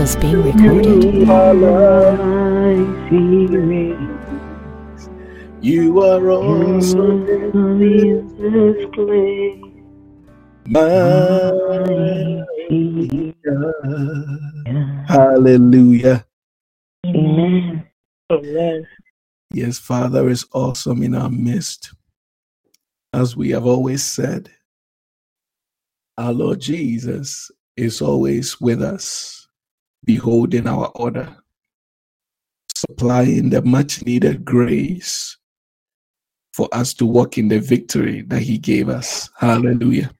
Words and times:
call 0.00 0.06
is 0.06 0.16
being 0.16 0.42
recorded. 0.42 1.04
You 5.62 6.02
are 6.02 6.30
awesome 6.30 7.28
in 7.28 8.28
this 8.38 8.86
place. 8.94 9.60
My 10.66 10.88
Hallelujah. 15.06 16.24
Amen. 17.06 17.86
Amen. 18.30 18.86
Yes, 19.52 19.78
Father 19.78 20.28
is 20.28 20.46
awesome 20.52 21.02
in 21.02 21.14
our 21.14 21.28
midst. 21.28 21.92
As 23.12 23.36
we 23.36 23.50
have 23.50 23.66
always 23.66 24.04
said, 24.04 24.50
our 26.16 26.32
Lord 26.32 26.60
Jesus 26.60 27.50
is 27.76 28.00
always 28.00 28.60
with 28.60 28.80
us, 28.82 29.39
beholding 30.04 30.66
our 30.66 30.90
order, 30.94 31.36
supplying 32.74 33.50
the 33.50 33.62
much 33.62 34.04
needed 34.04 34.44
grace 34.44 35.36
for 36.52 36.68
us 36.72 36.94
to 36.94 37.06
walk 37.06 37.38
in 37.38 37.48
the 37.48 37.60
victory 37.60 38.22
that 38.22 38.42
He 38.42 38.58
gave 38.58 38.88
us. 38.88 39.30
Hallelujah. 39.38 40.10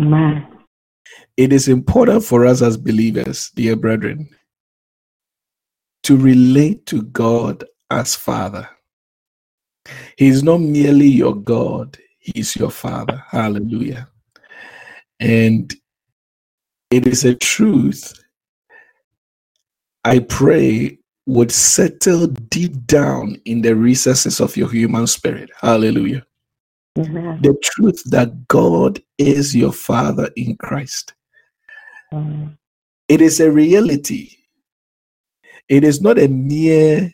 Amen. 0.00 0.46
It 1.36 1.52
is 1.52 1.68
important 1.68 2.24
for 2.24 2.46
us 2.46 2.62
as 2.62 2.76
believers, 2.76 3.50
dear 3.54 3.76
brethren, 3.76 4.28
to 6.04 6.16
relate 6.16 6.86
to 6.86 7.02
God 7.02 7.64
as 7.90 8.14
Father. 8.14 8.68
He 10.16 10.28
is 10.28 10.42
not 10.42 10.58
merely 10.58 11.06
your 11.06 11.34
God, 11.34 11.98
He 12.18 12.40
is 12.40 12.56
your 12.56 12.70
Father. 12.70 13.22
Hallelujah. 13.28 14.08
And 15.18 15.72
it 16.90 17.06
is 17.06 17.24
a 17.24 17.34
truth 17.34 18.19
I 20.04 20.20
pray 20.20 20.98
would 21.26 21.52
settle 21.52 22.26
deep 22.26 22.86
down 22.86 23.36
in 23.44 23.62
the 23.62 23.76
recesses 23.76 24.40
of 24.40 24.56
your 24.56 24.70
human 24.70 25.06
spirit. 25.06 25.50
Hallelujah. 25.60 26.26
Amen. 26.98 27.40
The 27.42 27.56
truth 27.62 28.02
that 28.06 28.48
God 28.48 29.00
is 29.18 29.54
your 29.54 29.72
Father 29.72 30.30
in 30.36 30.56
Christ. 30.56 31.14
Amen. 32.12 32.58
It 33.08 33.20
is 33.20 33.40
a 33.40 33.50
reality. 33.50 34.30
It 35.68 35.84
is 35.84 36.00
not 36.00 36.18
a 36.18 36.28
mere, 36.28 37.12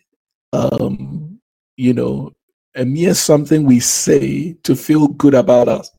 um, 0.53 1.41
you 1.77 1.93
know, 1.93 2.33
a 2.75 2.84
mere 2.84 3.15
something 3.15 3.65
we 3.65 3.81
say 3.81 4.55
to 4.62 4.77
feel 4.77 5.09
good 5.09 5.34
about 5.34 5.69
us 5.69 5.91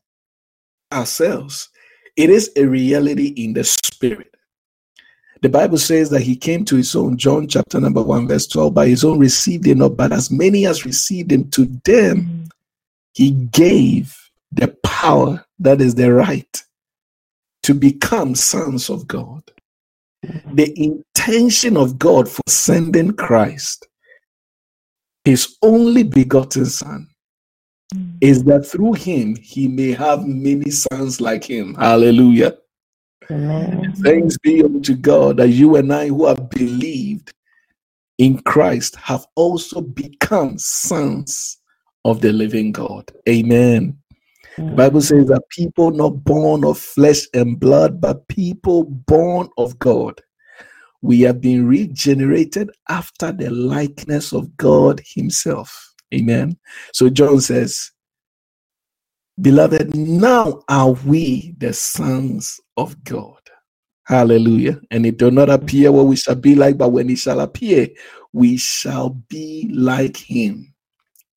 ourselves. 0.92 1.68
It 2.16 2.30
is 2.30 2.50
a 2.56 2.64
reality 2.64 3.28
in 3.36 3.52
the 3.52 3.64
spirit. 3.64 4.34
The 5.40 5.48
Bible 5.48 5.78
says 5.78 6.10
that 6.10 6.22
he 6.22 6.34
came 6.34 6.64
to 6.64 6.76
his 6.76 6.94
own, 6.96 7.16
John 7.16 7.46
chapter 7.46 7.78
number 7.78 8.02
1, 8.02 8.26
verse 8.26 8.46
12, 8.48 8.74
by 8.74 8.88
his 8.88 9.04
own 9.04 9.18
received 9.18 9.66
him 9.66 9.78
not, 9.78 9.96
but 9.96 10.12
as 10.12 10.30
many 10.30 10.66
as 10.66 10.84
received 10.84 11.30
him, 11.30 11.48
to 11.50 11.66
them 11.84 12.22
mm. 12.22 12.50
he 13.14 13.30
gave 13.30 14.16
the 14.50 14.68
power, 14.82 15.44
that 15.60 15.80
is 15.80 15.94
the 15.94 16.12
right, 16.12 16.62
to 17.62 17.74
become 17.74 18.34
sons 18.34 18.90
of 18.90 19.06
God. 19.06 19.42
The 20.52 20.72
intention 20.76 21.76
of 21.76 21.98
God 21.98 22.28
for 22.28 22.42
sending 22.48 23.12
Christ, 23.12 23.86
his 25.24 25.56
only 25.62 26.02
begotten 26.02 26.66
Son, 26.66 27.08
mm. 27.94 28.16
is 28.20 28.42
that 28.44 28.66
through 28.66 28.94
him 28.94 29.36
he 29.36 29.68
may 29.68 29.92
have 29.92 30.26
many 30.26 30.70
sons 30.70 31.20
like 31.20 31.44
him. 31.44 31.74
Hallelujah. 31.74 32.56
Amen. 33.30 33.92
Thanks 34.04 34.38
be 34.38 34.62
unto 34.62 34.94
God 34.94 35.36
that 35.38 35.48
you 35.48 35.76
and 35.76 35.92
I 35.92 36.08
who 36.08 36.26
have 36.26 36.48
believed 36.50 37.32
in 38.18 38.42
Christ 38.42 38.96
have 38.96 39.26
also 39.36 39.80
become 39.80 40.58
sons 40.58 41.58
of 42.04 42.20
the 42.20 42.32
living 42.32 42.72
God. 42.72 43.10
Amen. 43.28 43.98
The 44.56 44.74
Bible 44.74 45.00
says 45.00 45.26
that 45.26 45.42
people 45.50 45.90
not 45.90 46.24
born 46.24 46.64
of 46.64 46.78
flesh 46.78 47.26
and 47.34 47.58
blood, 47.60 48.00
but 48.00 48.26
people 48.28 48.84
born 48.84 49.48
of 49.56 49.78
God. 49.78 50.20
We 51.00 51.20
have 51.22 51.40
been 51.40 51.66
regenerated 51.66 52.70
after 52.88 53.30
the 53.30 53.50
likeness 53.50 54.32
of 54.32 54.56
God 54.56 55.00
Himself. 55.04 55.94
Amen. 56.12 56.58
So 56.92 57.08
John 57.08 57.40
says, 57.40 57.90
Beloved, 59.40 59.94
now 59.94 60.62
are 60.68 60.90
we 60.90 61.54
the 61.58 61.72
sons 61.72 62.60
of 62.76 63.02
God. 63.04 63.38
Hallelujah. 64.04 64.80
And 64.90 65.06
it 65.06 65.16
do 65.18 65.30
not 65.30 65.48
appear 65.48 65.92
what 65.92 66.06
we 66.06 66.16
shall 66.16 66.34
be 66.34 66.56
like, 66.56 66.76
but 66.76 66.88
when 66.88 67.08
it 67.08 67.18
shall 67.18 67.40
appear, 67.40 67.88
we 68.32 68.56
shall 68.56 69.10
be 69.28 69.70
like 69.72 70.16
him. 70.16 70.74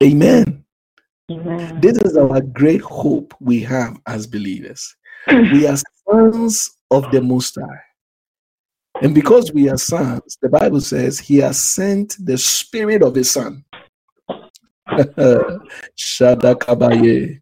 Amen. 0.02 0.66
Amen. 1.30 1.80
This 1.80 1.98
is 2.00 2.18
our 2.18 2.42
great 2.42 2.82
hope 2.82 3.36
we 3.40 3.60
have 3.62 4.00
as 4.08 4.26
believers. 4.26 4.96
We 5.28 5.68
are 5.68 5.78
sons 6.10 6.72
of 6.90 7.12
the 7.12 7.22
Most 7.22 7.60
High. 7.60 7.84
And 9.02 9.14
because 9.14 9.52
we 9.52 9.70
are 9.70 9.78
sons, 9.78 10.38
the 10.42 10.50
Bible 10.50 10.82
says 10.82 11.20
he 11.20 11.38
has 11.38 11.62
sent 11.62 12.16
the 12.20 12.38
spirit 12.38 13.04
of 13.04 13.16
his 13.16 13.32
son. 13.32 13.64
Shadakabaye. 15.98 17.41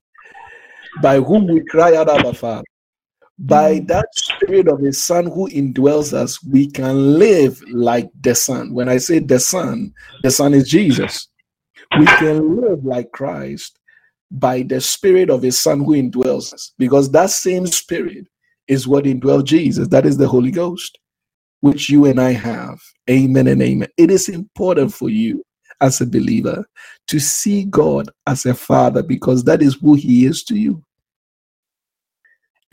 By 1.01 1.19
whom 1.19 1.47
we 1.47 1.63
cry 1.65 1.95
out, 1.95 2.09
Abba 2.09 2.33
Father. 2.33 2.63
By 3.37 3.79
mm. 3.79 3.87
that 3.87 4.07
spirit 4.15 4.67
of 4.67 4.79
his 4.79 5.01
son 5.01 5.25
who 5.25 5.49
indwells 5.49 6.13
us, 6.13 6.43
we 6.43 6.69
can 6.69 7.17
live 7.17 7.61
like 7.71 8.09
the 8.21 8.35
son. 8.35 8.73
When 8.73 8.89
I 8.89 8.97
say 8.97 9.19
the 9.19 9.39
son, 9.39 9.93
the 10.23 10.31
son 10.31 10.53
is 10.53 10.69
Jesus. 10.69 11.29
We 11.97 12.05
can 12.05 12.61
live 12.61 12.83
like 12.83 13.11
Christ 13.11 13.79
by 14.31 14.63
the 14.63 14.81
spirit 14.81 15.29
of 15.29 15.41
his 15.41 15.59
son 15.59 15.79
who 15.79 15.93
indwells 15.93 16.53
us, 16.53 16.73
because 16.77 17.09
that 17.11 17.29
same 17.29 17.65
spirit 17.65 18.27
is 18.67 18.87
what 18.87 19.05
indwells 19.05 19.45
Jesus. 19.45 19.87
That 19.87 20.05
is 20.05 20.17
the 20.17 20.27
Holy 20.27 20.51
Ghost, 20.51 20.99
which 21.61 21.89
you 21.89 22.05
and 22.05 22.19
I 22.19 22.33
have. 22.33 22.79
Amen 23.09 23.47
and 23.47 23.61
amen. 23.61 23.89
It 23.97 24.11
is 24.11 24.29
important 24.29 24.93
for 24.93 25.09
you 25.09 25.43
as 25.81 26.01
a 26.01 26.05
believer 26.05 26.65
to 27.07 27.19
see 27.19 27.63
God 27.65 28.09
as 28.27 28.45
a 28.45 28.53
father 28.53 29.03
because 29.03 29.43
that 29.45 29.61
is 29.61 29.75
who 29.75 29.95
he 29.95 30.25
is 30.25 30.43
to 30.45 30.55
you. 30.55 30.83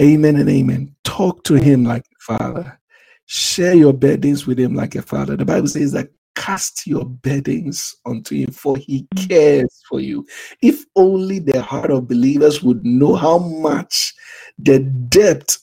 Amen 0.00 0.36
and 0.36 0.48
amen. 0.48 0.94
Talk 1.04 1.42
to 1.44 1.54
him 1.54 1.84
like 1.84 2.04
a 2.04 2.20
father. 2.20 2.80
Share 3.26 3.74
your 3.74 3.92
burdens 3.92 4.46
with 4.46 4.58
him 4.58 4.74
like 4.74 4.94
a 4.94 5.02
father. 5.02 5.36
The 5.36 5.44
Bible 5.44 5.68
says 5.68 5.92
that 5.92 6.10
cast 6.36 6.86
your 6.86 7.04
burdens 7.04 7.96
unto 8.04 8.36
him, 8.36 8.52
for 8.52 8.76
he 8.76 9.08
mm. 9.14 9.28
cares 9.28 9.82
for 9.88 10.00
you. 10.00 10.26
If 10.62 10.84
only 10.94 11.38
the 11.38 11.62
heart 11.62 11.90
of 11.90 12.06
believers 12.06 12.62
would 12.62 12.84
know 12.84 13.14
how 13.14 13.38
much 13.38 14.14
the 14.58 14.80
depth 14.80 15.58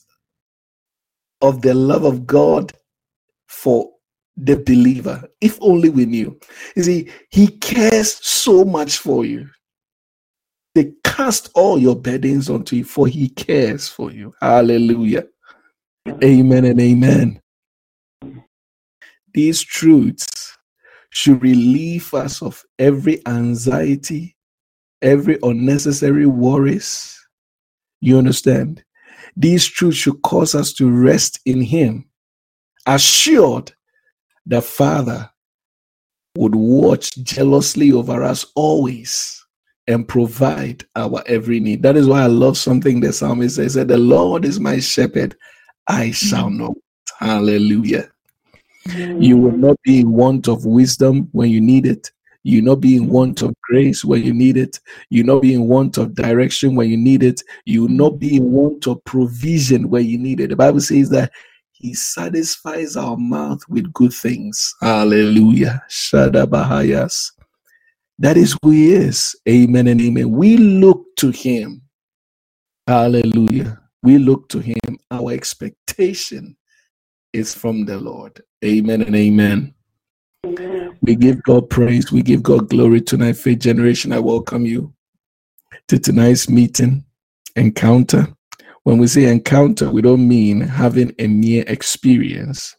of 1.40 1.62
the 1.62 1.74
love 1.74 2.04
of 2.04 2.26
God 2.26 2.72
for 3.46 3.93
the 4.36 4.56
believer. 4.56 5.22
If 5.40 5.58
only 5.60 5.88
we 5.88 6.06
knew. 6.06 6.38
You 6.76 6.82
see, 6.82 7.10
he 7.30 7.48
cares 7.48 8.14
so 8.24 8.64
much 8.64 8.98
for 8.98 9.24
you. 9.24 9.48
They 10.74 10.92
cast 11.04 11.50
all 11.54 11.78
your 11.78 11.94
burdens 11.94 12.50
onto 12.50 12.76
him, 12.76 12.84
for 12.84 13.06
he 13.06 13.28
cares 13.28 13.88
for 13.88 14.10
you. 14.10 14.34
Hallelujah. 14.40 15.26
Amen 16.22 16.64
and 16.64 16.80
amen. 16.80 17.40
These 19.32 19.62
truths 19.62 20.56
should 21.10 21.42
relieve 21.42 22.12
us 22.12 22.42
of 22.42 22.62
every 22.78 23.24
anxiety, 23.26 24.36
every 25.00 25.38
unnecessary 25.42 26.26
worries. 26.26 27.16
You 28.00 28.18
understand? 28.18 28.82
These 29.36 29.66
truths 29.66 29.96
should 29.96 30.22
cause 30.22 30.54
us 30.54 30.72
to 30.74 30.90
rest 30.90 31.40
in 31.46 31.60
him, 31.60 32.04
assured 32.86 33.72
the 34.46 34.62
Father 34.62 35.30
would 36.36 36.54
watch 36.54 37.14
jealously 37.22 37.92
over 37.92 38.22
us 38.22 38.44
always 38.54 39.44
and 39.86 40.08
provide 40.08 40.84
our 40.96 41.22
every 41.26 41.60
need. 41.60 41.82
That 41.82 41.96
is 41.96 42.06
why 42.06 42.22
I 42.22 42.26
love 42.26 42.56
something 42.56 43.00
the 43.00 43.12
psalmist 43.12 43.56
says, 43.56 43.74
The 43.74 43.98
Lord 43.98 44.44
is 44.44 44.58
my 44.58 44.80
shepherd, 44.80 45.36
I 45.86 46.10
shall 46.10 46.48
mm. 46.48 46.58
not. 46.58 46.76
Hallelujah. 47.18 48.10
You 48.86 49.36
mm. 49.36 49.42
will 49.42 49.56
not 49.56 49.76
be 49.82 50.00
in 50.00 50.12
want 50.12 50.48
of 50.48 50.64
wisdom 50.64 51.28
when 51.32 51.50
you 51.50 51.60
need 51.60 51.86
it. 51.86 52.10
You 52.42 52.60
not 52.60 52.76
be 52.76 52.96
in 52.96 53.08
want 53.08 53.40
of 53.40 53.54
grace 53.62 54.04
when 54.04 54.22
you 54.22 54.34
need 54.34 54.58
it. 54.58 54.78
You 55.08 55.24
not 55.24 55.40
be 55.40 55.54
in 55.54 55.66
want 55.66 55.96
of 55.96 56.14
direction 56.14 56.74
when 56.74 56.90
you 56.90 56.96
need 56.96 57.22
it. 57.22 57.42
You 57.64 57.82
will 57.82 57.88
not 57.88 58.18
be 58.18 58.36
in 58.36 58.52
want 58.52 58.86
of 58.86 59.02
provision 59.04 59.88
when 59.88 60.04
you 60.04 60.18
need 60.18 60.40
it. 60.40 60.50
The 60.50 60.56
Bible 60.56 60.80
says 60.80 61.08
that 61.10 61.32
He 61.84 61.92
satisfies 61.92 62.96
our 62.96 63.14
mouth 63.18 63.60
with 63.68 63.92
good 63.92 64.14
things. 64.14 64.74
Hallelujah. 64.80 65.82
Shadabahayas. 65.90 67.32
That 68.18 68.38
is 68.38 68.56
who 68.62 68.70
He 68.70 68.94
is. 68.94 69.36
Amen 69.46 69.88
and 69.88 70.00
amen. 70.00 70.30
We 70.30 70.56
look 70.56 71.04
to 71.16 71.30
Him. 71.30 71.82
Hallelujah. 72.86 73.82
We 74.02 74.16
look 74.16 74.48
to 74.48 74.60
Him. 74.60 74.98
Our 75.10 75.32
expectation 75.32 76.56
is 77.34 77.54
from 77.54 77.84
the 77.84 77.98
Lord. 77.98 78.42
Amen 78.64 79.02
and 79.02 79.14
amen. 79.14 79.74
Amen. 80.46 80.96
We 81.02 81.16
give 81.16 81.42
God 81.42 81.68
praise. 81.68 82.10
We 82.10 82.22
give 82.22 82.42
God 82.42 82.70
glory 82.70 83.02
tonight. 83.02 83.36
Faith 83.36 83.58
Generation, 83.58 84.10
I 84.14 84.20
welcome 84.20 84.64
you 84.64 84.94
to 85.88 85.98
tonight's 85.98 86.48
meeting, 86.48 87.04
encounter. 87.56 88.34
When 88.84 88.98
we 88.98 89.06
say 89.06 89.24
encounter, 89.24 89.90
we 89.90 90.02
don't 90.02 90.28
mean 90.28 90.60
having 90.60 91.14
a 91.18 91.26
mere 91.26 91.64
experience. 91.66 92.76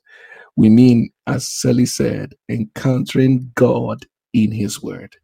We 0.56 0.69
mean, 0.69 1.10
as 1.25 1.48
Sally 1.48 1.88
said, 1.88 2.36
encountering 2.48 3.52
God 3.56 4.06
in 4.31 4.52
His 4.52 4.84
Word. 4.84 5.16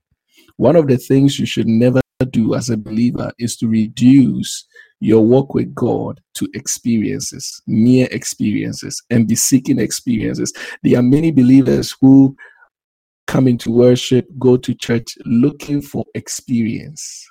One 0.57 0.75
of 0.75 0.87
the 0.87 0.97
things 0.97 1.39
you 1.39 1.45
should 1.45 1.67
never 1.67 2.01
do 2.31 2.55
as 2.55 2.71
a 2.71 2.77
believer 2.77 3.31
is 3.37 3.57
to 3.57 3.67
reduce 3.67 4.65
your 4.99 5.23
walk 5.23 5.53
with 5.53 5.73
God 5.75 6.19
to 6.35 6.47
experiences, 6.55 7.61
mere 7.67 8.07
experiences, 8.11 9.03
and 9.11 9.27
be 9.27 9.35
seeking 9.35 9.79
experiences. 9.79 10.51
There 10.81 10.99
are 10.99 11.03
many 11.03 11.31
believers 11.31 11.95
who 12.01 12.35
come 13.27 13.47
into 13.47 13.71
worship, 13.71 14.27
go 14.39 14.57
to 14.57 14.73
church 14.73 15.15
looking 15.25 15.81
for 15.81 16.05
experience. 16.15 17.27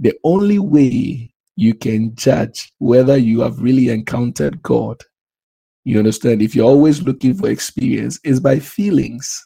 The 0.00 0.14
only 0.24 0.58
way 0.58 1.31
you 1.56 1.74
can 1.74 2.14
judge 2.14 2.72
whether 2.78 3.16
you 3.16 3.40
have 3.40 3.60
really 3.60 3.88
encountered 3.88 4.62
God, 4.62 5.02
you 5.84 5.98
understand, 5.98 6.42
if 6.42 6.54
you're 6.54 6.68
always 6.68 7.02
looking 7.02 7.34
for 7.34 7.48
experience, 7.50 8.18
is 8.24 8.40
by 8.40 8.58
feelings. 8.58 9.44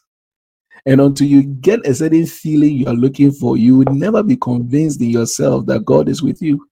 And 0.85 1.01
until 1.01 1.27
you 1.27 1.43
get 1.43 1.85
a 1.85 1.93
certain 1.93 2.25
feeling 2.25 2.75
you 2.75 2.87
are 2.87 2.93
looking 2.93 3.31
for, 3.31 3.57
you 3.57 3.77
would 3.77 3.91
never 3.91 4.23
be 4.23 4.37
convinced 4.37 5.01
in 5.01 5.09
yourself 5.09 5.65
that 5.65 5.85
God 5.85 6.07
is 6.07 6.21
with 6.21 6.41
you. 6.41 6.65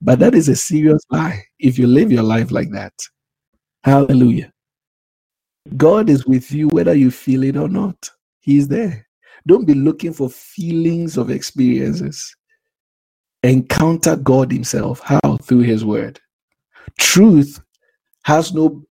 But 0.00 0.20
that 0.20 0.34
is 0.34 0.48
a 0.48 0.56
serious 0.56 1.02
lie 1.10 1.42
if 1.58 1.78
you 1.78 1.86
live 1.86 2.10
your 2.10 2.22
life 2.22 2.50
like 2.50 2.70
that. 2.70 2.94
Hallelujah. 3.84 4.52
God 5.76 6.08
is 6.08 6.26
with 6.26 6.50
you 6.50 6.68
whether 6.68 6.94
you 6.94 7.10
feel 7.10 7.42
it 7.44 7.56
or 7.56 7.68
not. 7.68 8.10
He's 8.40 8.68
there. 8.68 9.06
Don't 9.46 9.66
be 9.66 9.74
looking 9.74 10.12
for 10.12 10.30
feelings 10.30 11.16
of 11.16 11.30
experiences. 11.30 12.34
Encounter 13.42 14.16
God 14.16 14.52
Himself. 14.52 15.00
How? 15.00 15.38
Through 15.42 15.60
His 15.60 15.84
Word. 15.84 16.20
Truth 16.98 17.60
has 18.24 18.52
no 18.52 18.84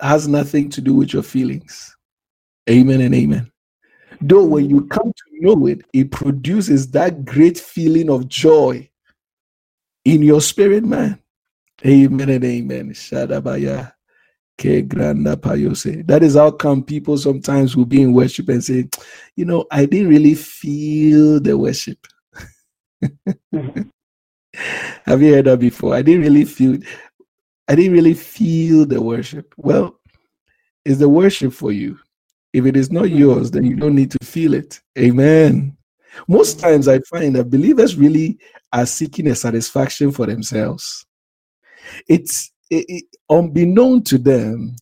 has 0.00 0.28
nothing 0.28 0.68
to 0.70 0.80
do 0.80 0.94
with 0.94 1.12
your 1.12 1.22
feelings. 1.22 1.96
Amen 2.68 3.00
and 3.00 3.14
amen. 3.14 3.50
Though 4.20 4.44
when 4.44 4.68
you 4.70 4.86
come 4.86 5.12
to 5.12 5.24
know 5.40 5.66
it, 5.66 5.82
it 5.92 6.10
produces 6.10 6.90
that 6.92 7.24
great 7.24 7.58
feeling 7.58 8.10
of 8.10 8.28
joy 8.28 8.88
in 10.04 10.22
your 10.22 10.40
spirit, 10.40 10.84
man. 10.84 11.18
Amen 11.84 12.30
and 12.30 12.44
amen. 12.44 12.90
Shadabaya. 12.90 13.92
That 14.58 16.20
is 16.22 16.34
how 16.34 16.50
come 16.50 16.82
people 16.82 17.18
sometimes 17.18 17.76
will 17.76 17.84
be 17.84 18.00
in 18.00 18.14
worship 18.14 18.48
and 18.48 18.64
say, 18.64 18.88
you 19.36 19.44
know, 19.44 19.66
I 19.70 19.84
didn't 19.84 20.08
really 20.08 20.34
feel 20.34 21.40
the 21.40 21.58
worship. 21.58 21.98
Have 25.04 25.22
you 25.22 25.34
heard 25.34 25.46
that 25.46 25.58
before? 25.58 25.94
I 25.94 26.02
didn't 26.02 26.22
really 26.22 26.44
feel 26.44 26.78
I 27.68 27.74
didn't 27.74 27.92
really 27.92 28.14
feel 28.14 28.86
the 28.86 29.00
worship. 29.00 29.52
Well, 29.56 29.98
is 30.84 30.98
the 30.98 31.08
worship 31.08 31.52
for 31.52 31.72
you? 31.72 31.98
If 32.52 32.64
it 32.64 32.76
is 32.76 32.90
not 32.90 33.10
yours, 33.10 33.50
then 33.50 33.64
you 33.64 33.76
don't 33.76 33.94
need 33.94 34.10
to 34.12 34.24
feel 34.24 34.54
it. 34.54 34.80
Amen. 34.98 35.76
Most 36.28 36.58
times 36.58 36.88
I 36.88 37.00
find 37.00 37.34
that 37.36 37.50
believers 37.50 37.96
really 37.96 38.38
are 38.72 38.86
seeking 38.86 39.26
a 39.26 39.34
satisfaction 39.34 40.12
for 40.12 40.26
themselves. 40.26 41.04
It's 42.08 42.52
it, 42.70 42.86
it, 42.88 43.04
unbeknown 43.28 44.02
to 44.04 44.18
them, 44.18 44.76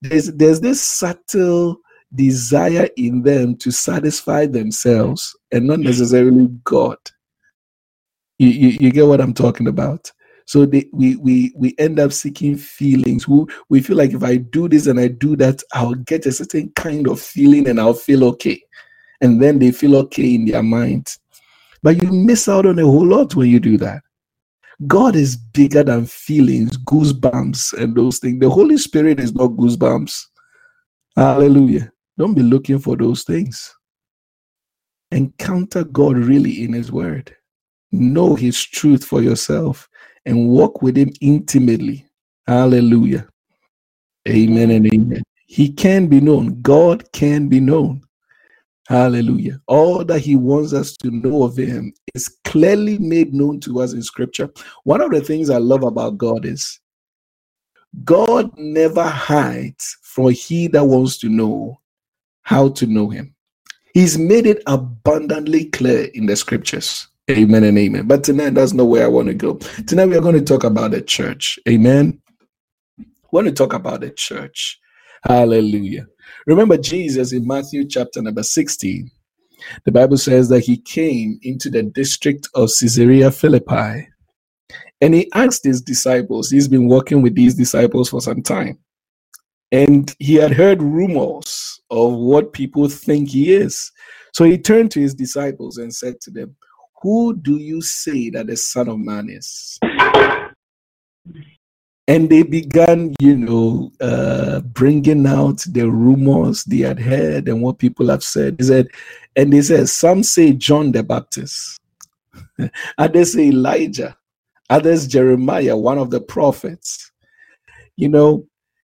there's, 0.00 0.32
there's 0.32 0.60
this 0.60 0.80
subtle 0.80 1.78
desire 2.14 2.88
in 2.96 3.22
them 3.22 3.56
to 3.56 3.70
satisfy 3.70 4.46
themselves 4.46 5.36
and 5.52 5.66
not 5.66 5.80
necessarily 5.80 6.48
God. 6.64 6.96
You, 8.40 8.48
you, 8.50 8.68
you 8.80 8.92
get 8.92 9.06
what 9.08 9.22
I'm 9.22 9.34
talking 9.34 9.68
about? 9.68 10.12
So 10.46 10.66
they, 10.66 10.86
we 10.94 11.16
we 11.18 11.54
we 11.56 11.76
end 11.78 12.00
up 12.00 12.12
seeking 12.12 12.56
feelings. 12.56 13.28
We, 13.28 13.46
we 13.70 13.82
feel 13.82 13.98
like 13.98 14.12
if 14.14 14.24
I 14.24 14.38
do 14.38 14.68
this 14.68 14.88
and 14.88 15.00
I 15.00 15.08
do 15.08 15.36
that, 15.38 15.62
I'll 15.74 15.96
get 15.96 16.26
a 16.26 16.32
certain 16.32 16.72
kind 16.76 17.08
of 17.08 17.20
feeling 17.20 17.68
and 17.68 17.80
I'll 17.80 17.94
feel 17.94 18.24
okay. 18.26 18.62
And 19.22 19.42
then 19.42 19.58
they 19.60 19.72
feel 19.72 19.96
okay 19.98 20.34
in 20.36 20.46
their 20.46 20.62
mind. 20.64 21.16
But 21.82 22.02
you 22.02 22.10
miss 22.12 22.48
out 22.48 22.66
on 22.66 22.78
a 22.78 22.84
whole 22.84 23.06
lot 23.06 23.36
when 23.36 23.50
you 23.50 23.60
do 23.60 23.78
that. 23.78 24.02
God 24.86 25.16
is 25.16 25.36
bigger 25.36 25.84
than 25.84 26.06
feelings, 26.06 26.78
goosebumps, 26.78 27.74
and 27.82 27.96
those 27.96 28.18
things. 28.20 28.40
The 28.40 28.50
Holy 28.50 28.78
Spirit 28.78 29.20
is 29.20 29.34
not 29.34 29.52
goosebumps. 29.52 30.20
Hallelujah. 31.16 31.92
Don't 32.18 32.34
be 32.34 32.42
looking 32.42 32.80
for 32.80 32.96
those 32.96 33.24
things. 33.24 33.74
Encounter 35.12 35.84
God 35.84 36.18
really 36.18 36.64
in 36.64 36.74
His 36.74 36.92
Word. 36.92 37.36
Know 37.92 38.34
His 38.34 38.62
truth 38.62 39.04
for 39.04 39.22
yourself 39.22 39.88
and 40.26 40.48
walk 40.48 40.82
with 40.82 40.96
Him 40.96 41.12
intimately. 41.20 42.06
Hallelujah. 42.46 43.28
Amen 44.28 44.70
and 44.70 44.92
amen. 44.92 45.22
He 45.46 45.72
can 45.72 46.06
be 46.06 46.20
known. 46.20 46.60
God 46.62 47.10
can 47.12 47.48
be 47.48 47.58
known. 47.60 48.02
Hallelujah. 48.86 49.60
All 49.66 50.04
that 50.04 50.20
He 50.20 50.36
wants 50.36 50.72
us 50.72 50.96
to 50.98 51.10
know 51.10 51.44
of 51.44 51.56
Him 51.56 51.92
is 52.14 52.28
clearly 52.44 52.98
made 52.98 53.32
known 53.32 53.60
to 53.60 53.80
us 53.80 53.92
in 53.92 54.02
Scripture. 54.02 54.50
One 54.84 55.00
of 55.00 55.10
the 55.10 55.20
things 55.20 55.48
I 55.48 55.58
love 55.58 55.84
about 55.84 56.18
God 56.18 56.44
is 56.44 56.80
God 58.04 58.50
never 58.58 59.04
hides 59.04 59.96
from 60.02 60.30
He 60.30 60.66
that 60.68 60.84
wants 60.84 61.18
to 61.18 61.28
know 61.28 61.80
how 62.42 62.68
to 62.70 62.86
know 62.86 63.08
Him. 63.08 63.34
He's 63.94 64.18
made 64.18 64.46
it 64.46 64.62
abundantly 64.66 65.66
clear 65.66 66.08
in 66.14 66.26
the 66.26 66.36
Scriptures. 66.36 67.08
Amen 67.30 67.62
and 67.64 67.78
amen. 67.78 68.06
But 68.08 68.24
tonight, 68.24 68.54
that's 68.54 68.72
not 68.72 68.84
where 68.84 69.04
I 69.04 69.08
want 69.08 69.28
to 69.28 69.34
go. 69.34 69.54
Tonight, 69.86 70.06
we 70.06 70.16
are 70.16 70.20
going 70.20 70.34
to 70.34 70.44
talk 70.44 70.64
about 70.64 70.90
the 70.90 71.00
church. 71.00 71.58
Amen. 71.68 72.20
We 72.98 73.06
want 73.30 73.46
to 73.46 73.54
talk 73.54 73.72
about 73.72 74.00
the 74.00 74.10
church. 74.10 74.78
Hallelujah. 75.24 76.06
Remember 76.46 76.76
Jesus 76.76 77.32
in 77.32 77.46
Matthew 77.46 77.86
chapter 77.86 78.20
number 78.20 78.42
16. 78.42 79.10
The 79.84 79.92
Bible 79.92 80.16
says 80.16 80.48
that 80.48 80.60
he 80.60 80.78
came 80.78 81.38
into 81.42 81.70
the 81.70 81.84
district 81.84 82.48
of 82.54 82.70
Caesarea 82.80 83.30
Philippi 83.30 84.08
and 85.00 85.14
he 85.14 85.30
asked 85.34 85.64
his 85.64 85.80
disciples, 85.80 86.50
he's 86.50 86.68
been 86.68 86.88
working 86.88 87.22
with 87.22 87.34
these 87.34 87.54
disciples 87.54 88.08
for 88.10 88.20
some 88.20 88.42
time. 88.42 88.78
And 89.70 90.12
he 90.18 90.34
had 90.34 90.52
heard 90.52 90.82
rumors 90.82 91.80
of 91.90 92.14
what 92.14 92.52
people 92.52 92.88
think 92.88 93.28
he 93.28 93.52
is. 93.52 93.92
So 94.32 94.44
he 94.44 94.58
turned 94.58 94.90
to 94.92 95.00
his 95.00 95.14
disciples 95.14 95.78
and 95.78 95.94
said 95.94 96.20
to 96.22 96.30
them, 96.30 96.56
Who 97.02 97.34
do 97.34 97.56
you 97.56 97.80
say 97.80 98.28
that 98.30 98.46
the 98.46 98.56
Son 98.56 98.88
of 98.88 98.98
Man 98.98 99.30
is? 99.30 99.78
And 102.06 102.28
they 102.28 102.42
began, 102.42 103.14
you 103.20 103.36
know, 103.36 103.92
uh, 104.00 104.60
bringing 104.60 105.26
out 105.26 105.64
the 105.68 105.88
rumors 105.88 106.64
they 106.64 106.78
had 106.78 106.98
heard 106.98 107.48
and 107.48 107.62
what 107.62 107.78
people 107.78 108.08
have 108.08 108.24
said. 108.24 108.56
He 108.58 108.66
said, 108.66 108.88
and 109.36 109.52
they 109.52 109.62
said, 109.62 109.88
some 109.88 110.22
say 110.22 110.52
John 110.52 110.92
the 110.92 111.02
Baptist, 111.02 111.78
others 112.98 113.32
say 113.32 113.48
Elijah, 113.48 114.16
others 114.68 115.06
Jeremiah, 115.06 115.76
one 115.76 115.98
of 115.98 116.10
the 116.10 116.20
prophets. 116.20 117.12
You 117.96 118.08
know, 118.08 118.46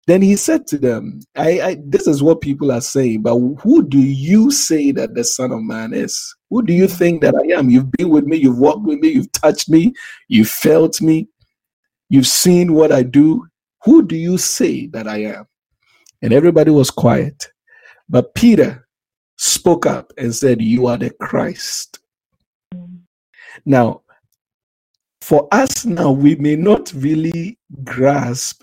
then 0.07 0.21
he 0.21 0.35
said 0.35 0.67
to 0.69 0.79
them, 0.79 1.21
I, 1.37 1.61
I, 1.61 1.77
this 1.85 2.07
is 2.09 2.23
what 2.23 2.41
people 2.41 2.73
are 2.73 2.81
saying, 2.81 3.23
but 3.23 3.39
who 3.39 3.87
do 3.87 4.01
you 4.01 4.51
say 4.51 4.91
that 4.93 5.15
the 5.15 5.23
Son 5.23 5.53
of 5.53 5.63
Man 5.63 5.95
is? 5.95 6.35
Who 6.51 6.63
do 6.63 6.73
you 6.73 6.89
think 6.89 7.23
that 7.23 7.35
I 7.37 7.57
am? 7.57 7.71
You've 7.71 7.93
been 7.93 8.09
with 8.09 8.25
me, 8.25 8.37
you've 8.37 8.59
walked 8.59 8.83
with 8.83 8.99
me, 8.99 9.11
you've 9.11 9.31
touched 9.33 9.69
me, 9.69 9.93
you've 10.29 10.49
felt 10.49 11.01
me, 11.01 11.29
you've 12.09 12.27
seen 12.27 12.75
what 12.75 12.91
I 12.91 13.05
do. 13.05 13.47
Who 13.85 14.05
do 14.05 14.17
you 14.17 14.39
say 14.39 14.89
that 14.89 15.07
I 15.07 15.25
am? 15.25 15.47
And 16.21 16.33
everybody 16.33 16.71
was 16.71 16.91
quiet. 16.91 17.49
But 18.09 18.35
Peter 18.35 18.87
spoke 19.39 19.87
up 19.87 20.13
and 20.19 20.35
said, 20.35 20.61
You 20.61 20.87
are 20.87 20.97
the 20.97 21.11
Christ. 21.11 22.01
Now, 23.65 24.03
for 25.21 25.49
us 25.53 25.87
now, 25.87 26.11
we 26.11 26.35
may 26.37 26.57
not 26.57 26.93
really 26.95 27.59
grasp 27.85 28.63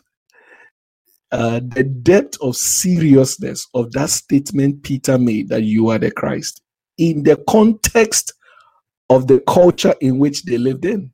uh, 1.32 1.62
the 1.76 1.84
depth 1.84 2.38
of 2.42 2.56
seriousness 2.56 3.68
of 3.74 3.92
that 3.94 4.10
statement 4.10 4.84
Peter 4.84 5.18
made 5.18 5.50
that 5.50 5.64
you 5.64 5.90
are 5.90 6.00
the 6.00 6.12
Christ 6.12 6.62
in 6.98 7.24
the 7.24 7.38
context 7.50 8.34
of 9.10 9.28
the 9.28 9.40
culture 9.42 9.96
in 10.02 10.20
which 10.20 10.44
they 10.44 10.58
lived 10.58 10.86
in. 10.86 11.12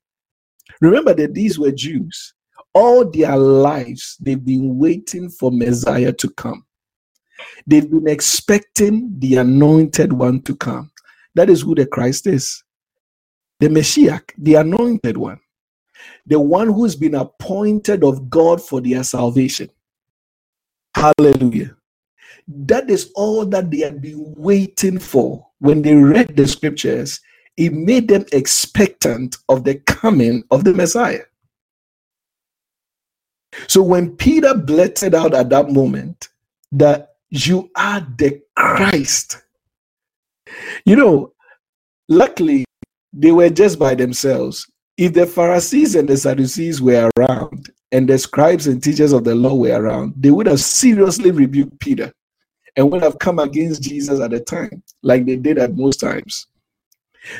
Remember 0.81 1.13
that 1.13 1.33
these 1.33 1.59
were 1.59 1.71
Jews. 1.71 2.33
All 2.73 3.09
their 3.09 3.37
lives, 3.37 4.17
they've 4.19 4.43
been 4.43 4.77
waiting 4.77 5.29
for 5.29 5.51
Messiah 5.51 6.11
to 6.13 6.29
come. 6.31 6.65
They've 7.67 7.89
been 7.89 8.07
expecting 8.07 9.13
the 9.19 9.37
anointed 9.37 10.13
one 10.13 10.41
to 10.43 10.55
come. 10.55 10.91
That 11.35 11.49
is 11.49 11.61
who 11.61 11.75
the 11.75 11.85
Christ 11.85 12.27
is. 12.27 12.63
The 13.59 13.69
Messiah, 13.69 14.19
the 14.37 14.55
anointed 14.55 15.17
one, 15.17 15.39
the 16.25 16.39
one 16.39 16.67
who's 16.67 16.95
been 16.95 17.15
appointed 17.15 18.03
of 18.03 18.29
God 18.29 18.61
for 18.61 18.81
their 18.81 19.03
salvation. 19.03 19.69
Hallelujah. 20.95 21.75
That 22.47 22.89
is 22.89 23.11
all 23.15 23.45
that 23.47 23.69
they 23.69 23.79
had 23.79 24.01
been 24.01 24.33
waiting 24.37 24.97
for. 24.97 25.45
When 25.59 25.81
they 25.81 25.93
read 25.93 26.37
the 26.37 26.47
scriptures, 26.47 27.19
it 27.57 27.73
made 27.73 28.07
them 28.07 28.25
expectant 28.31 29.37
of 29.49 29.65
the 29.65 29.75
coming 29.75 30.43
of 30.51 30.63
the 30.63 30.73
Messiah. 30.73 31.23
So 33.67 33.81
when 33.81 34.15
Peter 34.15 34.53
blurted 34.53 35.13
out 35.15 35.33
at 35.33 35.49
that 35.49 35.69
moment 35.69 36.29
that 36.71 37.15
you 37.29 37.69
are 37.75 38.05
the 38.17 38.41
Christ, 38.55 39.41
you 40.85 40.95
know, 40.95 41.33
luckily 42.07 42.65
they 43.11 43.31
were 43.31 43.49
just 43.49 43.79
by 43.79 43.95
themselves. 43.95 44.69
If 44.97 45.13
the 45.13 45.25
Pharisees 45.25 45.95
and 45.95 46.07
the 46.07 46.15
Sadducees 46.15 46.81
were 46.81 47.09
around 47.17 47.69
and 47.95 48.09
the 48.09 48.17
scribes 48.17 48.67
and 48.67 48.83
teachers 48.83 49.13
of 49.13 49.23
the 49.23 49.33
law 49.33 49.55
were 49.55 49.81
around, 49.81 50.13
they 50.17 50.29
would 50.29 50.47
have 50.47 50.59
seriously 50.59 51.31
rebuked 51.31 51.79
Peter 51.79 52.11
and 52.75 52.91
would 52.91 53.01
have 53.01 53.19
come 53.19 53.39
against 53.39 53.83
Jesus 53.83 54.19
at 54.19 54.31
the 54.31 54.41
time, 54.41 54.83
like 55.01 55.25
they 55.25 55.37
did 55.37 55.57
at 55.57 55.77
most 55.77 56.01
times. 56.01 56.47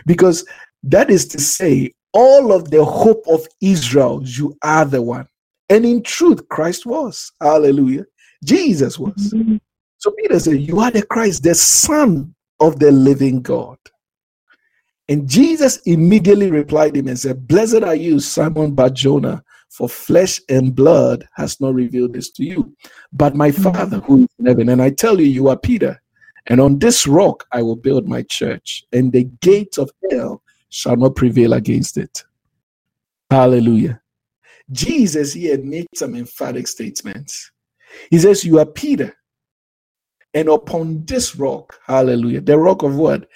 Because 0.05 0.45
that 0.83 1.09
is 1.09 1.27
to 1.27 1.41
say, 1.41 1.91
all 2.13 2.53
of 2.53 2.71
the 2.71 2.85
hope 2.85 3.25
of 3.27 3.45
Israel, 3.59 4.21
you 4.23 4.57
are 4.61 4.85
the 4.85 5.01
one. 5.01 5.27
And 5.67 5.85
in 5.85 6.01
truth, 6.01 6.47
Christ 6.47 6.85
was. 6.85 7.33
Hallelujah. 7.41 8.05
Jesus 8.45 8.97
was. 8.97 9.33
Mm-hmm. 9.33 9.57
So 9.97 10.11
Peter 10.11 10.39
said, 10.39 10.61
You 10.61 10.79
are 10.79 10.91
the 10.91 11.05
Christ, 11.05 11.43
the 11.43 11.55
Son 11.55 12.33
of 12.61 12.79
the 12.79 12.93
living 12.93 13.41
God. 13.41 13.77
And 15.09 15.27
Jesus 15.27 15.77
immediately 15.85 16.49
replied 16.49 16.95
him 16.95 17.09
and 17.09 17.19
said, 17.19 17.45
Blessed 17.45 17.83
are 17.83 17.95
you, 17.95 18.21
Simon 18.21 18.73
Barjona, 18.73 19.43
for 19.75 19.89
flesh 19.89 20.39
and 20.47 20.73
blood 20.73 21.27
has 21.35 21.59
not 21.59 21.73
revealed 21.73 22.13
this 22.13 22.31
to 22.31 22.45
you, 22.45 22.73
but 23.11 23.35
my 23.35 23.51
mm-hmm. 23.51 23.63
Father 23.63 23.99
who 23.99 24.23
is 24.23 24.27
in 24.39 24.45
heaven. 24.45 24.69
And 24.69 24.81
I 24.81 24.89
tell 24.89 25.19
you, 25.19 25.27
you 25.27 25.49
are 25.49 25.57
Peter, 25.57 26.01
and 26.47 26.61
on 26.61 26.79
this 26.79 27.05
rock 27.05 27.45
I 27.51 27.61
will 27.61 27.75
build 27.75 28.07
my 28.07 28.21
church, 28.23 28.85
and 28.93 29.11
the 29.11 29.25
gates 29.41 29.77
of 29.77 29.91
hell 30.09 30.41
shall 30.69 30.95
not 30.95 31.15
prevail 31.15 31.53
against 31.53 31.97
it. 31.97 32.23
Hallelujah. 33.29 33.99
Jesus 34.71 35.33
here 35.33 35.57
made 35.61 35.87
some 35.93 36.15
emphatic 36.15 36.67
statements. 36.67 37.51
He 38.09 38.17
says, 38.17 38.45
You 38.45 38.59
are 38.59 38.65
Peter, 38.65 39.13
and 40.33 40.47
upon 40.47 41.05
this 41.05 41.35
rock, 41.35 41.79
hallelujah, 41.85 42.39
the 42.39 42.57
rock 42.57 42.83
of 42.83 42.95
what? 42.95 43.27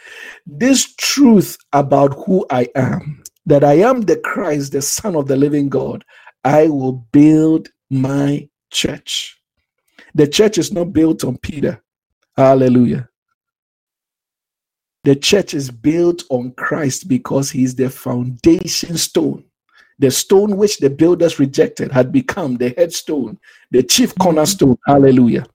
This 0.45 0.95
truth 0.95 1.57
about 1.73 2.13
who 2.25 2.45
I 2.49 2.69
am, 2.75 3.23
that 3.45 3.65
I 3.65 3.73
am 3.73 4.01
the 4.01 4.17
Christ, 4.17 4.71
the 4.71 4.81
Son 4.81 5.17
of 5.17 5.27
the 5.27 5.35
living 5.35 5.67
God, 5.67 6.05
I 6.43 6.67
will 6.67 6.93
build 7.11 7.69
my 7.89 8.47
church. 8.71 9.39
The 10.15 10.27
church 10.27 10.57
is 10.57 10.71
not 10.71 10.93
built 10.93 11.23
on 11.23 11.37
Peter. 11.37 11.81
Hallelujah. 12.35 13.09
The 15.03 15.15
church 15.15 15.53
is 15.53 15.71
built 15.71 16.23
on 16.29 16.51
Christ 16.51 17.07
because 17.07 17.49
he's 17.49 17.75
the 17.75 17.89
foundation 17.89 18.97
stone. 18.97 19.45
The 19.97 20.11
stone 20.11 20.55
which 20.55 20.77
the 20.77 20.89
builders 20.89 21.39
rejected 21.39 21.91
had 21.91 22.11
become 22.11 22.55
the 22.55 22.73
headstone, 22.77 23.37
the 23.71 23.83
chief 23.83 24.13
cornerstone. 24.15 24.77
Hallelujah. 24.87 25.45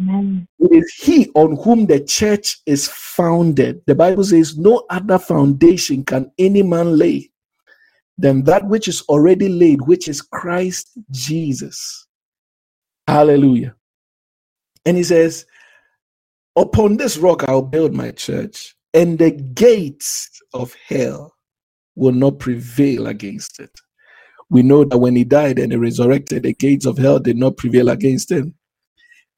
Amen. 0.00 0.46
It 0.58 0.72
is 0.72 0.94
he 0.94 1.30
on 1.34 1.56
whom 1.56 1.86
the 1.86 2.00
church 2.00 2.60
is 2.66 2.88
founded. 2.88 3.82
The 3.86 3.94
Bible 3.94 4.24
says, 4.24 4.56
No 4.56 4.86
other 4.90 5.18
foundation 5.18 6.04
can 6.04 6.30
any 6.38 6.62
man 6.62 6.98
lay 6.98 7.30
than 8.18 8.44
that 8.44 8.66
which 8.68 8.88
is 8.88 9.02
already 9.08 9.48
laid, 9.48 9.82
which 9.82 10.08
is 10.08 10.22
Christ 10.22 10.90
Jesus. 11.12 12.06
Hallelujah. 13.08 13.74
And 14.86 14.96
he 14.96 15.04
says, 15.04 15.46
Upon 16.56 16.96
this 16.98 17.18
rock 17.18 17.44
I'll 17.48 17.62
build 17.62 17.94
my 17.94 18.12
church, 18.12 18.76
and 18.94 19.18
the 19.18 19.30
gates 19.32 20.30
of 20.54 20.74
hell 20.88 21.34
will 21.96 22.12
not 22.12 22.38
prevail 22.40 23.08
against 23.08 23.60
it. 23.60 23.70
We 24.50 24.62
know 24.62 24.84
that 24.84 24.98
when 24.98 25.16
he 25.16 25.24
died 25.24 25.58
and 25.58 25.72
he 25.72 25.78
resurrected, 25.78 26.44
the 26.44 26.54
gates 26.54 26.86
of 26.86 26.98
hell 26.98 27.18
did 27.20 27.36
not 27.38 27.56
prevail 27.56 27.88
against 27.90 28.32
him. 28.32 28.54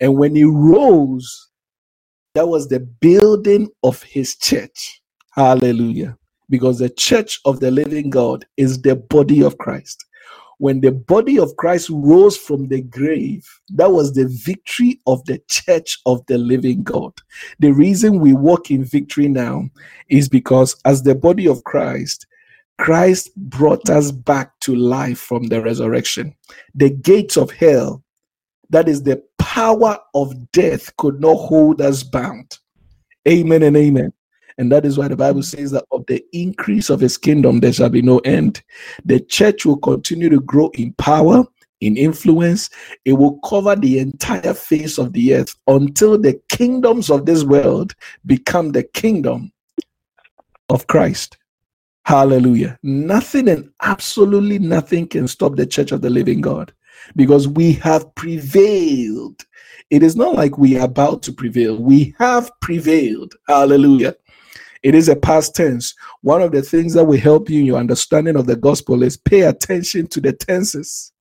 And 0.01 0.17
when 0.17 0.37
he 0.37 0.45
rose, 0.45 1.49
that 2.35 2.49
was 2.49 2.69
the 2.69 2.81
building 2.81 3.71
of 3.85 4.03
his 4.05 4.37
church. 4.37 5.03
Hallelujah. 5.33 6.19
Because 6.51 6.79
the 6.79 6.91
church 6.91 7.41
of 7.45 7.61
the 7.61 7.71
living 7.71 8.11
God 8.11 8.47
is 8.57 8.81
the 8.81 8.97
body 8.97 9.43
of 9.43 9.59
Christ. 9.59 10.05
When 10.59 10.81
the 10.81 10.91
body 10.91 11.39
of 11.39 11.55
Christ 11.57 11.89
rose 11.89 12.37
from 12.37 12.67
the 12.67 12.81
grave, 12.81 13.47
that 13.75 13.93
was 13.93 14.13
the 14.13 14.27
victory 14.45 15.01
of 15.07 15.25
the 15.27 15.41
church 15.49 15.99
of 16.05 16.27
the 16.27 16.37
living 16.37 16.83
God. 16.83 17.13
The 17.61 17.71
reason 17.71 18.19
we 18.19 18.33
walk 18.33 18.71
in 18.73 18.83
victory 18.83 19.29
now 19.29 19.69
is 20.09 20.29
because, 20.29 20.75
as 20.85 21.03
the 21.03 21.15
body 21.15 21.47
of 21.47 21.63
Christ, 21.63 22.27
Christ 22.79 23.31
brought 23.37 23.89
us 23.89 24.11
back 24.11 24.59
to 24.61 24.75
life 24.75 25.19
from 25.19 25.45
the 25.45 25.63
resurrection. 25.63 26.35
The 26.75 26.91
gates 26.91 27.37
of 27.37 27.53
hell, 27.53 28.03
that 28.71 28.89
is 28.89 29.03
the 29.03 29.23
power 29.39 29.99
of 30.15 30.51
death, 30.51 30.95
could 30.97 31.21
not 31.21 31.37
hold 31.37 31.81
us 31.81 32.03
bound. 32.03 32.59
Amen 33.29 33.63
and 33.63 33.77
amen. 33.77 34.13
And 34.59 34.73
that 34.73 34.85
is 34.85 34.99
why 34.99 35.09
the 35.09 35.17
Bible 35.17 35.43
says 35.43 35.71
that 35.71 35.85
of 35.93 36.05
the 36.07 36.23
increase 36.33 36.91
of 36.91 37.01
his 37.01 37.17
kingdom, 37.17 37.61
there 37.61 37.73
shall 37.73 37.89
be 37.89 38.03
no 38.03 38.19
end. 38.19 38.63
The 39.05 39.21
church 39.21 39.65
will 39.65 39.79
continue 39.79 40.29
to 40.29 40.41
grow 40.41 40.71
in 40.75 40.93
power, 40.95 41.45
in 41.81 41.97
influence. 41.97 42.69
It 43.05 43.13
will 43.13 43.39
cover 43.39 43.77
the 43.77 44.01
entire 44.01 44.55
face 44.55 44.99
of 44.99 45.13
the 45.13 45.37
earth 45.37 45.55
until 45.69 46.19
the 46.19 46.41
kingdoms 46.49 47.09
of 47.09 47.25
this 47.25 47.45
world 47.45 47.95
become 48.27 48.73
the 48.73 48.83
kingdom 48.83 49.53
of 50.69 50.89
Christ. 50.89 51.39
Hallelujah. 52.05 52.79
Nothing 52.83 53.49
and 53.49 53.71
absolutely 53.83 54.59
nothing 54.59 55.07
can 55.07 55.29
stop 55.29 55.57
the 55.57 55.67
church 55.67 55.93
of 55.93 56.01
the 56.01 56.11
living 56.11 56.41
God 56.41 56.73
because 57.17 57.47
we 57.47 57.75
have 57.75 58.13
prevailed. 58.15 59.45
It 59.91 60.03
is 60.03 60.17
not 60.17 60.35
like 60.35 60.59
we 60.59 60.79
are 60.79 60.85
about 60.85 61.23
to 61.25 61.33
prevail. 61.33 61.77
We 61.77 62.15
have 62.19 62.51
prevailed. 62.61 63.35
Hallelujah. 63.47 64.17
It 64.83 64.95
is 64.95 65.09
a 65.09 65.17
past 65.17 65.55
tense. 65.55 65.95
One 66.23 66.43
of 66.43 66.53
the 66.53 66.63
things 66.63 66.95
that 66.95 67.05
will 67.05 67.19
help 67.19 67.51
you 67.51 67.61
in 67.61 67.67
your 67.67 67.79
understanding 67.79 68.37
of 68.37 68.47
the 68.47 68.57
gospel 68.57 69.03
is 69.03 69.17
pay 69.17 69.43
attention 69.43 70.07
to 70.09 70.21
the 70.21 70.33
tenses. 70.33 71.13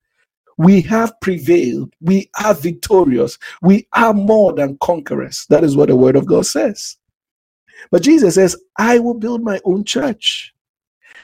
We 0.57 0.81
have 0.81 1.13
prevailed. 1.21 1.93
We 2.01 2.29
are 2.43 2.53
victorious. 2.53 3.37
We 3.61 3.87
are 3.93 4.13
more 4.13 4.53
than 4.53 4.77
conquerors. 4.81 5.45
That 5.49 5.63
is 5.63 5.75
what 5.75 5.89
the 5.89 5.95
word 5.95 6.15
of 6.15 6.25
God 6.25 6.45
says. 6.45 6.97
But 7.91 8.01
Jesus 8.01 8.35
says, 8.35 8.57
I 8.77 8.99
will 8.99 9.13
build 9.13 9.43
my 9.43 9.59
own 9.65 9.83
church. 9.83 10.53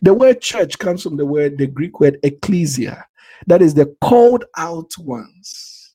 The 0.02 0.14
word 0.14 0.42
church 0.42 0.78
comes 0.78 1.04
from 1.04 1.18
the 1.18 1.26
word, 1.26 1.58
the 1.58 1.68
Greek 1.68 2.00
word 2.00 2.20
ecclesia. 2.24 3.06
That 3.48 3.62
is 3.62 3.74
the 3.74 3.96
called 4.02 4.46
out 4.58 4.92
ones. 4.98 5.94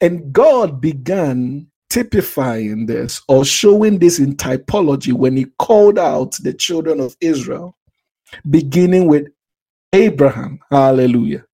And 0.00 0.32
God 0.32 0.80
began 0.80 1.68
typifying 1.92 2.86
this 2.86 3.20
or 3.28 3.44
showing 3.44 3.98
this 3.98 4.18
in 4.18 4.34
typology 4.34 5.12
when 5.12 5.36
he 5.36 5.44
called 5.58 5.98
out 5.98 6.32
the 6.42 6.54
children 6.54 7.00
of 7.00 7.14
Israel, 7.20 7.76
beginning 8.48 9.06
with 9.06 9.28
Abraham. 9.92 10.58
Hallelujah. 10.70 11.44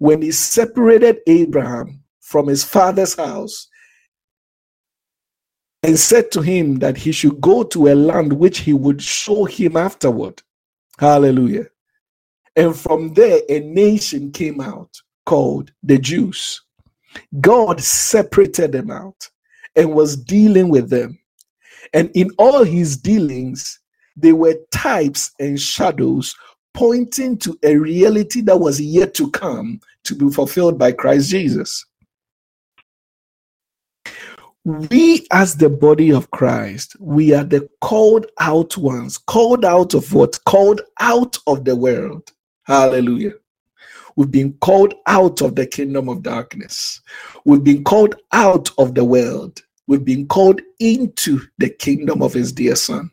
When 0.00 0.22
he 0.22 0.32
separated 0.32 1.20
Abraham 1.28 2.02
from 2.20 2.48
his 2.48 2.64
father's 2.64 3.14
house 3.14 3.68
and 5.84 5.96
said 5.96 6.32
to 6.32 6.40
him 6.40 6.80
that 6.80 6.96
he 6.96 7.12
should 7.12 7.40
go 7.40 7.62
to 7.62 7.88
a 7.88 7.94
land 7.94 8.32
which 8.32 8.58
he 8.58 8.72
would 8.72 9.00
show 9.00 9.44
him 9.44 9.76
afterward. 9.76 10.42
Hallelujah. 10.98 11.66
And 12.56 12.76
from 12.76 13.14
there, 13.14 13.40
a 13.48 13.60
nation 13.60 14.32
came 14.32 14.60
out 14.60 15.00
called 15.26 15.70
the 15.84 15.96
Jews. 15.96 16.60
God 17.40 17.80
separated 17.80 18.72
them 18.72 18.90
out 18.90 19.30
and 19.76 19.94
was 19.94 20.16
dealing 20.16 20.68
with 20.68 20.90
them. 20.90 21.18
And 21.92 22.10
in 22.14 22.30
all 22.38 22.64
his 22.64 22.96
dealings, 22.96 23.78
they 24.16 24.32
were 24.32 24.56
types 24.70 25.32
and 25.38 25.60
shadows 25.60 26.34
pointing 26.74 27.36
to 27.38 27.58
a 27.62 27.76
reality 27.76 28.40
that 28.42 28.58
was 28.58 28.80
yet 28.80 29.14
to 29.14 29.30
come 29.30 29.80
to 30.04 30.14
be 30.14 30.30
fulfilled 30.30 30.78
by 30.78 30.92
Christ 30.92 31.30
Jesus. 31.30 31.84
We, 34.64 35.26
as 35.32 35.56
the 35.56 35.70
body 35.70 36.12
of 36.12 36.30
Christ, 36.30 36.94
we 37.00 37.32
are 37.32 37.44
the 37.44 37.68
called 37.80 38.26
out 38.38 38.76
ones, 38.76 39.16
called 39.16 39.64
out 39.64 39.94
of 39.94 40.12
what? 40.12 40.38
Called 40.44 40.82
out 41.00 41.38
of 41.46 41.64
the 41.64 41.74
world. 41.74 42.30
Hallelujah. 42.64 43.32
We've 44.20 44.30
been 44.30 44.52
called 44.60 44.92
out 45.06 45.40
of 45.40 45.54
the 45.54 45.66
kingdom 45.66 46.10
of 46.10 46.22
darkness. 46.22 47.00
We've 47.46 47.64
been 47.64 47.82
called 47.82 48.16
out 48.32 48.68
of 48.76 48.94
the 48.94 49.02
world. 49.02 49.62
We've 49.86 50.04
been 50.04 50.28
called 50.28 50.60
into 50.78 51.40
the 51.56 51.70
kingdom 51.70 52.20
of 52.20 52.34
his 52.34 52.52
dear 52.52 52.76
son. 52.76 53.10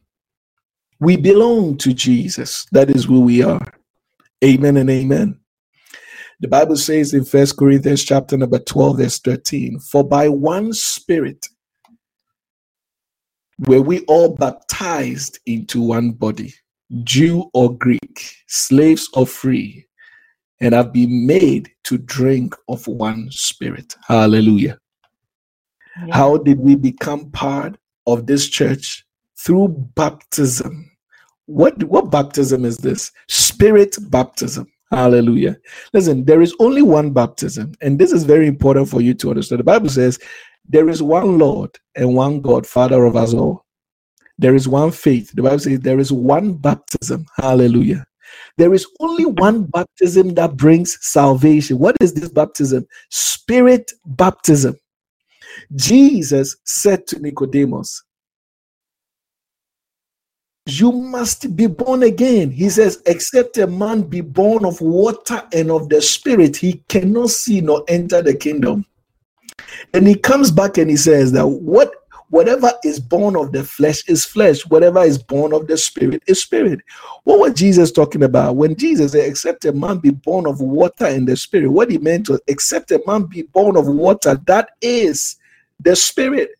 We 0.99 1.15
belong 1.15 1.77
to 1.77 1.93
Jesus. 1.93 2.65
That 2.73 2.89
is 2.89 3.05
who 3.05 3.21
we 3.21 3.41
are. 3.41 3.65
Amen 4.43 4.75
and 4.75 4.89
amen. 4.89 5.39
The 6.41 6.49
Bible 6.49 6.75
says 6.75 7.13
in 7.13 7.23
First 7.23 7.55
Corinthians 7.55 8.03
chapter 8.03 8.35
number 8.35 8.59
12, 8.59 8.97
verse 8.97 9.19
13, 9.19 9.79
for 9.79 10.03
by 10.03 10.27
one 10.27 10.73
spirit 10.73 11.47
were 13.59 13.81
we 13.81 14.01
all 14.07 14.35
baptized 14.35 15.39
into 15.45 15.81
one 15.81 16.11
body, 16.11 16.53
Jew 17.05 17.49
or 17.53 17.77
Greek, 17.77 18.35
slaves 18.47 19.09
or 19.13 19.25
free, 19.25 19.86
and 20.59 20.73
have 20.73 20.91
been 20.91 21.25
made 21.25 21.71
to 21.83 21.97
drink 21.97 22.55
of 22.67 22.87
one 22.87 23.29
spirit. 23.31 23.95
Hallelujah. 24.07 24.79
Yeah. 26.05 26.15
How 26.15 26.37
did 26.37 26.59
we 26.59 26.75
become 26.75 27.31
part 27.31 27.77
of 28.05 28.25
this 28.27 28.47
church? 28.47 29.05
Through 29.39 29.69
baptism. 29.95 30.91
What, 31.45 31.81
what 31.83 32.11
baptism 32.11 32.65
is 32.65 32.77
this? 32.77 33.11
Spirit 33.27 33.97
baptism. 34.09 34.67
Hallelujah. 34.91 35.57
Listen, 35.93 36.25
there 36.25 36.41
is 36.41 36.55
only 36.59 36.81
one 36.81 37.11
baptism, 37.11 37.73
and 37.81 37.99
this 37.99 38.11
is 38.11 38.23
very 38.23 38.47
important 38.47 38.89
for 38.89 39.01
you 39.01 39.13
to 39.15 39.29
understand. 39.29 39.59
The 39.59 39.65
Bible 39.65 39.89
says 39.89 40.17
there 40.67 40.89
is 40.89 41.03
one 41.03 41.37
Lord 41.37 41.77
and 41.95 42.15
one 42.15 42.41
God, 42.41 42.65
Father 42.65 43.03
of 43.05 43.15
us 43.15 43.33
all. 43.33 43.65
There 44.39 44.55
is 44.55 44.67
one 44.67 44.91
faith. 44.91 45.31
The 45.33 45.43
Bible 45.43 45.59
says 45.59 45.79
there 45.81 45.99
is 45.99 46.11
one 46.11 46.53
baptism. 46.53 47.25
Hallelujah. 47.35 48.06
There 48.57 48.73
is 48.73 48.87
only 48.99 49.25
one 49.25 49.63
baptism 49.65 50.33
that 50.35 50.57
brings 50.57 50.97
salvation. 51.01 51.77
What 51.79 51.95
is 52.01 52.13
this 52.13 52.29
baptism? 52.29 52.87
Spirit 53.09 53.91
baptism. 54.05 54.75
Jesus 55.75 56.57
said 56.65 57.07
to 57.07 57.19
Nicodemus, 57.19 58.03
You 60.65 60.91
must 60.91 61.55
be 61.55 61.67
born 61.67 62.03
again. 62.03 62.51
He 62.51 62.69
says, 62.69 63.01
Except 63.05 63.57
a 63.57 63.67
man 63.67 64.03
be 64.03 64.21
born 64.21 64.65
of 64.65 64.81
water 64.81 65.43
and 65.53 65.71
of 65.71 65.89
the 65.89 66.01
Spirit, 66.01 66.57
he 66.57 66.83
cannot 66.89 67.29
see 67.29 67.61
nor 67.61 67.83
enter 67.87 68.21
the 68.21 68.35
kingdom. 68.35 68.85
And 69.93 70.07
he 70.07 70.15
comes 70.15 70.51
back 70.51 70.77
and 70.77 70.89
he 70.89 70.97
says 70.97 71.31
that 71.33 71.47
what 71.47 71.96
whatever 72.29 72.71
is 72.83 72.99
born 72.99 73.35
of 73.35 73.51
the 73.51 73.63
flesh 73.63 74.07
is 74.07 74.25
flesh, 74.25 74.65
whatever 74.65 75.01
is 75.01 75.17
born 75.17 75.53
of 75.53 75.67
the 75.67 75.77
spirit 75.77 76.23
is 76.27 76.41
spirit. 76.41 76.79
What 77.23 77.39
was 77.39 77.53
Jesus 77.53 77.91
talking 77.91 78.23
about? 78.23 78.55
When 78.55 78.75
Jesus 78.75 79.13
said, 79.13 79.29
Except 79.29 79.65
a 79.65 79.73
man 79.73 79.97
be 79.97 80.11
born 80.11 80.45
of 80.45 80.59
water 80.59 81.05
and 81.05 81.27
the 81.27 81.37
spirit, 81.37 81.69
what 81.69 81.91
he 81.91 81.97
meant 81.97 82.29
was, 82.29 82.41
Except 82.47 82.91
a 82.91 83.01
man 83.07 83.23
be 83.23 83.43
born 83.43 83.77
of 83.77 83.87
water, 83.87 84.39
that 84.47 84.71
is 84.81 85.37
the 85.79 85.95
spirit. 85.95 86.51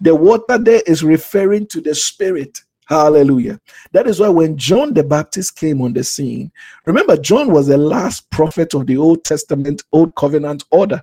The 0.00 0.14
water 0.14 0.58
there 0.58 0.82
is 0.86 1.04
referring 1.04 1.66
to 1.68 1.80
the 1.80 1.94
spirit. 1.94 2.60
Hallelujah. 2.86 3.60
That 3.92 4.08
is 4.08 4.18
why 4.18 4.28
when 4.28 4.58
John 4.58 4.92
the 4.92 5.04
Baptist 5.04 5.56
came 5.56 5.80
on 5.80 5.92
the 5.92 6.02
scene, 6.02 6.50
remember, 6.84 7.16
John 7.16 7.52
was 7.52 7.68
the 7.68 7.78
last 7.78 8.28
prophet 8.30 8.74
of 8.74 8.86
the 8.86 8.96
Old 8.96 9.24
Testament, 9.24 9.84
Old 9.92 10.14
Covenant 10.16 10.64
order. 10.70 11.02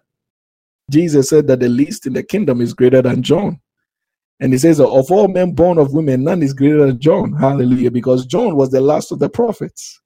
Jesus 0.92 1.30
said 1.30 1.48
that 1.48 1.62
the 1.62 1.70
least 1.70 2.06
in 2.06 2.14
the 2.14 2.24
kingdom 2.24 2.62
is 2.62 2.74
greater 2.74 3.02
than 3.02 3.24
John. 3.24 3.60
And 4.40 4.54
he 4.54 4.60
says, 4.60 4.80
Of 4.80 5.12
all 5.12 5.28
men 5.28 5.52
born 5.52 5.78
of 5.78 5.94
women, 5.94 6.24
none 6.24 6.42
is 6.42 6.54
greater 6.54 6.86
than 6.86 7.00
John. 7.00 7.34
Hallelujah. 7.34 7.92
Because 7.92 8.26
John 8.26 8.56
was 8.56 8.72
the 8.72 8.82
last 8.82 9.12
of 9.12 9.20
the 9.20 9.30
prophets. 9.30 10.00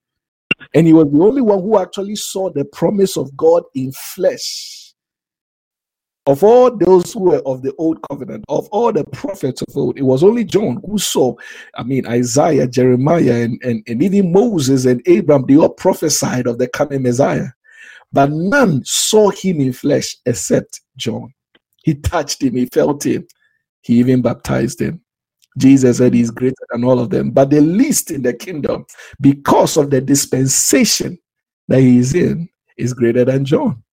And 0.74 0.88
he 0.88 0.94
was 0.94 1.12
the 1.12 1.20
only 1.20 1.42
one 1.42 1.62
who 1.62 1.80
actually 1.80 2.16
saw 2.16 2.50
the 2.50 2.66
promise 2.66 3.18
of 3.18 3.36
God 3.38 3.64
in 3.76 3.92
flesh. 3.92 4.94
Of 6.26 6.42
all 6.42 6.76
those 6.76 7.12
who 7.12 7.20
were 7.20 7.42
of 7.46 7.62
the 7.64 7.76
old 7.78 8.00
covenant, 8.10 8.46
of 8.48 8.68
all 8.70 8.94
the 8.94 9.04
prophets 9.04 9.62
of 9.62 9.76
old, 9.76 9.98
it 10.00 10.04
was 10.04 10.24
only 10.24 10.46
John 10.46 10.82
who 10.86 10.98
saw, 10.98 11.36
I 11.76 11.84
mean, 11.84 12.08
Isaiah, 12.08 12.66
Jeremiah, 12.66 13.44
and, 13.44 13.62
and, 13.62 13.84
and 13.88 14.02
even 14.02 14.32
Moses 14.32 14.86
and 14.86 15.02
Abraham, 15.06 15.46
they 15.46 15.58
all 15.58 15.68
prophesied 15.68 16.48
of 16.48 16.60
the 16.60 16.70
coming 16.70 17.02
Messiah. 17.02 17.50
But 18.14 18.32
none 18.32 18.86
saw 18.86 19.32
him 19.32 19.60
in 19.60 19.74
flesh 19.74 20.16
except 20.26 20.80
John. 20.96 21.34
He 21.84 21.96
touched 21.96 22.42
him, 22.42 22.56
he 22.56 22.68
felt 22.68 23.06
him, 23.06 23.28
he 23.84 24.00
even 24.00 24.22
baptized 24.22 24.82
him. 24.82 25.02
Jesus 25.58 25.98
said 25.98 26.14
he's 26.14 26.32
greater 26.32 26.56
than 26.72 26.84
all 26.84 27.00
of 27.00 27.12
them, 27.12 27.30
but 27.30 27.52
the 27.52 27.62
least 27.62 28.10
in 28.10 28.24
the 28.24 28.34
kingdom, 28.34 28.86
because 29.22 29.78
of 29.78 29.92
the 29.92 30.02
dispensation 30.02 31.18
that 31.68 31.80
he 31.80 32.00
is 32.00 32.16
in, 32.16 32.50
is 32.78 32.94
greater 32.94 33.24
than 33.24 33.46
John. 33.46 33.84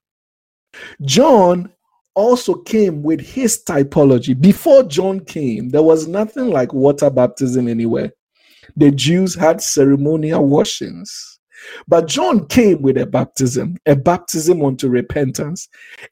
John 1.02 1.70
also 2.14 2.54
came 2.54 3.02
with 3.02 3.20
his 3.20 3.62
typology. 3.62 4.40
Before 4.40 4.82
John 4.84 5.20
came, 5.20 5.68
there 5.68 5.82
was 5.82 6.08
nothing 6.08 6.50
like 6.50 6.72
water 6.72 7.10
baptism 7.10 7.68
anywhere. 7.68 8.12
The 8.76 8.90
Jews 8.90 9.34
had 9.34 9.60
ceremonial 9.60 10.46
washings. 10.46 11.38
But 11.86 12.08
John 12.08 12.46
came 12.46 12.80
with 12.80 12.96
a 12.96 13.06
baptism, 13.06 13.76
a 13.86 13.94
baptism 13.94 14.64
unto 14.64 14.88
repentance. 14.88 15.68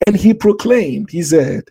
And 0.06 0.14
he 0.16 0.34
proclaimed, 0.34 1.10
he 1.10 1.22
said, 1.22 1.64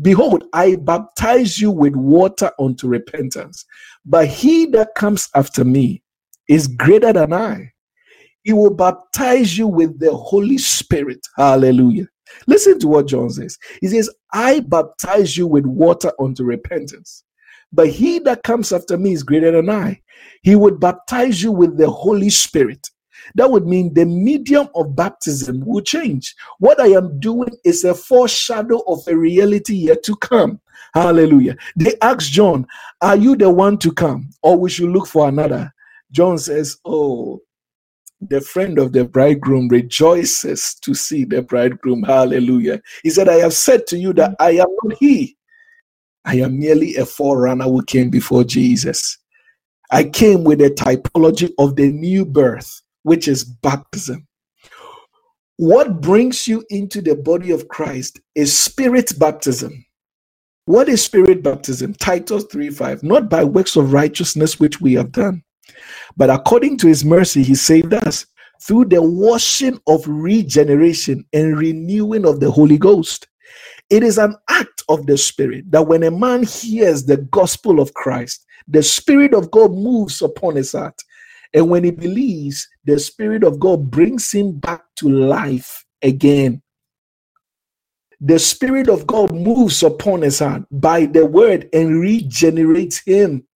Behold, 0.00 0.44
I 0.52 0.76
baptize 0.76 1.60
you 1.60 1.70
with 1.70 1.94
water 1.94 2.50
unto 2.58 2.88
repentance. 2.88 3.64
But 4.04 4.26
he 4.26 4.66
that 4.66 4.94
comes 4.96 5.28
after 5.34 5.64
me 5.64 6.02
is 6.48 6.66
greater 6.66 7.12
than 7.12 7.32
I. 7.32 7.72
He 8.42 8.52
will 8.52 8.74
baptize 8.74 9.56
you 9.56 9.66
with 9.66 9.98
the 9.98 10.14
Holy 10.14 10.58
Spirit. 10.58 11.20
Hallelujah. 11.36 12.08
Listen 12.46 12.78
to 12.80 12.88
what 12.88 13.06
John 13.06 13.30
says. 13.30 13.56
He 13.80 13.88
says, 13.88 14.10
I 14.32 14.60
baptize 14.60 15.36
you 15.36 15.46
with 15.46 15.64
water 15.64 16.12
unto 16.20 16.44
repentance. 16.44 17.24
But 17.72 17.88
he 17.88 18.18
that 18.20 18.42
comes 18.42 18.72
after 18.72 18.98
me 18.98 19.12
is 19.12 19.22
greater 19.22 19.50
than 19.50 19.70
I. 19.70 20.00
He 20.42 20.56
would 20.56 20.78
baptize 20.78 21.42
you 21.42 21.52
with 21.52 21.78
the 21.78 21.90
Holy 21.90 22.30
Spirit. 22.30 22.88
That 23.34 23.50
would 23.50 23.66
mean 23.66 23.94
the 23.94 24.04
medium 24.04 24.68
of 24.74 24.94
baptism 24.96 25.64
will 25.64 25.82
change. 25.82 26.34
What 26.58 26.80
I 26.80 26.88
am 26.88 27.18
doing 27.20 27.54
is 27.64 27.84
a 27.84 27.94
foreshadow 27.94 28.82
of 28.86 29.06
a 29.08 29.16
reality 29.16 29.74
yet 29.74 30.02
to 30.04 30.16
come. 30.16 30.60
Hallelujah. 30.94 31.56
They 31.76 31.94
asked 32.02 32.32
John, 32.32 32.66
Are 33.00 33.16
you 33.16 33.36
the 33.36 33.50
one 33.50 33.78
to 33.78 33.92
come, 33.92 34.30
or 34.42 34.56
we 34.56 34.70
should 34.70 34.90
look 34.90 35.06
for 35.06 35.28
another? 35.28 35.72
John 36.10 36.38
says, 36.38 36.78
Oh, 36.84 37.40
the 38.20 38.40
friend 38.40 38.78
of 38.78 38.92
the 38.92 39.04
bridegroom 39.04 39.68
rejoices 39.68 40.74
to 40.82 40.94
see 40.94 41.24
the 41.24 41.42
bridegroom. 41.42 42.02
Hallelujah. 42.04 42.80
He 43.02 43.10
said, 43.10 43.28
I 43.28 43.34
have 43.36 43.54
said 43.54 43.86
to 43.88 43.98
you 43.98 44.12
that 44.14 44.36
I 44.38 44.52
am 44.52 44.68
not 44.82 44.96
he. 44.98 45.36
I 46.24 46.36
am 46.36 46.58
merely 46.58 46.96
a 46.96 47.04
forerunner 47.04 47.64
who 47.64 47.84
came 47.84 48.08
before 48.08 48.44
Jesus. 48.44 49.18
I 49.90 50.04
came 50.04 50.44
with 50.44 50.62
a 50.62 50.70
typology 50.70 51.52
of 51.58 51.76
the 51.76 51.90
new 51.92 52.24
birth 52.24 52.80
which 53.04 53.28
is 53.28 53.44
baptism. 53.44 54.26
What 55.56 56.00
brings 56.00 56.48
you 56.48 56.64
into 56.70 57.00
the 57.00 57.14
body 57.14 57.52
of 57.52 57.68
Christ 57.68 58.20
is 58.34 58.56
spirit 58.56 59.12
baptism. 59.18 59.84
What 60.66 60.88
is 60.88 61.04
spirit 61.04 61.42
baptism? 61.42 61.94
Titus 61.94 62.44
3 62.50 62.70
5. 62.70 63.04
Not 63.04 63.30
by 63.30 63.44
works 63.44 63.76
of 63.76 63.92
righteousness 63.92 64.58
which 64.58 64.80
we 64.80 64.94
have 64.94 65.12
done, 65.12 65.44
but 66.16 66.30
according 66.30 66.78
to 66.78 66.88
his 66.88 67.04
mercy, 67.04 67.42
he 67.42 67.54
saved 67.54 67.94
us 67.94 68.26
through 68.62 68.86
the 68.86 69.02
washing 69.02 69.78
of 69.86 70.02
regeneration 70.08 71.24
and 71.32 71.58
renewing 71.58 72.26
of 72.26 72.40
the 72.40 72.50
Holy 72.50 72.78
Ghost. 72.78 73.28
It 73.90 74.02
is 74.02 74.16
an 74.18 74.34
act 74.48 74.82
of 74.88 75.06
the 75.06 75.18
Spirit 75.18 75.70
that 75.70 75.86
when 75.86 76.02
a 76.02 76.10
man 76.10 76.42
hears 76.44 77.04
the 77.04 77.18
gospel 77.18 77.78
of 77.78 77.92
Christ, 77.94 78.44
the 78.66 78.82
Spirit 78.82 79.34
of 79.34 79.50
God 79.50 79.72
moves 79.72 80.22
upon 80.22 80.56
his 80.56 80.72
heart 80.72 80.98
and 81.54 81.70
when 81.70 81.84
he 81.84 81.92
believes, 81.92 82.68
the 82.84 82.98
Spirit 82.98 83.44
of 83.44 83.60
God 83.60 83.90
brings 83.90 84.30
him 84.32 84.58
back 84.58 84.82
to 84.96 85.08
life 85.08 85.84
again. 86.02 86.60
The 88.20 88.38
Spirit 88.40 88.88
of 88.88 89.06
God 89.06 89.32
moves 89.32 89.82
upon 89.84 90.22
his 90.22 90.40
heart 90.40 90.64
by 90.70 91.06
the 91.06 91.24
word 91.24 91.68
and 91.72 92.00
regenerates 92.00 93.02
him, 93.04 93.46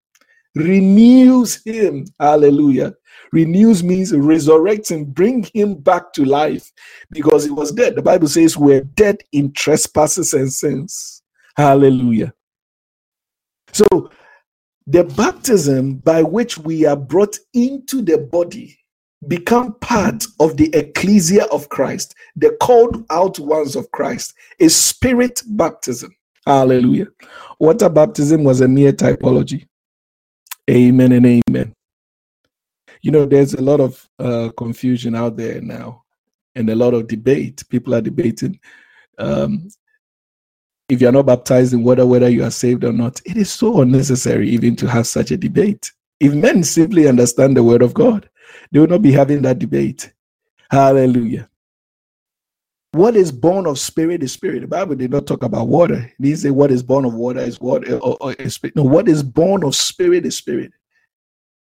renews 0.55 1.61
him. 1.65 2.07
Hallelujah. 2.21 2.95
Renews 3.33 3.83
means 3.83 4.13
resurrects 4.13 4.91
him, 4.91 5.05
bring 5.05 5.49
him 5.53 5.75
back 5.75 6.13
to 6.15 6.25
life 6.25 6.73
because 7.11 7.45
he 7.45 7.51
was 7.51 7.73
dead. 7.73 7.97
The 7.97 8.03
Bible 8.03 8.29
says 8.29 8.57
we're 8.57 8.83
dead 8.83 9.19
in 9.33 9.53
trespasses 9.53 10.35
and 10.35 10.53
sins. 10.53 11.23
Hallelujah. 11.57 12.33
So 13.73 14.11
the 14.89 15.05
baptism 15.05 15.97
by 15.97 16.23
which 16.23 16.57
we 16.57 16.87
are 16.87 16.97
brought 16.97 17.39
into 17.53 18.01
the 18.01 18.17
body 18.17 18.79
become 19.27 19.75
part 19.81 20.25
of 20.41 20.57
the 20.57 20.75
ecclesia 20.75 21.45
of 21.47 21.69
Christ, 21.69 22.15
the 22.37 22.57
called 22.63 23.05
out 23.11 23.39
ones 23.39 23.77
of 23.77 23.91
Christ, 23.91 24.33
is 24.59 24.75
spirit 24.75 25.43
baptism. 25.47 26.17
Hallelujah. 26.47 27.09
Water 27.61 27.91
baptism 27.91 28.45
was 28.45 28.63
a 28.63 28.69
mere 28.69 28.93
typology. 28.93 29.67
Amen 30.71 31.13
and 31.13 31.27
amen. 31.27 31.75
You 33.03 33.11
know, 33.11 33.27
there's 33.27 33.53
a 33.53 33.63
lot 33.63 33.81
of 33.81 34.09
uh, 34.19 34.51
confusion 34.57 35.15
out 35.15 35.37
there 35.37 35.61
now 35.61 36.05
and 36.55 36.71
a 36.71 36.75
lot 36.75 36.95
of 36.95 37.09
debate. 37.09 37.63
People 37.69 37.95
are 37.95 38.01
debating 38.01 38.59
um, 39.19 39.69
if 40.89 41.01
you're 41.01 41.13
not 41.13 41.27
baptized 41.27 41.75
in 41.75 41.83
water, 41.83 42.07
whether 42.07 42.29
you 42.29 42.45
are 42.45 42.51
saved 42.51 42.85
or 42.85 42.93
not, 42.93 43.21
it 43.27 43.37
is 43.37 43.51
so 43.51 43.83
unnecessary 43.83 44.49
even 44.49 44.75
to 44.77 44.89
have 44.89 45.07
such 45.07 45.31
a 45.31 45.37
debate. 45.37 45.93
If 46.21 46.35
men 46.35 46.65
simply 46.65 47.07
understand 47.07 47.57
the 47.57 47.63
word 47.63 47.83
of 47.83 47.95
God, 47.95 48.29
they 48.73 48.81
will 48.81 48.87
not 48.87 49.03
be 49.03 49.13
having 49.13 49.43
that 49.43 49.59
debate. 49.59 50.13
Hallelujah. 50.71 51.49
What 52.93 53.17
is 53.17 53.31
born 53.31 53.67
of 53.67 53.79
spirit 53.79 54.23
is 54.23 54.33
spirit. 54.33 54.63
The 54.63 54.67
Bible 54.67 54.95
did 54.95 55.11
not 55.11 55.27
talk 55.27 55.43
about 55.43 55.69
water. 55.69 56.11
It 56.19 56.23
didn't 56.23 56.39
say 56.39 56.51
what 56.51 56.71
is 56.71 56.83
born 56.83 57.05
of 57.05 57.15
water 57.15 57.41
is 57.41 57.61
water 57.61 57.99
or, 57.99 58.17
or 58.21 58.33
is 58.33 58.55
spirit. 58.55 58.77
No, 58.77 58.83
what 58.83 59.09
is 59.09 59.23
born 59.23 59.63
of 59.63 59.75
spirit 59.75 60.25
is 60.25 60.37
spirit. 60.37 60.73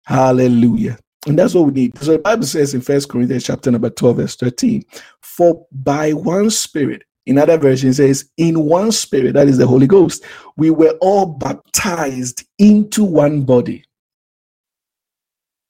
Hallelujah. 0.04 0.98
And 1.26 1.38
that's 1.38 1.54
what 1.54 1.64
we 1.64 1.72
need. 1.72 1.98
So 1.98 2.12
the 2.12 2.18
Bible 2.18 2.44
says 2.44 2.74
in 2.74 2.82
First 2.82 3.08
Corinthians 3.08 3.44
chapter 3.44 3.70
number 3.70 3.88
12, 3.88 4.16
verse 4.16 4.36
13, 4.36 4.84
for 5.22 5.66
by 5.72 6.12
one 6.12 6.50
spirit, 6.50 7.04
in 7.26 7.38
other 7.38 7.56
versions 7.56 7.96
says, 7.96 8.28
in 8.36 8.64
one 8.64 8.92
spirit, 8.92 9.34
that 9.34 9.48
is 9.48 9.58
the 9.58 9.66
Holy 9.66 9.86
Ghost, 9.86 10.24
we 10.56 10.70
were 10.70 10.96
all 11.00 11.26
baptized 11.26 12.44
into 12.58 13.04
one 13.04 13.42
body 13.42 13.84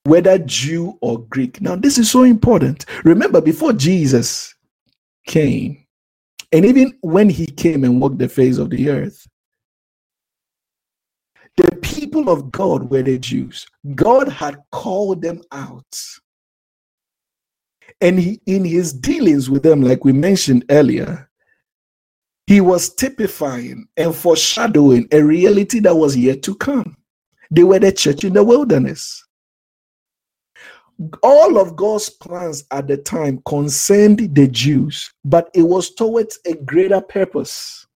whether 0.05 0.39
Jew 0.39 0.99
or 1.01 1.21
Greek. 1.27 1.61
Now, 1.61 1.77
this 1.77 1.99
is 1.99 2.11
so 2.11 2.23
important. 2.23 2.85
Remember, 3.05 3.41
before 3.41 3.73
Jesus 3.73 4.55
came, 5.27 5.85
and 6.53 6.65
even 6.65 6.97
when 7.01 7.29
he 7.29 7.47
came 7.47 7.85
and 7.85 8.01
walked 8.01 8.19
the 8.19 8.29
face 8.29 8.59
of 8.59 8.71
the 8.71 8.91
earth, 8.91 9.27
the 11.57 11.75
people 11.83 12.29
of 12.29 12.51
God 12.53 12.91
were 12.91 13.03
the 13.03 13.19
Jews. 13.19 13.67
God 13.95 14.29
had 14.29 14.59
called 14.71 15.23
them 15.23 15.41
out. 15.53 15.99
And 18.01 18.19
he, 18.19 18.41
in 18.47 18.65
his 18.65 18.93
dealings 18.93 19.49
with 19.49 19.63
them, 19.63 19.81
like 19.81 20.05
we 20.05 20.13
mentioned 20.13 20.65
earlier, 20.69 21.31
he 22.47 22.61
was 22.61 22.95
typifying 22.95 23.87
and 23.97 24.15
foreshadowing 24.15 25.09
a 25.13 25.23
reality 25.23 25.81
that 25.81 25.95
was 25.95 26.17
yet 26.17 26.43
to 26.43 26.55
come. 26.57 26.97
They 27.51 27.65
were 27.65 27.79
the 27.79 27.93
church 27.93 28.25
in 28.25 28.33
the 28.33 28.45
wilderness 28.45 29.25
all 31.23 31.59
of 31.59 31.77
God's 31.77 32.09
plans 32.09 32.65
at 32.71 32.87
the 32.87 32.97
time 32.97 33.43
concerned 33.47 34.35
the 34.35 34.49
Jews, 34.49 35.13
but 35.25 35.51
it 35.55 35.63
was 35.63 35.95
towards 35.95 36.39
a 36.47 36.55
greater 36.55 37.01
purpose. 37.01 37.87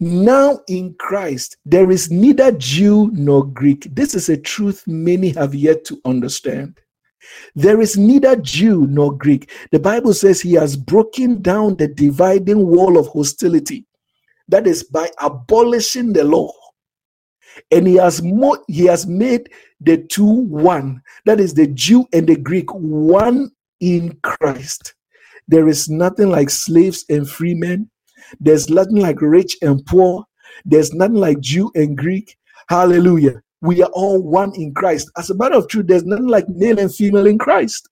Now 0.00 0.60
in 0.68 0.94
Christ, 0.94 1.58
there 1.64 1.90
is 1.90 2.10
neither 2.10 2.52
Jew 2.52 3.10
nor 3.12 3.44
Greek. 3.46 3.94
This 3.94 4.14
is 4.14 4.28
a 4.28 4.36
truth 4.36 4.84
many 4.86 5.30
have 5.30 5.54
yet 5.54 5.84
to 5.86 6.00
understand. 6.04 6.80
There 7.54 7.80
is 7.80 7.96
neither 7.96 8.36
Jew 8.36 8.86
nor 8.86 9.16
Greek. 9.16 9.50
The 9.70 9.78
Bible 9.78 10.14
says 10.14 10.40
he 10.40 10.54
has 10.54 10.76
broken 10.76 11.42
down 11.42 11.76
the 11.76 11.88
dividing 11.88 12.66
wall 12.66 12.98
of 12.98 13.08
hostility. 13.08 13.86
That 14.48 14.66
is 14.66 14.84
by 14.84 15.10
abolishing 15.20 16.12
the 16.12 16.24
law. 16.24 16.52
And 17.70 17.86
he 17.86 17.96
has 17.96 18.22
mo- 18.22 18.64
he 18.66 18.86
has 18.86 19.06
made 19.06 19.50
the 19.80 19.98
two 19.98 20.24
one 20.24 21.02
that 21.26 21.38
is 21.38 21.52
the 21.52 21.66
jew 21.66 22.06
and 22.12 22.26
the 22.26 22.36
greek 22.36 22.72
one 22.72 23.50
in 23.80 24.18
christ. 24.22 24.94
There 25.48 25.68
is 25.68 25.88
nothing 25.88 26.30
like 26.30 26.48
slaves 26.48 27.04
and 27.10 27.28
free 27.28 27.54
men. 27.54 27.90
There's 28.40 28.70
nothing 28.70 28.96
like 28.96 29.20
rich 29.20 29.56
and 29.60 29.84
poor. 29.84 30.24
There's 30.64 30.94
nothing 30.94 31.16
like 31.16 31.40
jew 31.40 31.70
and 31.74 31.96
greek. 31.96 32.36
Hallelujah 32.68 33.42
we 33.62 33.82
are 33.82 33.90
all 33.92 34.20
one 34.22 34.54
in 34.54 34.74
christ. 34.74 35.10
As 35.16 35.30
a 35.30 35.34
matter 35.34 35.54
of 35.54 35.68
truth 35.68 35.86
there's 35.86 36.04
nothing 36.04 36.28
like 36.28 36.48
male 36.48 36.78
and 36.78 36.94
female 36.94 37.26
in 37.26 37.38
christ. 37.38 37.88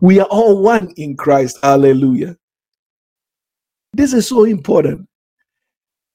We 0.00 0.18
are 0.18 0.26
all 0.26 0.60
one 0.60 0.92
in 0.96 1.16
christ. 1.16 1.58
Hallelujah. 1.62 2.36
This 3.92 4.14
is 4.14 4.26
so 4.26 4.44
important. 4.44 5.06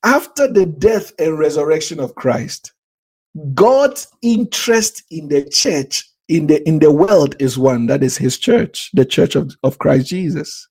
After 0.04 0.52
the 0.52 0.66
death 0.66 1.14
and 1.20 1.38
resurrection 1.38 2.00
of 2.00 2.16
Christ, 2.16 2.74
God's 3.54 4.08
interest 4.22 5.04
in 5.12 5.28
the 5.28 5.46
church, 5.46 6.10
in 6.28 6.48
the 6.48 6.68
in 6.68 6.80
the 6.80 6.92
world, 6.92 7.36
is 7.40 7.58
one 7.58 7.86
that 7.88 8.04
is 8.04 8.18
his 8.18 8.38
church, 8.38 8.90
the 8.94 9.06
church 9.06 9.36
of, 9.36 9.56
of 9.64 9.78
Christ 9.78 10.08
Jesus. 10.08 10.68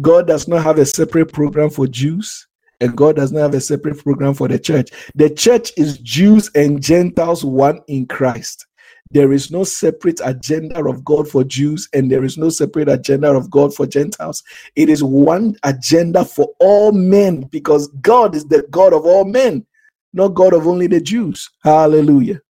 God 0.00 0.26
does 0.26 0.46
not 0.46 0.62
have 0.62 0.78
a 0.78 0.86
separate 0.86 1.32
program 1.32 1.70
for 1.70 1.86
Jews, 1.86 2.46
and 2.82 2.96
God 2.96 3.16
does 3.16 3.32
not 3.32 3.40
have 3.40 3.54
a 3.54 3.60
separate 3.60 4.02
program 4.02 4.34
for 4.34 4.48
the 4.48 4.58
church. 4.58 4.90
The 5.14 5.30
church 5.30 5.72
is 5.76 5.98
Jews 5.98 6.50
and 6.54 6.82
Gentiles, 6.82 7.44
one 7.44 7.80
in 7.86 8.06
Christ. 8.06 8.66
There 9.12 9.32
is 9.32 9.50
no 9.50 9.62
separate 9.62 10.20
agenda 10.24 10.84
of 10.84 11.04
God 11.04 11.28
for 11.28 11.44
Jews, 11.44 11.88
and 11.92 12.10
there 12.10 12.24
is 12.24 12.38
no 12.38 12.48
separate 12.48 12.88
agenda 12.88 13.30
of 13.30 13.50
God 13.50 13.74
for 13.74 13.86
Gentiles. 13.86 14.42
It 14.74 14.88
is 14.88 15.04
one 15.04 15.56
agenda 15.62 16.24
for 16.24 16.48
all 16.58 16.92
men 16.92 17.42
because 17.42 17.88
God 18.00 18.34
is 18.34 18.46
the 18.46 18.66
God 18.70 18.92
of 18.92 19.06
all 19.06 19.24
men, 19.24 19.64
not 20.12 20.28
God 20.28 20.54
of 20.54 20.66
only 20.66 20.88
the 20.88 21.00
Jews. 21.00 21.48
Hallelujah. 21.62 22.40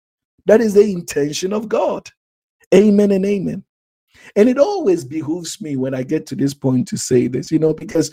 That 0.47 0.61
is 0.61 0.75
the 0.75 0.83
intention 0.83 1.53
of 1.53 1.69
God. 1.69 2.09
Amen 2.75 3.11
and 3.11 3.27
amen. 3.27 3.65
And 4.37 4.49
it 4.49 4.59
always 4.59 5.05
behooves 5.05 5.61
me 5.61 5.77
when 5.77 5.95
I 5.95 6.05
get 6.05 6.27
to 6.27 6.37
this 6.37 6.55
point 6.55 6.89
to 6.89 6.97
say 6.97 7.27
this, 7.27 7.51
you 7.51 7.59
know, 7.59 7.75
because 7.75 8.11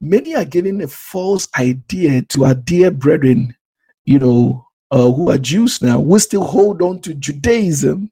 many 0.00 0.34
are 0.34 0.44
giving 0.44 0.82
a 0.82 0.88
false 0.88 1.48
idea 1.58 2.22
to 2.22 2.44
our 2.44 2.54
dear 2.54 2.90
brethren, 2.90 3.54
you 4.04 4.18
know, 4.18 4.66
uh, 4.90 5.10
who 5.10 5.30
are 5.30 5.38
Jews 5.38 5.80
now, 5.80 5.98
we 5.98 6.18
still 6.18 6.44
hold 6.44 6.82
on 6.82 7.00
to 7.00 7.14
Judaism 7.14 8.10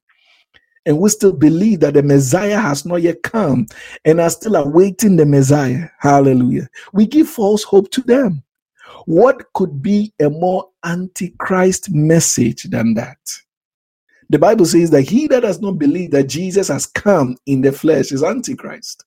and 0.87 0.99
we 0.99 1.11
still 1.11 1.33
believe 1.33 1.81
that 1.81 1.95
the 1.95 2.03
Messiah 2.03 2.59
has 2.59 2.87
not 2.87 3.03
yet 3.03 3.23
come 3.23 3.67
and 4.05 4.21
are 4.21 4.31
still 4.31 4.57
awaiting 4.57 5.17
the 5.17 5.27
Messiah. 5.27 5.89
Hallelujah. 5.99 6.69
We 6.93 7.07
give 7.07 7.29
false 7.29 7.63
hope 7.63 7.91
to 7.91 8.01
them. 8.01 8.43
What 9.05 9.53
could 9.53 9.83
be 9.83 10.13
a 10.21 10.31
more 10.31 10.69
antichrist 10.85 11.91
message 11.91 12.65
than 12.65 12.95
that? 12.95 13.19
The 14.31 14.39
Bible 14.39 14.65
says 14.65 14.91
that 14.91 15.03
he 15.03 15.27
that 15.29 15.41
does 15.41 15.61
not 15.61 15.79
believe 15.79 16.13
that 16.13 16.29
Jesus 16.29 16.69
has 16.69 16.87
come 16.87 17.37
in 17.47 17.61
the 17.61 17.73
flesh 17.73 18.13
is 18.13 18.23
antichrist. 18.23 19.05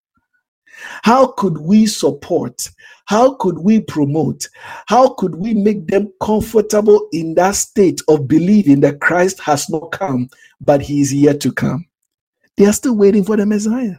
How 1.04 1.28
could 1.28 1.58
we 1.58 1.86
support? 1.86 2.70
How 3.06 3.36
could 3.36 3.60
we 3.60 3.82
promote? 3.82 4.48
How 4.88 5.10
could 5.10 5.36
we 5.36 5.54
make 5.54 5.88
them 5.88 6.12
comfortable 6.22 7.10
in 7.12 7.36
that 7.36 7.56
state 7.56 8.02
of 8.08 8.28
believing 8.28 8.80
that 8.82 9.02
Christ 9.02 9.40
has 9.42 9.70
not 9.70 9.92
come, 9.92 10.30
but 10.62 10.82
he 10.82 11.02
is 11.02 11.14
yet 11.14 11.42
to 11.42 11.52
come? 11.52 11.86
They 12.58 12.66
are 12.66 12.74
still 12.74 12.96
waiting 12.96 13.24
for 13.24 13.36
the 13.36 13.46
Messiah. 13.46 13.98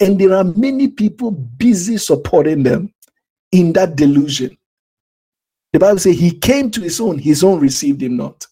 And 0.00 0.18
there 0.18 0.34
are 0.34 0.44
many 0.44 0.88
people 0.88 1.30
busy 1.30 1.96
supporting 1.98 2.62
them 2.62 2.92
in 3.52 3.72
that 3.74 3.96
delusion. 3.96 4.56
The 5.72 5.78
Bible 5.78 5.98
says 5.98 6.18
he 6.18 6.30
came 6.30 6.70
to 6.70 6.80
his 6.80 7.00
own, 7.00 7.18
his 7.18 7.44
own 7.44 7.60
received 7.60 8.02
him 8.02 8.16
not. 8.16 8.46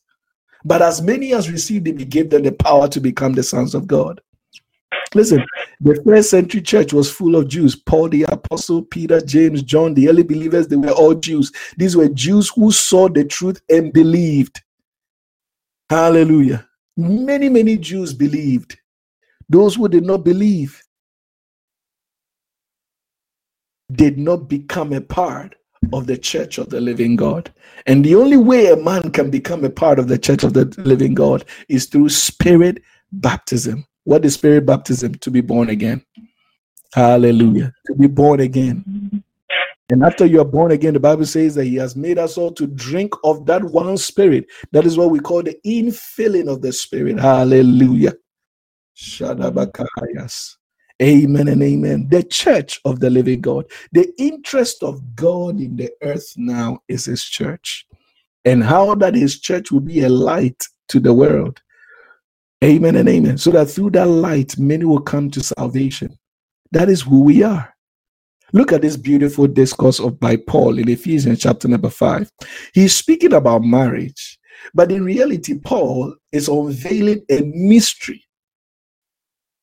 But 0.65 0.83
as 0.83 1.03
many 1.03 1.35
as 1.35 1.51
received 1.51 1.87
him, 1.87 1.99
he 1.99 2.05
gave 2.05 2.31
them 2.31 2.43
the 2.43 2.53
power 2.53 2.89
to 2.89 3.01
become 3.01 3.33
the 3.33 3.43
sons 3.43 3.75
of 3.75 3.87
God. 3.87 4.21
Listen, 5.15 5.45
the 5.81 6.01
first 6.05 6.31
century 6.31 6.61
church 6.61 6.93
was 6.93 7.11
full 7.11 7.37
of 7.37 7.49
Jews. 7.49 7.77
Paul 7.77 8.09
the 8.09 8.25
apostle, 8.25 8.83
Peter, 8.83 9.21
James, 9.21 9.63
John, 9.63 9.95
the 9.95 10.09
early 10.09 10.25
believers, 10.25 10.67
they 10.67 10.77
were 10.77 10.91
all 10.91 11.15
Jews. 11.15 11.53
These 11.77 11.97
were 11.97 12.09
Jews 12.09 12.51
who 12.55 12.73
saw 12.73 13.09
the 13.09 13.25
truth 13.25 13.61
and 13.71 13.93
believed. 13.93 14.63
Hallelujah. 15.89 16.67
Many, 16.97 17.49
many 17.49 17.77
Jews 17.77 18.13
believed. 18.13 18.79
Those 19.49 19.77
who 19.77 19.89
did 19.89 20.05
not 20.05 20.25
believe 20.25 20.83
did 23.93 24.19
not 24.19 24.49
become 24.49 24.93
a 24.93 25.01
part 25.01 25.55
of 25.93 26.07
the 26.07 26.17
church 26.17 26.59
of 26.59 26.71
the 26.71 26.81
living 26.81 27.15
God. 27.15 27.53
And 27.87 28.05
the 28.05 28.15
only 28.15 28.39
way 28.39 28.69
a 28.69 28.77
man 28.77 29.11
can 29.11 29.31
become 29.31 29.65
a 29.65 29.71
part 29.71 29.99
of 29.99 30.09
the 30.09 30.19
church 30.19 30.43
of 30.43 30.55
the 30.55 30.65
living 30.79 31.15
God 31.15 31.45
is 31.69 31.87
through 31.87 32.09
spirit 32.09 32.83
baptism. 33.13 33.87
What 34.05 34.25
is 34.25 34.35
spirit 34.35 34.67
baptism? 34.67 35.15
To 35.17 35.31
be 35.31 35.41
born 35.41 35.71
again. 35.71 36.05
Hallelujah. 36.95 37.73
To 37.87 37.95
be 37.95 38.07
born 38.07 38.41
again. 38.41 38.85
And 39.91 40.03
after 40.03 40.25
you 40.25 40.41
are 40.41 40.47
born 40.47 40.73
again, 40.73 40.95
the 40.95 41.01
Bible 41.01 41.27
says 41.27 41.55
that 41.57 41.65
He 41.65 41.77
has 41.77 41.97
made 41.97 42.19
us 42.19 42.39
all 42.39 42.53
to 42.53 42.67
drink 42.67 43.13
of 43.25 43.45
that 43.47 43.63
one 43.65 43.97
spirit. 43.97 44.47
That 44.73 44.87
is 44.87 44.97
what 44.97 45.11
we 45.11 45.21
call 45.21 45.43
the 45.43 45.59
infilling 45.67 46.49
of 46.49 46.63
the 46.63 46.73
spirit. 46.73 47.19
Hallelujah. 47.19 48.15
Amen 51.03 51.49
and 51.49 51.63
amen. 51.63 52.09
The 52.09 52.23
church 52.23 52.81
of 52.85 53.01
the 53.01 53.11
living 53.11 53.41
God. 53.41 53.67
The 53.93 54.13
interest 54.17 54.83
of 54.83 55.17
God 55.17 55.61
in 55.61 55.77
the 55.77 55.91
earth 56.03 56.33
now 56.37 56.79
is 56.89 57.07
His 57.07 57.25
church. 57.25 57.87
And 58.45 58.63
how 58.63 58.95
that 58.97 59.15
His 59.15 59.41
church 59.41 59.73
will 59.73 59.81
be 59.81 60.03
a 60.03 60.09
light 60.09 60.63
to 60.89 61.01
the 61.01 61.13
world 61.13 61.61
Amen 62.65 62.97
and 62.97 63.09
amen. 63.11 63.37
So 63.37 63.51
that 63.51 63.67
through 63.67 63.91
that 63.91 64.07
light, 64.07 64.59
many 64.59 64.87
will 64.87 65.01
come 65.01 65.31
to 65.33 65.43
salvation. 65.43 66.17
That 66.73 66.89
is 66.89 67.03
who 67.03 67.23
we 67.23 67.43
are. 67.43 67.75
Look 68.55 68.73
at 68.73 68.81
this 68.81 68.97
beautiful 68.97 69.47
discourse 69.47 70.01
of 70.01 70.19
by 70.19 70.37
Paul 70.37 70.79
in 70.79 70.89
Ephesians 70.89 71.41
chapter 71.41 71.69
number 71.69 71.91
five. 71.91 72.31
He's 72.73 72.97
speaking 72.97 73.35
about 73.35 73.65
marriage, 73.65 74.39
but 74.73 74.91
in 74.91 75.05
reality, 75.05 75.59
Paul 75.59 76.17
is 76.33 76.49
unveiling 76.49 77.23
a 77.31 77.43
mystery. 77.43 78.25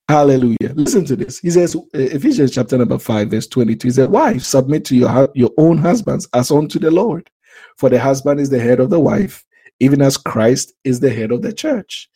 Hallelujah. 0.07 0.73
Listen 0.75 1.03
to 1.05 1.15
this. 1.15 1.39
He 1.39 1.49
says, 1.49 1.75
uh, 1.75 1.79
Ephesians 1.93 2.51
chapter 2.51 2.77
number 2.77 2.99
5, 2.99 3.29
verse 3.29 3.47
22. 3.47 3.87
He 3.87 3.91
said, 3.93 4.11
Wives, 4.11 4.45
submit 4.45 4.83
to 4.85 4.95
your, 4.95 5.29
your 5.33 5.51
own 5.57 5.77
husbands 5.77 6.27
as 6.33 6.51
unto 6.51 6.77
the 6.79 6.91
Lord. 6.91 7.29
For 7.77 7.89
the 7.89 7.99
husband 7.99 8.41
is 8.41 8.49
the 8.49 8.59
head 8.59 8.81
of 8.81 8.89
the 8.89 8.99
wife, 8.99 9.45
even 9.79 10.01
as 10.01 10.17
Christ 10.17 10.73
is 10.83 10.99
the 10.99 11.11
head 11.11 11.31
of 11.31 11.41
the 11.41 11.53
church 11.53 12.09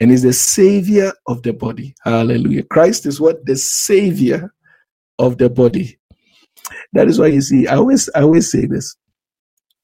and 0.00 0.10
is 0.10 0.22
the 0.22 0.32
savior 0.32 1.12
of 1.26 1.42
the 1.42 1.52
body. 1.52 1.94
Hallelujah. 2.02 2.64
Christ 2.64 3.06
is 3.06 3.20
what? 3.20 3.44
The 3.46 3.56
savior 3.56 4.52
of 5.18 5.38
the 5.38 5.48
body. 5.48 5.98
That 6.92 7.08
is 7.08 7.18
why 7.18 7.28
you 7.28 7.40
see, 7.40 7.66
I 7.66 7.76
always 7.76 8.08
I 8.14 8.22
always 8.22 8.50
say 8.50 8.66
this. 8.66 8.96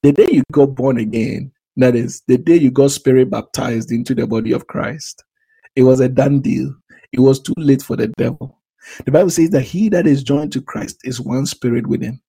The 0.02 0.12
day 0.12 0.28
you 0.30 0.42
got 0.52 0.74
born 0.74 0.98
again, 0.98 1.52
that 1.76 1.94
is 1.94 2.22
the 2.26 2.38
day 2.38 2.56
you 2.56 2.70
got 2.70 2.90
spirit 2.90 3.30
baptized 3.30 3.92
into 3.92 4.14
the 4.14 4.26
body 4.26 4.52
of 4.52 4.66
Christ, 4.66 5.22
it 5.76 5.82
was 5.82 6.00
a 6.00 6.08
done 6.08 6.40
deal. 6.40 6.74
It 7.12 7.20
was 7.20 7.40
too 7.40 7.54
late 7.56 7.82
for 7.82 7.96
the 7.96 8.08
devil. 8.08 8.58
The 9.04 9.12
Bible 9.12 9.30
says 9.30 9.50
that 9.50 9.62
he 9.62 9.88
that 9.90 10.06
is 10.06 10.22
joined 10.22 10.52
to 10.52 10.62
Christ 10.62 10.98
is 11.04 11.20
one 11.20 11.46
spirit 11.46 11.86
with 11.86 12.02
him. 12.02 12.20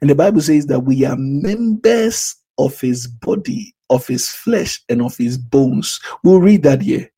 And 0.00 0.08
the 0.08 0.14
Bible 0.14 0.40
says 0.40 0.66
that 0.66 0.80
we 0.80 1.04
are 1.04 1.16
members 1.16 2.34
of 2.58 2.80
his 2.80 3.06
body, 3.06 3.74
of 3.90 4.06
his 4.06 4.28
flesh, 4.28 4.82
and 4.88 5.02
of 5.02 5.16
his 5.16 5.38
bones. 5.38 6.00
We'll 6.24 6.40
read 6.40 6.62
that 6.64 6.82
here. 6.82 7.10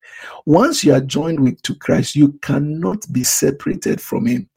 Once 0.45 0.83
you 0.83 0.93
are 0.93 1.01
joined 1.01 1.39
with 1.39 1.61
to 1.63 1.75
Christ, 1.75 2.15
you 2.15 2.33
cannot 2.41 3.05
be 3.11 3.23
separated 3.23 4.01
from 4.01 4.25
him. 4.25 4.49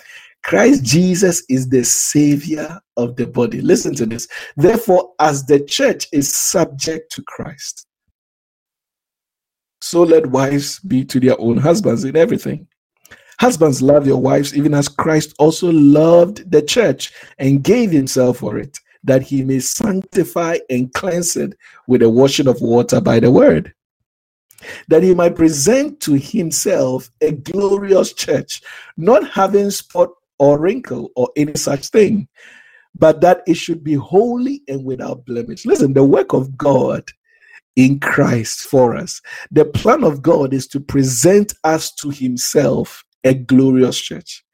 Christ 0.45 0.85
Jesus 0.85 1.43
is 1.49 1.69
the 1.69 1.85
savior 1.85 2.81
of 2.97 3.17
the 3.17 3.27
body. 3.27 3.61
Listen 3.61 3.95
to 3.97 4.07
this. 4.07 4.29
Therefore, 4.57 5.13
as 5.19 5.45
the 5.45 5.61
church 5.61 6.07
is 6.13 6.33
subject 6.33 7.13
to 7.13 7.23
Christ, 7.23 7.87
so 9.81 10.03
let 10.03 10.27
wives 10.27 10.81
be 10.81 11.05
to 11.05 11.21
their 11.21 11.41
own 11.41 11.57
husbands 11.57 12.05
in 12.05 12.17
everything. 12.17 12.67
Husbands, 13.39 13.81
love 13.81 14.07
your 14.07 14.21
wives, 14.21 14.57
even 14.57 14.75
as 14.75 14.89
Christ 14.89 15.35
also 15.39 15.71
loved 15.71 16.51
the 16.51 16.63
church 16.63 17.13
and 17.39 17.63
gave 17.63 17.91
himself 17.91 18.39
for 18.39 18.59
it, 18.59 18.79
that 19.05 19.23
he 19.23 19.43
may 19.43 19.61
sanctify 19.61 20.59
and 20.71 20.93
cleanse 20.95 21.37
it 21.37 21.55
with 21.87 22.01
the 22.01 22.11
washing 22.11 22.49
of 22.49 22.61
water 22.61 23.01
by 23.01 23.21
the 23.21 23.31
word, 23.31 23.73
that 24.89 25.03
he 25.03 25.15
might 25.15 25.37
present 25.37 26.01
to 26.01 26.15
himself 26.15 27.11
a 27.21 27.33
glorious 27.33 28.13
church, 28.13 28.63
not 28.97 29.29
having 29.29 29.71
spot 29.71 30.11
or 30.39 30.59
wrinkle 30.59 31.11
or 31.17 31.29
any 31.37 31.55
such 31.55 31.89
thing, 31.89 32.29
but 32.97 33.21
that 33.21 33.43
it 33.47 33.55
should 33.55 33.85
be 33.85 33.95
holy 33.95 34.63
and 34.69 34.85
without 34.85 35.25
blemish. 35.25 35.65
Listen, 35.65 35.93
the 35.93 36.05
work 36.05 36.33
of 36.33 36.57
God 36.57 37.05
in 37.79 38.01
Christ 38.01 38.63
for 38.63 38.97
us. 38.97 39.23
The 39.53 39.65
plan 39.65 40.03
of 40.03 40.21
God 40.21 40.53
is 40.53 40.67
to 40.69 40.81
present 40.81 41.55
us 41.63 41.93
to 41.95 42.11
Himself 42.11 43.05
a 43.23 43.35
glorious 43.35 43.99
church. 43.99 44.45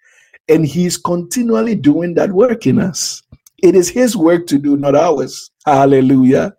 And 0.48 0.66
He's 0.66 0.98
continually 0.98 1.74
doing 1.74 2.14
that 2.14 2.30
work 2.30 2.66
in 2.66 2.78
us. 2.78 3.22
It 3.64 3.74
is 3.74 3.88
His 3.88 4.16
work 4.16 4.46
to 4.48 4.58
do, 4.58 4.76
not 4.76 4.94
ours. 4.94 5.50
Hallelujah. 5.66 6.54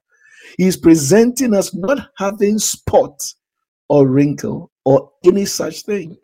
He's 0.57 0.75
presenting 0.75 1.53
us 1.53 1.73
not 1.73 2.09
having 2.17 2.59
spot 2.59 3.21
or 3.89 4.07
wrinkle 4.07 4.71
or 4.83 5.11
any 5.23 5.45
such 5.45 5.83
thing 5.83 6.17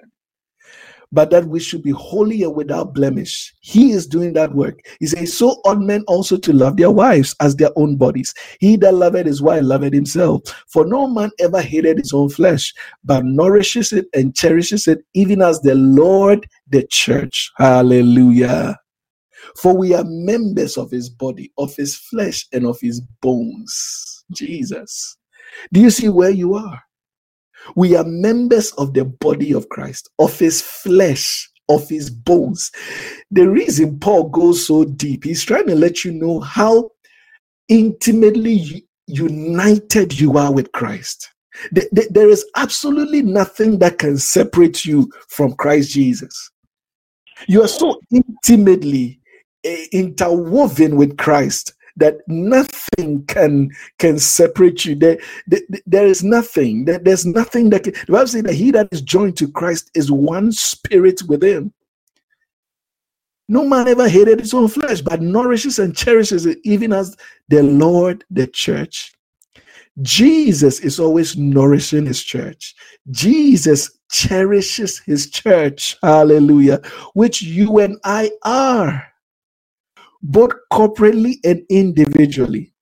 but 1.11 1.29
that 1.29 1.45
we 1.45 1.59
should 1.59 1.83
be 1.83 1.91
holy 1.91 2.43
and 2.43 2.55
without 2.55 2.93
blemish. 2.93 3.53
He 3.59 3.91
is 3.91 4.07
doing 4.07 4.33
that 4.33 4.53
work. 4.53 4.79
He 4.99 5.07
says, 5.07 5.37
So 5.37 5.61
ought 5.65 5.81
men 5.81 6.03
also 6.07 6.37
to 6.37 6.53
love 6.53 6.77
their 6.77 6.91
wives 6.91 7.35
as 7.41 7.55
their 7.55 7.71
own 7.75 7.97
bodies. 7.97 8.33
He 8.59 8.77
that 8.77 8.93
loveth 8.93 9.25
his 9.25 9.41
wife 9.41 9.63
loveth 9.63 9.93
himself. 9.93 10.41
For 10.67 10.85
no 10.85 11.07
man 11.07 11.31
ever 11.39 11.61
hated 11.61 11.97
his 11.97 12.13
own 12.13 12.29
flesh, 12.29 12.73
but 13.03 13.25
nourishes 13.25 13.91
it 13.91 14.05
and 14.13 14.35
cherishes 14.35 14.87
it, 14.87 14.99
even 15.13 15.41
as 15.41 15.59
the 15.61 15.75
Lord 15.75 16.47
the 16.69 16.87
church. 16.87 17.51
Hallelujah. 17.57 18.77
For 19.57 19.75
we 19.75 19.93
are 19.93 20.03
members 20.05 20.77
of 20.77 20.91
his 20.91 21.09
body, 21.09 21.51
of 21.57 21.75
his 21.75 21.95
flesh, 21.95 22.47
and 22.53 22.65
of 22.65 22.79
his 22.79 23.01
bones. 23.21 24.23
Jesus. 24.31 25.17
Do 25.73 25.81
you 25.81 25.89
see 25.89 26.09
where 26.09 26.29
you 26.29 26.53
are? 26.53 26.81
We 27.75 27.95
are 27.95 28.03
members 28.03 28.71
of 28.73 28.93
the 28.93 29.05
body 29.05 29.53
of 29.53 29.69
Christ, 29.69 30.09
of 30.19 30.37
his 30.39 30.61
flesh, 30.61 31.49
of 31.69 31.87
his 31.87 32.09
bones. 32.09 32.71
The 33.29 33.47
reason 33.47 33.99
Paul 33.99 34.29
goes 34.29 34.65
so 34.65 34.85
deep, 34.85 35.23
he's 35.23 35.43
trying 35.43 35.67
to 35.67 35.75
let 35.75 36.03
you 36.03 36.11
know 36.11 36.39
how 36.39 36.89
intimately 37.69 38.85
united 39.07 40.19
you 40.19 40.37
are 40.37 40.51
with 40.53 40.71
Christ. 40.71 41.29
There 41.71 42.29
is 42.29 42.45
absolutely 42.55 43.21
nothing 43.21 43.79
that 43.79 43.99
can 43.99 44.17
separate 44.17 44.85
you 44.85 45.11
from 45.29 45.53
Christ 45.53 45.91
Jesus. 45.91 46.51
You 47.47 47.63
are 47.63 47.67
so 47.67 47.99
intimately 48.11 49.20
Eh, 49.63 49.85
interwoven 49.91 50.95
with 50.95 51.17
Christ 51.17 51.73
that 51.97 52.17
nothing 52.27 53.23
can 53.27 53.69
can 53.99 54.17
separate 54.17 54.85
you. 54.85 54.95
There, 54.95 55.19
there, 55.45 55.61
there 55.85 56.07
is 56.07 56.23
nothing. 56.23 56.85
There, 56.85 56.97
there's 56.97 57.27
nothing 57.27 57.69
that 57.69 57.83
can, 57.83 57.93
the 57.93 58.13
Bible 58.13 58.27
says 58.27 58.43
that 58.43 58.55
he 58.55 58.71
that 58.71 58.87
is 58.91 59.01
joined 59.01 59.37
to 59.37 59.51
Christ 59.51 59.91
is 59.93 60.11
one 60.11 60.51
spirit 60.51 61.21
with 61.27 61.43
him. 61.43 61.73
No 63.47 63.67
man 63.67 63.87
ever 63.87 64.09
hated 64.09 64.39
his 64.39 64.53
own 64.53 64.67
flesh, 64.67 65.01
but 65.01 65.21
nourishes 65.21 65.77
and 65.77 65.95
cherishes 65.95 66.45
it, 66.47 66.57
even 66.63 66.91
as 66.91 67.15
the 67.49 67.61
Lord, 67.61 68.23
the 68.31 68.47
church. 68.47 69.13
Jesus 70.01 70.79
is 70.79 70.99
always 70.99 71.37
nourishing 71.37 72.07
his 72.07 72.23
church. 72.23 72.73
Jesus 73.11 73.91
cherishes 74.09 74.99
his 74.99 75.29
church. 75.29 75.97
Hallelujah. 76.01 76.81
Which 77.13 77.41
you 77.41 77.79
and 77.79 77.99
I 78.05 78.31
are 78.43 79.10
both 80.21 80.51
corporately 80.71 81.35
and 81.43 81.63
individually. 81.69 82.73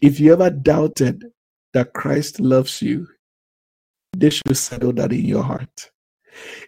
If 0.00 0.20
you 0.20 0.32
ever 0.32 0.50
doubted 0.50 1.24
that 1.74 1.92
Christ 1.92 2.40
loves 2.40 2.80
you, 2.80 3.06
they 4.16 4.30
should 4.30 4.56
settle 4.56 4.92
that 4.94 5.12
in 5.12 5.24
your 5.24 5.42
heart. 5.42 5.90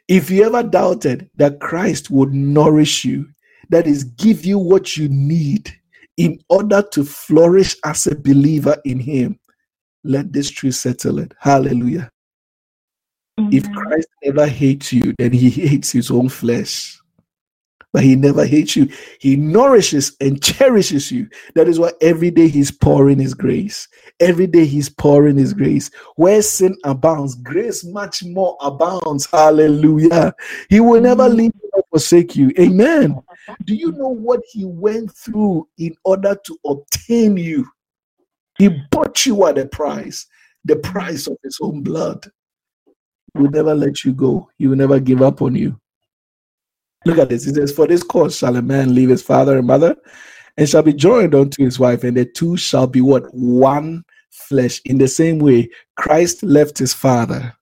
If 0.09 0.31
you 0.31 0.45
ever 0.45 0.63
doubted 0.63 1.31
that 1.37 1.61
Christ 1.61 2.11
would 2.11 2.35
nourish 2.35 3.05
you, 3.05 3.29
that 3.71 3.87
is, 3.87 4.05
give 4.05 4.45
you 4.45 4.59
what 4.59 4.97
you 4.97 5.09
need 5.09 5.73
in 6.17 6.39
order 6.49 6.83
to 6.93 7.05
flourish 7.05 7.77
as 7.85 8.07
a 8.07 8.17
believer 8.17 8.77
in 8.85 8.99
Him, 8.99 9.39
let 10.05 10.33
this 10.33 10.51
truth 10.51 10.75
settle 10.75 11.19
it. 11.21 11.33
Hallelujah. 11.39 12.11
Amen. 13.39 13.53
If 13.53 13.73
Christ 13.73 14.09
ever 14.25 14.47
hates 14.47 14.93
you, 14.93 15.15
then 15.19 15.33
He 15.33 15.49
hates 15.69 15.93
His 15.93 16.11
own 16.11 16.29
flesh 16.29 17.00
but 17.93 18.03
he 18.03 18.15
never 18.15 18.45
hates 18.45 18.77
you. 18.77 18.89
He 19.19 19.37
nourishes 19.37 20.17
and 20.21 20.43
cherishes 20.43 21.11
you. 21.11 21.29
That 21.55 21.69
is 21.69 21.79
why 21.79 21.93
every 22.01 22.31
day 22.31 22.49
he's 22.49 22.71
pouring 22.71 23.19
his 23.19 23.35
grace. 23.35 23.89
Every 24.21 24.47
day 24.47 24.65
he's 24.65 24.89
pouring 24.89 25.37
his 25.37 25.53
grace. 25.53 25.91
Where 26.17 26.43
sin 26.43 26.77
abounds, 26.85 27.35
grace 27.35 27.85
much 27.85 28.23
more 28.25 28.57
abounds. 28.61 29.27
Hallelujah. 29.27 30.35
He 30.69 30.81
will 30.81 31.01
never 31.01 31.29
leave 31.29 31.53
you 31.63 31.71
or 31.73 31.85
forsake 31.91 32.37
you. 32.37 32.53
Amen. 32.59 33.21
Do 33.65 33.75
you 33.75 33.93
know 33.93 34.09
what 34.09 34.41
he 34.53 34.65
went 34.65 35.13
through 35.13 35.69
in 35.79 35.95
order 36.05 36.37
to 36.45 36.59
obtain 36.65 37.37
you? 37.37 37.67
He 38.59 38.69
bought 38.91 39.27
you 39.27 39.47
at 39.47 39.59
a 39.59 39.67
price, 39.67 40.27
the 40.65 40.77
price 40.77 41.27
of 41.27 41.39
his 41.43 41.59
own 41.61 41.83
blood. 41.83 42.31
He 43.35 43.43
will 43.43 43.51
never 43.51 43.75
let 43.75 44.05
you 44.05 44.13
go. 44.13 44.49
He 44.59 44.67
will 44.67 44.77
never 44.77 45.01
give 45.01 45.23
up 45.23 45.43
on 45.43 45.55
you. 45.55 45.81
Look 47.05 47.19
at 47.19 47.29
this. 47.29 47.45
He 47.45 47.53
says, 47.53 47.73
For 47.73 47.87
this 47.87 48.03
cause 48.03 48.37
shall 48.37 48.57
a 48.57 48.63
man 48.63 48.95
leave 48.95 49.09
his 49.09 49.23
father 49.23 49.59
and 49.59 49.67
mother 49.67 49.97
and 50.57 50.69
shall 50.69 50.83
be 50.83 50.93
joined 50.93 51.35
unto 51.35 51.65
his 51.65 51.79
wife, 51.79 52.05
and 52.05 52.17
the 52.17 52.25
two 52.25 52.57
shall 52.57 52.87
be 52.87 53.01
what? 53.01 53.33
One 53.33 54.05
flesh. 54.31 54.81
In 54.85 54.99
the 54.99 55.09
same 55.09 55.39
way, 55.39 55.71
Christ 55.97 56.43
left 56.43 56.79
his 56.79 56.93
father 56.93 57.55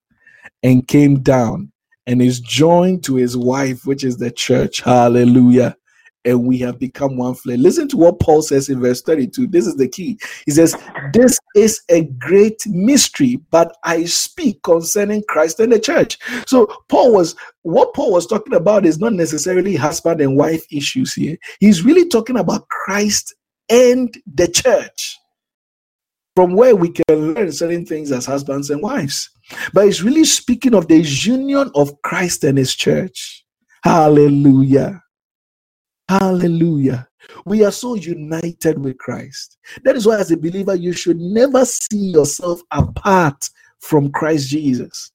and 0.63 0.87
came 0.87 1.21
down 1.21 1.71
and 2.07 2.21
is 2.21 2.39
joined 2.39 3.03
to 3.05 3.15
his 3.15 3.37
wife, 3.37 3.85
which 3.85 4.03
is 4.03 4.17
the 4.17 4.31
church. 4.31 4.81
Hallelujah 4.81 5.77
and 6.25 6.45
we 6.45 6.57
have 6.59 6.79
become 6.79 7.17
one 7.17 7.33
flesh. 7.33 7.57
Listen 7.57 7.87
to 7.89 7.97
what 7.97 8.19
Paul 8.19 8.41
says 8.41 8.69
in 8.69 8.81
verse 8.81 9.01
32. 9.01 9.47
This 9.47 9.65
is 9.65 9.75
the 9.75 9.87
key. 9.87 10.19
He 10.45 10.51
says, 10.51 10.75
This 11.13 11.39
is 11.55 11.81
a 11.89 12.03
great 12.19 12.61
mystery, 12.67 13.39
but 13.51 13.75
I 13.83 14.05
speak 14.05 14.61
concerning 14.63 15.23
Christ 15.29 15.59
and 15.59 15.71
the 15.71 15.79
church. 15.79 16.17
So, 16.47 16.67
Paul 16.89 17.13
was 17.13 17.35
what 17.61 17.93
Paul 17.93 18.13
was 18.13 18.27
talking 18.27 18.53
about 18.53 18.85
is 18.85 18.99
not 18.99 19.13
necessarily 19.13 19.75
husband 19.75 20.21
and 20.21 20.35
wife 20.35 20.65
issues 20.71 21.13
here. 21.13 21.37
He's 21.59 21.83
really 21.83 22.07
talking 22.07 22.37
about 22.37 22.67
Christ 22.69 23.35
and 23.69 24.13
the 24.33 24.47
church, 24.47 25.17
from 26.35 26.53
where 26.53 26.75
we 26.75 26.89
can 26.89 27.33
learn 27.33 27.51
certain 27.51 27.85
things 27.85 28.11
as 28.11 28.25
husbands 28.25 28.69
and 28.69 28.81
wives. 28.81 29.29
But 29.73 29.85
he's 29.85 30.03
really 30.03 30.25
speaking 30.25 30.73
of 30.73 30.87
the 30.87 30.99
union 30.99 31.71
of 31.75 32.01
Christ 32.01 32.43
and 32.43 32.57
his 32.57 32.75
church. 32.75 33.45
Hallelujah. 33.83 35.01
Hallelujah. 36.09 37.07
We 37.45 37.63
are 37.63 37.71
so 37.71 37.93
united 37.93 38.79
with 38.79 38.97
Christ. 38.97 39.59
That 39.83 39.95
is 39.95 40.07
why, 40.07 40.17
as 40.17 40.31
a 40.31 40.37
believer, 40.37 40.73
you 40.73 40.91
should 40.91 41.19
never 41.19 41.63
see 41.65 42.09
yourself 42.09 42.63
apart 42.71 43.47
from 43.77 44.11
Christ 44.11 44.49
Jesus. 44.49 45.11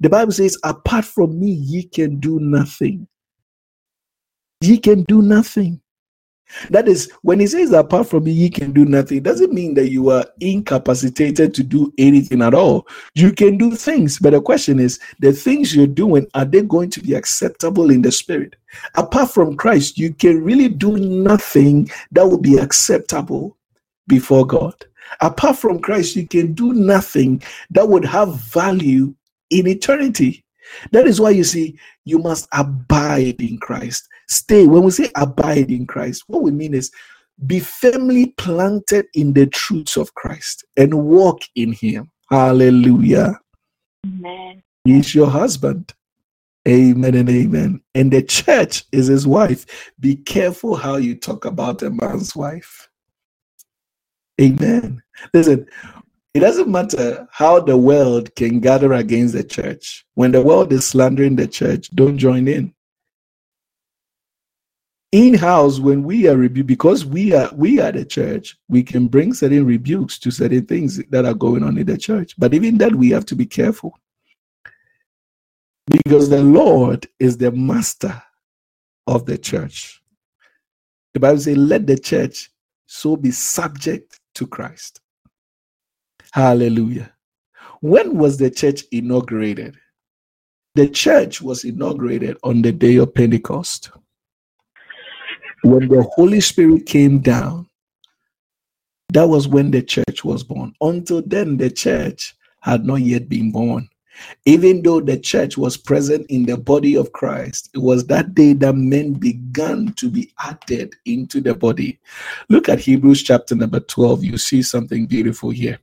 The 0.00 0.08
Bible 0.08 0.32
says, 0.32 0.58
Apart 0.64 1.04
from 1.04 1.38
me, 1.38 1.52
ye 1.52 1.84
can 1.84 2.18
do 2.18 2.40
nothing. 2.40 3.06
Ye 4.60 4.78
can 4.78 5.04
do 5.04 5.22
nothing. 5.22 5.80
That 6.70 6.88
is, 6.88 7.10
when 7.22 7.40
he 7.40 7.46
says 7.46 7.72
apart 7.72 8.08
from 8.08 8.24
me, 8.24 8.32
ye 8.32 8.50
can 8.50 8.72
do 8.72 8.84
nothing, 8.84 9.22
doesn't 9.22 9.52
mean 9.52 9.74
that 9.74 9.90
you 9.90 10.10
are 10.10 10.24
incapacitated 10.40 11.54
to 11.54 11.62
do 11.62 11.92
anything 11.98 12.42
at 12.42 12.54
all. 12.54 12.86
You 13.14 13.32
can 13.32 13.58
do 13.58 13.74
things, 13.74 14.18
but 14.18 14.30
the 14.32 14.40
question 14.40 14.80
is, 14.80 14.98
the 15.20 15.32
things 15.32 15.74
you're 15.74 15.86
doing, 15.86 16.26
are 16.34 16.44
they 16.44 16.62
going 16.62 16.90
to 16.90 17.00
be 17.00 17.14
acceptable 17.14 17.90
in 17.90 18.02
the 18.02 18.12
spirit? 18.12 18.56
Apart 18.94 19.30
from 19.30 19.56
Christ, 19.56 19.98
you 19.98 20.12
can 20.14 20.42
really 20.42 20.68
do 20.68 20.96
nothing 20.96 21.90
that 22.12 22.26
will 22.26 22.40
be 22.40 22.58
acceptable 22.58 23.56
before 24.06 24.46
God. 24.46 24.74
Apart 25.20 25.56
from 25.56 25.80
Christ, 25.80 26.16
you 26.16 26.26
can 26.26 26.52
do 26.52 26.72
nothing 26.72 27.42
that 27.70 27.88
would 27.88 28.04
have 28.04 28.34
value 28.36 29.14
in 29.50 29.66
eternity. 29.66 30.44
That 30.92 31.06
is 31.06 31.20
why 31.20 31.30
you 31.30 31.44
see, 31.44 31.78
you 32.04 32.18
must 32.18 32.48
abide 32.52 33.40
in 33.40 33.58
Christ. 33.58 34.08
Stay. 34.28 34.66
When 34.66 34.82
we 34.82 34.90
say 34.90 35.10
abide 35.16 35.70
in 35.70 35.86
Christ, 35.86 36.24
what 36.26 36.42
we 36.42 36.50
mean 36.50 36.74
is 36.74 36.90
be 37.46 37.60
firmly 37.60 38.34
planted 38.36 39.06
in 39.14 39.32
the 39.32 39.46
truths 39.46 39.96
of 39.96 40.14
Christ 40.14 40.64
and 40.76 40.92
walk 40.92 41.40
in 41.54 41.72
Him. 41.72 42.10
Hallelujah. 42.30 43.38
Amen. 44.06 44.62
He's 44.84 45.14
your 45.14 45.28
husband. 45.28 45.92
Amen 46.66 47.14
and 47.14 47.30
amen. 47.30 47.80
And 47.94 48.12
the 48.12 48.22
church 48.22 48.84
is 48.92 49.06
his 49.06 49.26
wife. 49.26 49.64
Be 50.00 50.16
careful 50.16 50.76
how 50.76 50.96
you 50.96 51.14
talk 51.14 51.46
about 51.46 51.82
a 51.82 51.88
man's 51.88 52.36
wife. 52.36 52.88
Amen. 54.40 55.02
Listen, 55.32 55.66
it 56.34 56.40
doesn't 56.40 56.68
matter 56.68 57.26
how 57.32 57.60
the 57.60 57.76
world 57.76 58.34
can 58.36 58.60
gather 58.60 58.92
against 58.92 59.34
the 59.34 59.44
church. 59.44 60.04
When 60.14 60.32
the 60.32 60.42
world 60.42 60.72
is 60.72 60.86
slandering 60.86 61.36
the 61.36 61.46
church, 61.46 61.90
don't 61.94 62.18
join 62.18 62.46
in. 62.46 62.74
In-house, 65.12 65.80
when 65.80 66.02
we 66.02 66.28
are 66.28 66.36
rebuked, 66.36 66.66
because 66.66 67.06
we 67.06 67.32
are 67.32 67.50
we 67.54 67.80
are 67.80 67.90
the 67.90 68.04
church, 68.04 68.58
we 68.68 68.82
can 68.82 69.06
bring 69.06 69.32
certain 69.32 69.64
rebukes 69.64 70.18
to 70.18 70.30
certain 70.30 70.66
things 70.66 71.02
that 71.08 71.24
are 71.24 71.34
going 71.34 71.62
on 71.62 71.78
in 71.78 71.86
the 71.86 71.96
church. 71.96 72.34
But 72.36 72.52
even 72.52 72.76
that, 72.78 72.94
we 72.94 73.08
have 73.10 73.24
to 73.26 73.34
be 73.34 73.46
careful. 73.46 73.98
Because 75.86 76.28
the 76.28 76.42
Lord 76.42 77.06
is 77.18 77.38
the 77.38 77.50
master 77.50 78.22
of 79.06 79.24
the 79.24 79.38
church. 79.38 80.02
The 81.14 81.20
Bible 81.20 81.40
says, 81.40 81.56
let 81.56 81.86
the 81.86 81.98
church 81.98 82.50
so 82.86 83.16
be 83.16 83.30
subject 83.30 84.20
to 84.34 84.46
Christ. 84.46 85.00
Hallelujah. 86.32 87.10
When 87.80 88.18
was 88.18 88.36
the 88.36 88.50
church 88.50 88.82
inaugurated? 88.92 89.76
The 90.74 90.90
church 90.90 91.40
was 91.40 91.64
inaugurated 91.64 92.36
on 92.44 92.60
the 92.60 92.72
day 92.72 92.96
of 92.96 93.14
Pentecost. 93.14 93.90
When 95.62 95.88
the 95.88 96.02
Holy 96.14 96.40
Spirit 96.40 96.86
came 96.86 97.18
down, 97.18 97.68
that 99.12 99.28
was 99.28 99.48
when 99.48 99.70
the 99.70 99.82
church 99.82 100.24
was 100.24 100.44
born. 100.44 100.74
Until 100.80 101.22
then, 101.22 101.56
the 101.56 101.70
church 101.70 102.34
had 102.60 102.84
not 102.84 103.00
yet 103.00 103.28
been 103.28 103.50
born. 103.50 103.88
Even 104.44 104.82
though 104.82 105.00
the 105.00 105.18
church 105.18 105.56
was 105.56 105.76
present 105.76 106.26
in 106.28 106.44
the 106.44 106.56
body 106.56 106.96
of 106.96 107.12
Christ, 107.12 107.70
it 107.74 107.78
was 107.78 108.06
that 108.06 108.34
day 108.34 108.52
that 108.54 108.74
men 108.74 109.12
began 109.12 109.92
to 109.94 110.10
be 110.10 110.32
added 110.40 110.94
into 111.04 111.40
the 111.40 111.54
body. 111.54 111.98
Look 112.48 112.68
at 112.68 112.80
Hebrews 112.80 113.22
chapter 113.22 113.54
number 113.54 113.80
12. 113.80 114.24
You 114.24 114.38
see 114.38 114.62
something 114.62 115.06
beautiful 115.06 115.50
here. 115.50 115.78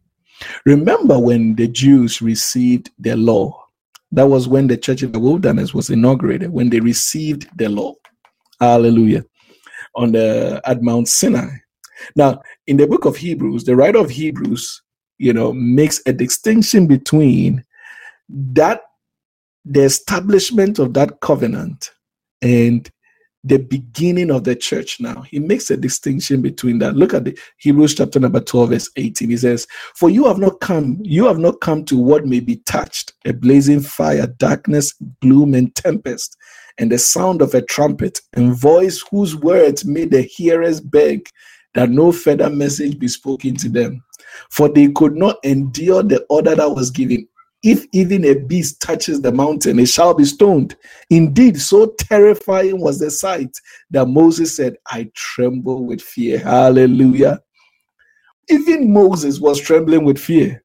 Remember 0.65 1.17
when 1.17 1.55
the 1.55 1.67
Jews 1.67 2.21
received 2.21 2.91
the 2.99 3.15
law? 3.15 3.65
That 4.11 4.27
was 4.27 4.47
when 4.47 4.67
the 4.67 4.77
church 4.77 5.01
in 5.03 5.11
the 5.11 5.19
wilderness 5.19 5.73
was 5.73 5.89
inaugurated, 5.89 6.51
when 6.51 6.69
they 6.69 6.79
received 6.79 7.47
the 7.57 7.69
law. 7.69 7.95
Hallelujah. 8.59 9.25
On 9.95 10.11
the 10.11 10.61
at 10.65 10.81
Mount 10.81 11.07
Sinai. 11.07 11.49
Now, 12.15 12.41
in 12.67 12.77
the 12.77 12.87
book 12.87 13.05
of 13.05 13.15
Hebrews, 13.15 13.63
the 13.63 13.75
writer 13.75 13.99
of 13.99 14.09
Hebrews, 14.09 14.81
you 15.17 15.31
know, 15.31 15.53
makes 15.53 16.01
a 16.05 16.13
distinction 16.13 16.87
between 16.87 17.63
that 18.29 18.81
the 19.63 19.83
establishment 19.83 20.79
of 20.79 20.93
that 20.93 21.19
covenant 21.21 21.91
and 22.41 22.89
the 23.45 23.57
beginning 23.57 24.31
of 24.31 24.43
the 24.43 24.55
church 24.55 24.99
now. 24.99 25.21
He 25.21 25.37
makes 25.37 25.69
a 25.69 25.77
distinction 25.77 26.41
between 26.41 26.79
that. 26.79 26.95
Look 26.95 27.13
at 27.13 27.25
the 27.25 27.37
Hebrews 27.57 27.93
chapter 27.93 28.19
number 28.19 28.39
12, 28.39 28.69
verse 28.69 28.89
18. 28.95 29.29
He 29.29 29.37
says, 29.37 29.67
For 29.95 30.09
you 30.09 30.25
have 30.25 30.39
not 30.39 30.59
come, 30.61 30.97
you 31.03 31.25
have 31.27 31.37
not 31.37 31.61
come 31.61 31.85
to 31.85 31.97
what 31.97 32.25
may 32.25 32.39
be 32.39 32.57
touched, 32.65 33.13
a 33.23 33.33
blazing 33.33 33.81
fire, 33.81 34.25
darkness, 34.25 34.93
gloom, 35.21 35.53
and 35.53 35.73
tempest, 35.75 36.35
and 36.77 36.91
the 36.91 36.97
sound 36.97 37.41
of 37.41 37.53
a 37.53 37.61
trumpet, 37.61 38.19
and 38.33 38.53
voice 38.53 39.03
whose 39.09 39.35
words 39.35 39.85
made 39.85 40.11
the 40.11 40.21
hearers 40.21 40.81
beg 40.81 41.27
that 41.73 41.89
no 41.89 42.11
further 42.11 42.49
message 42.49 42.97
be 42.99 43.07
spoken 43.07 43.55
to 43.55 43.69
them. 43.69 44.03
For 44.49 44.69
they 44.69 44.89
could 44.89 45.15
not 45.15 45.37
endure 45.43 46.03
the 46.03 46.25
order 46.29 46.55
that 46.55 46.71
was 46.71 46.91
given 46.91 47.27
if 47.65 47.87
even 47.93 48.23
a 48.25 48.35
beast 48.35 48.79
touches 48.79 49.21
the 49.21 49.31
mountain, 49.31 49.79
it 49.79 49.87
shall 49.87 50.13
be 50.13 50.23
stoned. 50.23 50.75
Indeed, 51.09 51.59
so 51.59 51.87
terrifying 51.97 52.79
was 52.79 52.99
the 52.99 53.09
sight 53.09 53.49
that 53.89 54.05
Moses 54.05 54.55
said, 54.55 54.77
I 54.85 55.09
tremble 55.15 55.83
with 55.83 55.99
fear. 55.99 56.37
Hallelujah. 56.37 57.41
Even 58.49 58.93
Moses 58.93 59.39
was 59.39 59.59
trembling 59.59 60.05
with 60.05 60.19
fear 60.19 60.63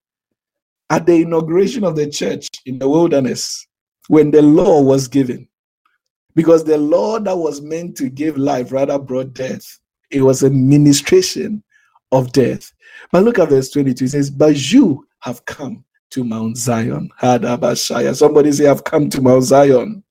at 0.90 1.07
the 1.07 1.23
inauguration 1.23 1.85
of 1.85 1.96
the 1.96 2.07
church 2.11 2.49
in 2.66 2.79
the 2.79 2.87
wilderness 2.87 3.66
when 4.09 4.31
the 4.31 4.42
law 4.42 4.83
was 4.83 5.09
given. 5.09 5.49
Because 6.40 6.64
the 6.64 6.79
law 6.79 7.18
that 7.18 7.37
was 7.37 7.61
meant 7.61 7.98
to 7.98 8.09
give 8.09 8.38
life 8.38 8.72
rather 8.72 8.98
brought 8.98 9.35
death. 9.35 9.79
It 10.11 10.22
was 10.22 10.42
a 10.42 10.48
ministration 10.48 11.62
of 12.12 12.33
death. 12.33 12.72
But 13.12 13.24
look 13.24 13.38
at 13.38 13.50
verse 13.50 13.68
22. 13.68 14.07
It 14.07 14.09
says, 14.09 14.31
But 14.31 14.72
you 14.72 15.07
have 15.18 15.44
come 15.44 15.85
to 16.12 16.24
Mount 16.24 16.57
Zion. 16.57 17.11
Hadabashaya. 17.20 18.16
Somebody 18.16 18.53
say, 18.53 18.68
I've 18.68 18.85
come 18.85 19.11
to 19.11 19.20
Mount 19.20 19.44
Zion. 19.44 20.03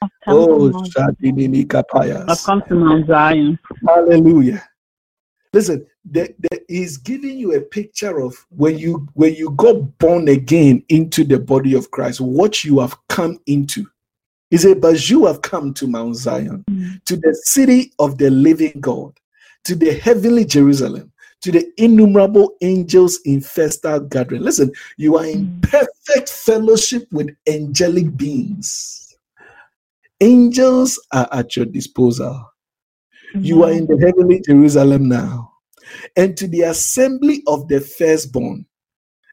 I've 0.00 0.10
come 0.24 0.36
Oh, 0.36 0.70
to 0.70 0.72
Mount- 0.72 0.92
Shadinini 1.20 1.74
I've 2.28 2.42
come 2.44 2.62
to 2.68 2.74
Mount 2.76 3.06
Zion. 3.08 3.58
Hallelujah. 3.88 4.62
Listen, 5.52 5.84
the, 6.08 6.32
the, 6.38 6.62
he's 6.68 6.96
giving 6.96 7.38
you 7.40 7.56
a 7.56 7.60
picture 7.60 8.20
of 8.20 8.36
when 8.50 8.78
you 8.78 9.08
when 9.14 9.34
you 9.34 9.50
got 9.50 9.98
born 9.98 10.28
again 10.28 10.84
into 10.90 11.24
the 11.24 11.40
body 11.40 11.74
of 11.74 11.90
Christ, 11.90 12.20
what 12.20 12.62
you 12.62 12.78
have 12.78 12.96
come 13.08 13.40
into. 13.48 13.84
He 14.50 14.56
said, 14.58 14.80
But 14.80 15.08
you 15.10 15.26
have 15.26 15.42
come 15.42 15.74
to 15.74 15.86
Mount 15.86 16.16
Zion, 16.16 16.64
Mm. 16.70 17.04
to 17.04 17.16
the 17.16 17.34
city 17.44 17.92
of 17.98 18.18
the 18.18 18.30
living 18.30 18.74
God, 18.80 19.12
to 19.64 19.74
the 19.74 19.94
heavenly 19.94 20.44
Jerusalem, 20.44 21.12
to 21.42 21.52
the 21.52 21.66
innumerable 21.76 22.54
angels 22.62 23.18
in 23.24 23.40
festal 23.40 24.00
gathering. 24.00 24.42
Listen, 24.42 24.72
you 24.96 25.16
are 25.16 25.26
in 25.26 25.46
Mm. 25.46 25.62
perfect 25.62 26.28
fellowship 26.30 27.06
with 27.12 27.30
angelic 27.48 28.16
beings. 28.16 29.16
Angels 30.20 30.98
are 31.12 31.28
at 31.32 31.56
your 31.56 31.66
disposal. 31.66 32.40
You 33.42 33.64
are 33.64 33.72
in 33.72 33.86
the 33.86 33.98
heavenly 33.98 34.40
Jerusalem 34.40 35.08
now. 35.08 35.52
And 36.16 36.36
to 36.38 36.48
the 36.48 36.62
assembly 36.62 37.42
of 37.46 37.68
the 37.68 37.80
firstborn. 37.80 38.66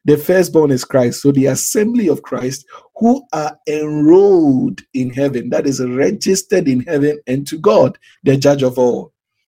The 0.06 0.18
firstborn 0.18 0.70
is 0.70 0.84
Christ. 0.84 1.22
So 1.22 1.32
the 1.32 1.46
assembly 1.46 2.08
of 2.08 2.22
Christ 2.22 2.66
who 2.96 3.24
are 3.32 3.58
enrolled 3.66 4.82
in 4.92 5.10
heaven, 5.10 5.50
that 5.50 5.66
is 5.66 5.80
registered 5.80 6.68
in 6.68 6.80
heaven, 6.80 7.18
and 7.26 7.46
to 7.46 7.58
God, 7.58 7.98
the 8.22 8.36
judge 8.36 8.62
of 8.62 8.78
all, 8.78 9.12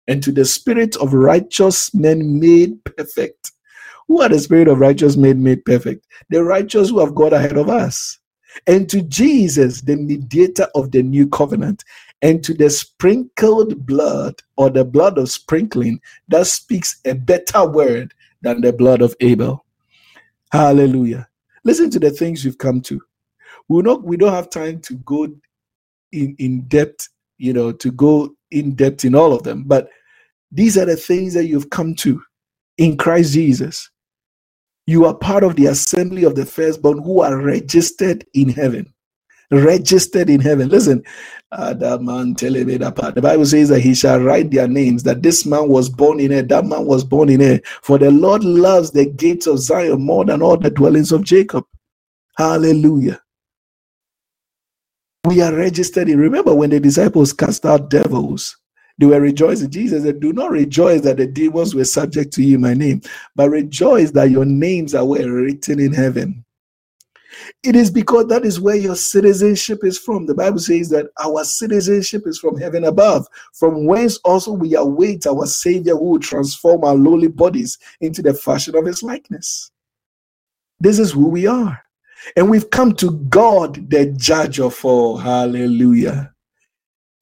and 0.07 0.23
to 0.23 0.31
the 0.31 0.45
spirit 0.45 0.95
of 0.97 1.13
righteous 1.13 1.93
men 1.93 2.39
made 2.39 2.83
perfect. 2.85 3.51
Who 4.07 4.21
are 4.21 4.29
the 4.29 4.39
spirit 4.39 4.69
of 4.69 4.79
righteous 4.79 5.17
men 5.17 5.43
made 5.43 5.65
perfect? 5.65 6.07
The 6.29 6.43
righteous 6.43 6.89
who 6.89 6.99
have 6.99 7.13
God 7.13 7.33
ahead 7.33 7.57
of 7.57 7.69
us. 7.69 8.17
And 8.65 8.89
to 8.89 9.01
Jesus, 9.01 9.81
the 9.81 9.97
mediator 9.97 10.67
of 10.73 10.91
the 10.91 11.03
new 11.03 11.27
covenant, 11.27 11.83
and 12.21 12.43
to 12.43 12.53
the 12.53 12.69
sprinkled 12.69 13.85
blood 13.85 14.35
or 14.55 14.69
the 14.69 14.85
blood 14.85 15.17
of 15.17 15.29
sprinkling 15.29 15.99
that 16.29 16.47
speaks 16.47 16.99
a 17.05 17.13
better 17.13 17.67
word 17.67 18.13
than 18.41 18.61
the 18.61 18.73
blood 18.73 19.01
of 19.01 19.15
Abel. 19.19 19.63
Hallelujah. 20.51 21.27
Listen 21.65 21.89
to 21.91 21.99
the 21.99 22.11
things 22.11 22.45
you've 22.45 22.57
come 22.59 22.81
to. 22.81 23.01
We 23.69 23.81
not 23.83 24.03
we 24.03 24.17
don't 24.17 24.33
have 24.33 24.49
time 24.49 24.81
to 24.81 24.95
go 24.97 25.27
in, 26.11 26.35
in 26.39 26.61
depth, 26.67 27.09
you 27.37 27.53
know, 27.53 27.71
to 27.73 27.91
go 27.91 28.35
in 28.51 28.75
depth 28.75 29.05
in 29.05 29.15
all 29.15 29.33
of 29.33 29.43
them, 29.43 29.63
but 29.65 29.89
these 30.51 30.77
are 30.77 30.85
the 30.85 30.97
things 30.97 31.33
that 31.35 31.47
you've 31.47 31.69
come 31.71 31.95
to 31.95 32.21
in 32.77 32.97
Christ 32.97 33.33
Jesus. 33.33 33.89
You 34.87 35.05
are 35.05 35.15
part 35.15 35.43
of 35.43 35.55
the 35.55 35.67
assembly 35.67 36.25
of 36.25 36.35
the 36.35 36.45
firstborn 36.45 37.03
who 37.03 37.21
are 37.21 37.37
registered 37.41 38.25
in 38.33 38.49
heaven 38.49 38.93
registered 39.51 40.29
in 40.29 40.41
heaven. 40.41 40.69
Listen, 40.69 41.03
the 41.51 43.19
Bible 43.21 43.45
says 43.45 43.69
that 43.69 43.79
he 43.81 43.95
shall 43.95 44.19
write 44.19 44.51
their 44.51 44.67
names, 44.67 45.03
that 45.03 45.23
this 45.23 45.45
man 45.45 45.69
was 45.69 45.89
born 45.89 46.19
in 46.19 46.31
it, 46.31 46.49
that 46.49 46.65
man 46.65 46.85
was 46.85 47.03
born 47.03 47.29
in 47.29 47.41
it. 47.41 47.67
For 47.83 47.97
the 47.97 48.11
Lord 48.11 48.43
loves 48.43 48.91
the 48.91 49.05
gates 49.05 49.47
of 49.47 49.59
Zion 49.59 50.01
more 50.01 50.25
than 50.25 50.41
all 50.41 50.57
the 50.57 50.69
dwellings 50.69 51.11
of 51.11 51.23
Jacob. 51.23 51.65
Hallelujah. 52.37 53.21
We 55.25 55.41
are 55.41 55.53
registered 55.53 56.09
in. 56.09 56.19
Remember 56.19 56.55
when 56.55 56.71
the 56.71 56.79
disciples 56.79 57.33
cast 57.33 57.65
out 57.65 57.89
devils, 57.89 58.57
They 58.99 59.05
were 59.07 59.21
rejoicing. 59.21 59.69
Jesus 59.69 60.03
said, 60.03 60.19
Do 60.21 60.33
not 60.33 60.51
rejoice 60.51 61.01
that 61.01 61.17
the 61.17 61.27
demons 61.27 61.75
were 61.75 61.85
subject 61.85 62.33
to 62.33 62.43
you 62.43 62.59
my 62.59 62.73
name, 62.73 63.01
but 63.35 63.49
rejoice 63.51 64.11
that 64.11 64.31
your 64.31 64.45
names 64.45 64.95
are 64.95 65.05
well 65.05 65.27
written 65.29 65.79
in 65.79 65.93
heaven. 65.93 66.45
It 67.63 67.75
is 67.75 67.91
because 67.91 68.27
that 68.27 68.45
is 68.45 68.59
where 68.59 68.75
your 68.75 68.95
citizenship 68.95 69.83
is 69.83 69.97
from. 69.97 70.25
The 70.25 70.35
Bible 70.35 70.59
says 70.59 70.89
that 70.89 71.07
our 71.23 71.43
citizenship 71.43 72.23
is 72.25 72.39
from 72.39 72.57
heaven 72.57 72.85
above, 72.85 73.27
from 73.53 73.85
whence 73.85 74.17
also 74.23 74.51
we 74.51 74.75
await 74.75 75.27
our 75.27 75.45
Savior 75.45 75.95
who 75.95 76.11
will 76.11 76.19
transform 76.19 76.83
our 76.83 76.95
lowly 76.95 77.27
bodies 77.27 77.77
into 78.01 78.21
the 78.21 78.33
fashion 78.33 78.75
of 78.75 78.85
his 78.85 79.03
likeness. 79.03 79.71
This 80.79 80.99
is 80.99 81.11
who 81.11 81.27
we 81.27 81.47
are. 81.47 81.81
And 82.35 82.49
we've 82.49 82.69
come 82.69 82.93
to 82.95 83.11
God, 83.29 83.89
the 83.89 84.07
judge 84.17 84.59
of 84.59 84.83
all. 84.83 85.17
Hallelujah. 85.17 86.33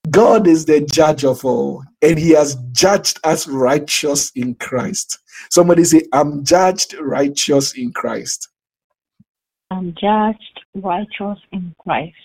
God 0.10 0.48
is 0.48 0.66
the 0.66 0.82
judge 0.82 1.26
of 1.26 1.44
all, 1.44 1.84
and 2.02 2.18
He 2.18 2.30
has 2.32 2.56
judged 2.72 3.20
us 3.24 3.48
righteous 3.48 4.32
in 4.36 4.56
Christ. 4.56 5.20
Somebody 5.50 5.84
say, 5.84 6.04
I'm 6.14 6.44
judged 6.44 6.96
righteous 7.00 7.74
in 7.74 7.92
Christ. 7.92 8.50
I'm 9.76 9.94
judged 10.00 10.62
righteous 10.74 11.38
in 11.52 11.76
Christ. 11.80 12.16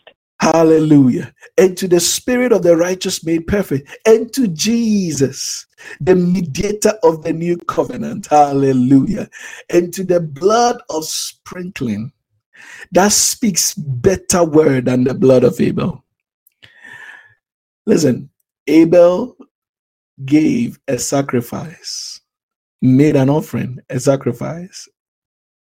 Hallelujah. 0.40 1.34
And 1.58 1.76
to 1.78 1.88
the 1.88 1.98
Spirit 1.98 2.52
of 2.52 2.62
the 2.62 2.76
righteous 2.76 3.24
made 3.24 3.48
perfect, 3.48 3.90
and 4.06 4.32
to 4.34 4.46
Jesus, 4.46 5.66
the 6.00 6.14
mediator 6.14 6.94
of 7.02 7.24
the 7.24 7.32
new 7.32 7.56
covenant. 7.56 8.26
Hallelujah. 8.26 9.28
And 9.68 9.92
to 9.94 10.04
the 10.04 10.20
blood 10.20 10.80
of 10.90 11.04
sprinkling 11.04 12.12
that 12.92 13.10
speaks 13.10 13.74
better 13.74 14.44
word 14.44 14.84
than 14.84 15.02
the 15.02 15.14
blood 15.14 15.42
of 15.42 15.60
Abel. 15.60 16.04
Listen, 17.84 18.30
Abel 18.68 19.36
gave 20.24 20.78
a 20.86 20.98
sacrifice, 20.98 22.20
made 22.80 23.16
an 23.16 23.28
offering, 23.28 23.80
a 23.90 23.98
sacrifice. 23.98 24.88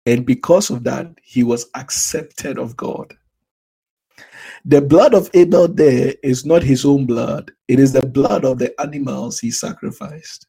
And 0.05 0.25
because 0.25 0.69
of 0.69 0.83
that, 0.85 1.07
he 1.23 1.43
was 1.43 1.67
accepted 1.75 2.57
of 2.57 2.75
God. 2.75 3.13
The 4.65 4.81
blood 4.81 5.13
of 5.13 5.29
Abel 5.33 5.67
there 5.67 6.13
is 6.23 6.45
not 6.45 6.63
his 6.63 6.85
own 6.85 7.05
blood, 7.05 7.51
it 7.67 7.79
is 7.79 7.93
the 7.93 8.05
blood 8.05 8.45
of 8.45 8.59
the 8.59 8.79
animals 8.81 9.39
he 9.39 9.51
sacrificed 9.51 10.47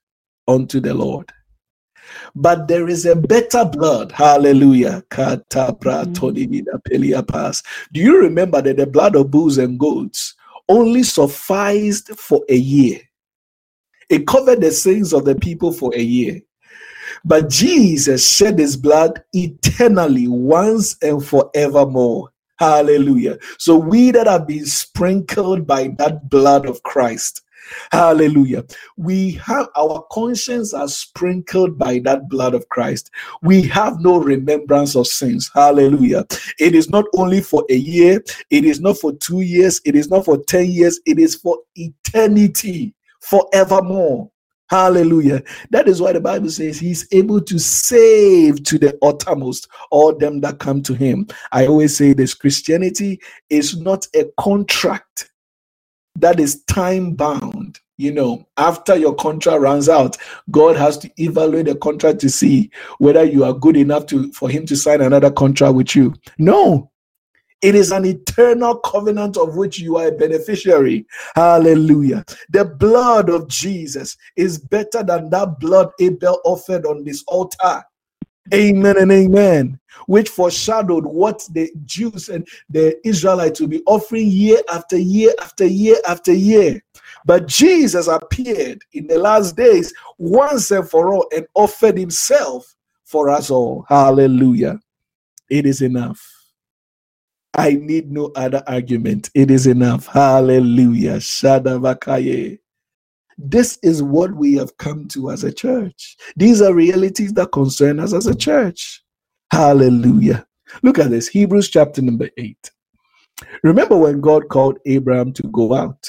unto 0.49 0.81
the 0.81 0.95
Lord. 0.95 1.31
But 2.35 2.69
there 2.69 2.89
is 2.89 3.07
a 3.07 3.15
better 3.15 3.65
blood. 3.65 4.13
Hallelujah. 4.13 5.03
Mm. 5.11 6.15
Do 7.93 8.01
you 8.01 8.21
remember 8.21 8.63
that 8.63 8.77
the 8.77 8.87
blood 8.87 9.17
of 9.17 9.31
bulls 9.31 9.59
and 9.59 9.79
goats 9.79 10.35
only 10.69 11.03
sufficed 11.03 12.11
for 12.17 12.45
a 12.49 12.57
year? 12.57 13.01
It 14.09 14.27
covered 14.27 14.61
the 14.61 14.73
sins 14.73 15.13
of 15.13 15.25
the 15.25 15.37
people 15.37 15.73
for 15.73 15.95
a 15.95 16.03
year. 16.03 16.41
But 17.25 17.51
Jesus 17.51 18.29
shed 18.29 18.59
his 18.59 18.77
blood 18.77 19.23
eternally, 19.33 20.29
once 20.29 20.97
and 21.03 21.25
forevermore. 21.25 22.31
Hallelujah. 22.59 23.39
So 23.59 23.77
we 23.77 24.11
that 24.11 24.27
have 24.27 24.47
been 24.47 24.67
sprinkled 24.67 25.67
by 25.67 25.95
that 25.99 26.29
blood 26.29 26.67
of 26.67 26.83
Christ, 26.83 27.43
Hallelujah. 27.93 28.65
We 28.97 29.33
have 29.33 29.69
our 29.77 30.05
conscience 30.11 30.75
are 30.75 30.89
sprinkled 30.89 31.79
by 31.79 32.01
that 32.01 32.29
blood 32.29 32.55
of 32.55 32.69
Christ. 32.69 33.11
We 33.43 33.63
have 33.69 34.01
no 34.01 34.19
remembrance 34.19 34.97
of 34.97 35.07
sins. 35.07 35.51
Hallelujah. 35.55 36.27
It 36.59 36.75
is 36.75 36.89
not 36.91 37.05
only 37.17 37.41
for 37.41 37.65
a 37.71 37.75
year, 37.75 38.23
it 38.51 38.65
is 38.65 38.81
not 38.81 38.99
for 38.99 39.13
two 39.13 39.41
years, 39.41 39.81
it 39.85 39.95
is 39.95 40.09
not 40.09 40.25
for 40.25 40.39
10 40.39 40.67
years, 40.67 41.01
it 41.07 41.19
is 41.19 41.35
for 41.35 41.59
eternity, 41.75 42.95
forevermore. 43.21 44.31
Hallelujah. 44.71 45.43
That 45.71 45.89
is 45.89 46.01
why 46.01 46.13
the 46.13 46.21
Bible 46.21 46.49
says 46.49 46.79
he's 46.79 47.09
able 47.11 47.41
to 47.41 47.59
save 47.59 48.63
to 48.65 48.79
the 48.79 48.97
uttermost 49.03 49.67
all 49.91 50.15
them 50.17 50.41
that 50.43 50.61
come 50.61 50.81
to 50.83 50.95
him. 50.95 51.27
I 51.51 51.67
always 51.67 51.97
say 51.97 52.13
this 52.13 52.35
Christianity 52.35 53.21
is 53.49 53.77
not 53.77 54.07
a 54.15 54.27
contract 54.39 55.33
that 56.15 56.39
is 56.39 56.63
time 56.65 57.15
bound. 57.15 57.81
You 57.97 58.13
know, 58.13 58.47
after 58.57 58.97
your 58.97 59.15
contract 59.15 59.61
runs 59.61 59.89
out, 59.89 60.17
God 60.51 60.77
has 60.77 60.97
to 60.99 61.11
evaluate 61.19 61.67
the 61.67 61.75
contract 61.75 62.21
to 62.21 62.31
see 62.31 62.71
whether 62.99 63.25
you 63.25 63.45
are 63.45 63.53
good 63.53 63.77
enough 63.77 64.07
to 64.07 64.33
for 64.33 64.49
Him 64.49 64.65
to 64.67 64.77
sign 64.77 65.01
another 65.01 65.31
contract 65.31 65.75
with 65.75 65.95
you. 65.95 66.15
No, 66.39 66.90
it 67.63 67.75
is 67.75 67.93
an 67.93 68.05
eternal 68.07 68.77
covenant 68.77 69.37
of 69.37 69.57
which 69.57 69.79
you 69.79 69.97
are 69.99 70.09
a 70.09 70.13
beneficiary. 70.13 71.07
Hallelujah. 71.35 72.25
The 72.49 72.65
blood 72.65 73.29
of 73.29 73.49
Jesus 73.49 74.17
is 74.37 74.59
better 74.59 75.03
than 75.03 75.29
that 75.31 75.59
blood 75.61 75.91
Abel 76.01 76.41
offered 76.45 76.87
on 76.87 77.05
this 77.05 77.23
altar. 77.29 77.83
Amen 78.55 78.97
and 78.97 79.13
amen. 79.13 79.79
Which 80.07 80.31
foreshadowed 80.31 81.05
what 81.05 81.47
the 81.53 81.71
Jews 81.85 82.31
and 82.31 82.49
the 82.71 82.99
Israelites 83.07 83.61
will 83.61 83.69
be 83.69 83.83
offering 83.87 84.29
year 84.29 84.59
after 84.73 84.97
year 84.97 85.33
after 85.41 85.67
year 85.67 85.97
after 86.09 86.33
year. 86.33 86.83
But 87.27 87.47
Jesus 87.47 88.09
appeared 88.09 88.83
in 88.93 89.07
the 89.07 89.19
last 89.19 89.57
days 89.57 89.93
once 90.19 90.71
and 90.71 90.89
for 90.89 91.13
all 91.15 91.29
and 91.35 91.47
offered 91.55 91.99
himself 91.99 92.75
for 93.05 93.29
us 93.29 93.51
all. 93.51 93.85
Hallelujah. 93.89 94.81
It 95.51 95.67
is 95.67 95.83
enough. 95.83 96.40
I 97.55 97.75
need 97.75 98.11
no 98.11 98.33
other 98.37 98.63
argument. 98.67 99.31
It 99.35 99.51
is 99.51 99.67
enough. 99.67 100.07
Hallelujah. 100.07 101.17
Shadavakaye. 101.17 102.59
This 103.37 103.79
is 103.83 104.03
what 104.03 104.35
we 104.35 104.55
have 104.55 104.77
come 104.77 105.09
to 105.09 105.31
as 105.31 105.45
a 105.45 105.53
church. 105.53 106.17
These 106.37 106.61
are 106.63 106.75
realities 106.75 107.33
that 107.35 107.53
concern 107.53 107.99
us 107.99 108.13
as 108.13 108.27
a 108.27 108.35
church. 108.35 109.03
Hallelujah. 109.53 110.47
Look 110.83 110.99
at 110.99 111.11
this 111.11 111.27
Hebrews 111.27 111.71
chapter 111.71 112.03
number 112.03 112.29
8. 112.37 112.71
Remember 113.63 113.97
when 113.97 114.21
God 114.21 114.49
called 114.49 114.79
Abraham 114.87 115.33
to 115.33 115.43
go 115.45 115.75
out 115.75 116.09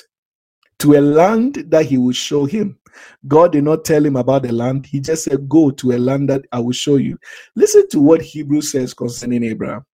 to 0.80 0.96
a 0.96 1.02
land 1.02 1.66
that 1.70 1.86
he 1.86 1.98
would 1.98 2.16
show 2.16 2.46
him. 2.46 2.78
God 3.28 3.54
did 3.54 3.64
not 3.64 3.86
tell 3.86 4.06
him 4.06 4.16
about 4.16 4.44
the 4.44 4.52
land, 4.52 4.86
he 4.86 5.00
just 5.00 5.24
said, 5.24 5.48
Go 5.48 5.72
to 5.72 5.94
a 5.94 5.98
land 5.98 6.30
that 6.30 6.46
I 6.52 6.60
will 6.60 6.74
show 6.74 6.98
you. 6.98 7.18
Listen 7.56 7.88
to 7.90 8.02
what 8.02 8.22
Hebrews 8.22 8.72
says 8.72 8.94
concerning 8.94 9.44
Abraham. 9.44 9.86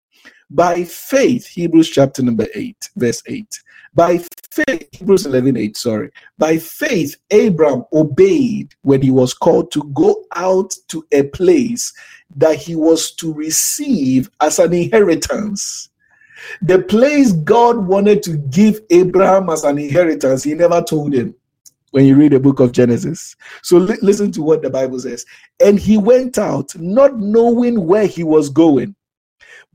By 0.51 0.85
faith, 0.85 1.47
Hebrews 1.47 1.91
chapter 1.91 2.23
number 2.23 2.47
8, 2.55 2.77
verse 2.97 3.23
8. 3.27 3.47
By 3.95 4.19
faith, 4.51 4.89
Hebrews 4.93 5.27
11, 5.27 5.57
8, 5.57 5.77
sorry. 5.77 6.11
By 6.39 6.59
faith, 6.59 7.17
Abram 7.33 7.85
obeyed 7.93 8.75
when 8.83 9.03
he 9.03 9.11
was 9.11 9.35
called 9.35 9.73
to 9.73 9.83
go 9.95 10.25
out 10.35 10.75
to 10.89 11.05
a 11.13 11.25
place 11.25 11.93
that 12.37 12.57
he 12.57 12.77
was 12.77 13.13
to 13.13 13.33
receive 13.33 14.31
as 14.41 14.59
an 14.59 14.73
inheritance. 14.73 15.89
The 16.63 16.81
place 16.81 17.33
God 17.33 17.79
wanted 17.79 18.23
to 18.25 18.37
give 18.37 18.81
Abraham 18.91 19.51
as 19.51 19.65
an 19.65 19.79
inheritance, 19.79 20.45
he 20.45 20.55
never 20.55 20.83
told 20.83 21.13
him 21.13 21.35
when 21.93 22.05
you 22.07 22.17
read 22.17 22.33
the 22.33 22.41
book 22.41 22.61
of 22.61 22.73
Genesis. 22.73 23.37
So 23.63 23.79
li- 23.79 23.99
listen 24.03 24.33
to 24.33 24.43
what 24.43 24.63
the 24.63 24.71
Bible 24.71 25.01
says. 25.01 25.25
And 25.65 25.79
he 25.79 25.97
went 25.97 26.39
out 26.39 26.77
not 26.77 27.19
knowing 27.19 27.87
where 27.87 28.07
he 28.07 28.23
was 28.23 28.51
going. 28.51 28.96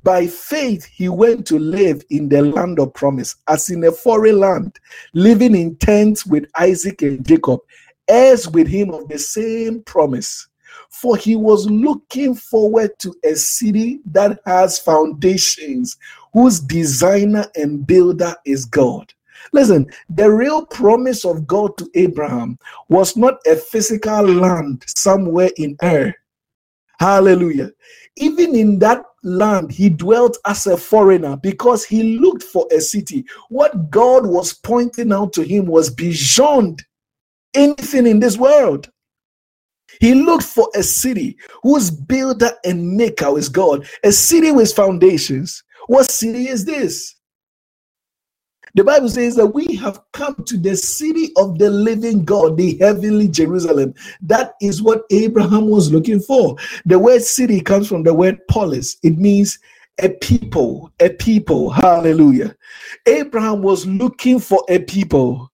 By 0.04 0.26
faith, 0.26 0.86
he 0.86 1.10
went 1.10 1.45
to 1.47 1.60
live 1.60 2.04
in 2.10 2.28
the 2.28 2.41
land 2.41 2.80
of 2.80 2.93
promise, 2.93 3.36
as 3.47 3.70
in 3.70 3.84
a 3.84 3.91
foreign 3.91 4.39
land, 4.39 4.80
living 5.14 5.56
in 5.56 5.76
tents 5.76 6.26
with 6.26 6.45
Isaac 6.58 7.04
and 7.04 7.26
Jacob, 7.26 7.60
heirs 8.08 8.47
with 8.47 8.68
him 8.68 8.91
of 8.91 9.08
the 9.10 9.20
same 9.20 9.84
promise. 9.84 10.47
For 10.89 11.18
he 11.18 11.36
was 11.36 11.70
looking 11.70 12.34
forward 12.34 12.97
to 12.99 13.14
a 13.24 13.36
city 13.36 13.99
that 14.08 14.39
has 14.45 14.80
foundations, 14.80 15.97
whose 16.34 16.60
designer 16.60 17.45
and 17.56 17.86
builder 17.86 18.36
is 18.45 18.66
God. 18.66 19.14
Listen, 19.54 19.86
the 20.10 20.32
real 20.32 20.66
promise 20.66 21.26
of 21.26 21.45
God 21.45 21.78
to 21.78 21.89
Abraham 21.93 22.58
was 22.89 23.18
not 23.18 23.36
a 23.45 23.56
physical 23.56 24.24
land 24.24 24.84
somewhere 24.88 25.52
in 25.58 25.78
air. 25.82 26.16
Hallelujah. 27.02 27.72
Even 28.18 28.56
in 28.56 28.78
that 28.78 29.04
land, 29.24 29.72
he 29.72 29.89
dwelt 29.89 30.38
as 30.45 30.68
a 30.68 30.78
foreigner 30.78 31.36
because 31.36 31.84
he 31.84 32.20
looked 32.20 32.43
for 32.43 32.68
a 32.72 32.80
city. 32.80 33.26
What 33.49 33.89
God 33.89 34.28
was 34.28 34.54
pointing 34.54 35.12
out 35.12 35.34
to 35.34 35.41
him 35.41 35.66
was 35.66 35.89
beyond 35.89 36.84
anything 37.56 38.06
in 38.06 38.20
this 38.20 38.38
world. 38.38 38.91
He 39.99 40.14
looked 40.14 40.43
for 40.43 40.70
a 40.76 40.84
city 40.84 41.38
whose 41.64 41.89
builder 41.89 42.52
and 42.64 42.95
maker 42.95 43.36
is 43.36 43.49
God, 43.49 43.88
a 44.04 44.12
city 44.12 44.52
with 44.52 44.72
foundations. 44.72 45.64
What 45.88 46.12
city 46.12 46.49
is 46.49 46.66
this? 46.66 47.16
The 48.76 48.84
Bible 48.84 49.10
says 49.10 49.36
that 49.36 49.48
we 49.48 49.76
have 49.76 50.02
come 50.14 50.36
to 50.46 50.58
the 50.58 50.76
city 50.78 51.32
of 51.36 51.60
the 51.60 51.70
living 51.70 52.24
God, 52.24 52.56
the 52.58 52.78
heavenly 52.78 53.28
Jerusalem. 53.28 53.94
That 54.22 54.54
is 54.62 54.82
what 54.82 55.04
Abraham 55.12 55.68
was 55.68 55.92
looking 55.92 56.22
for. 56.22 56.56
The 56.86 56.98
word 56.98 57.22
city 57.22 57.60
comes 57.60 57.88
from 57.88 58.04
the 58.04 58.14
word 58.14 58.40
polis, 58.48 58.98
it 59.04 59.18
means 59.18 59.60
a 60.02 60.10
people, 60.10 60.92
a 61.00 61.10
people. 61.10 61.70
Hallelujah. 61.70 62.56
Abraham 63.06 63.62
was 63.62 63.86
looking 63.86 64.40
for 64.40 64.64
a 64.70 64.80
people. 64.80 65.52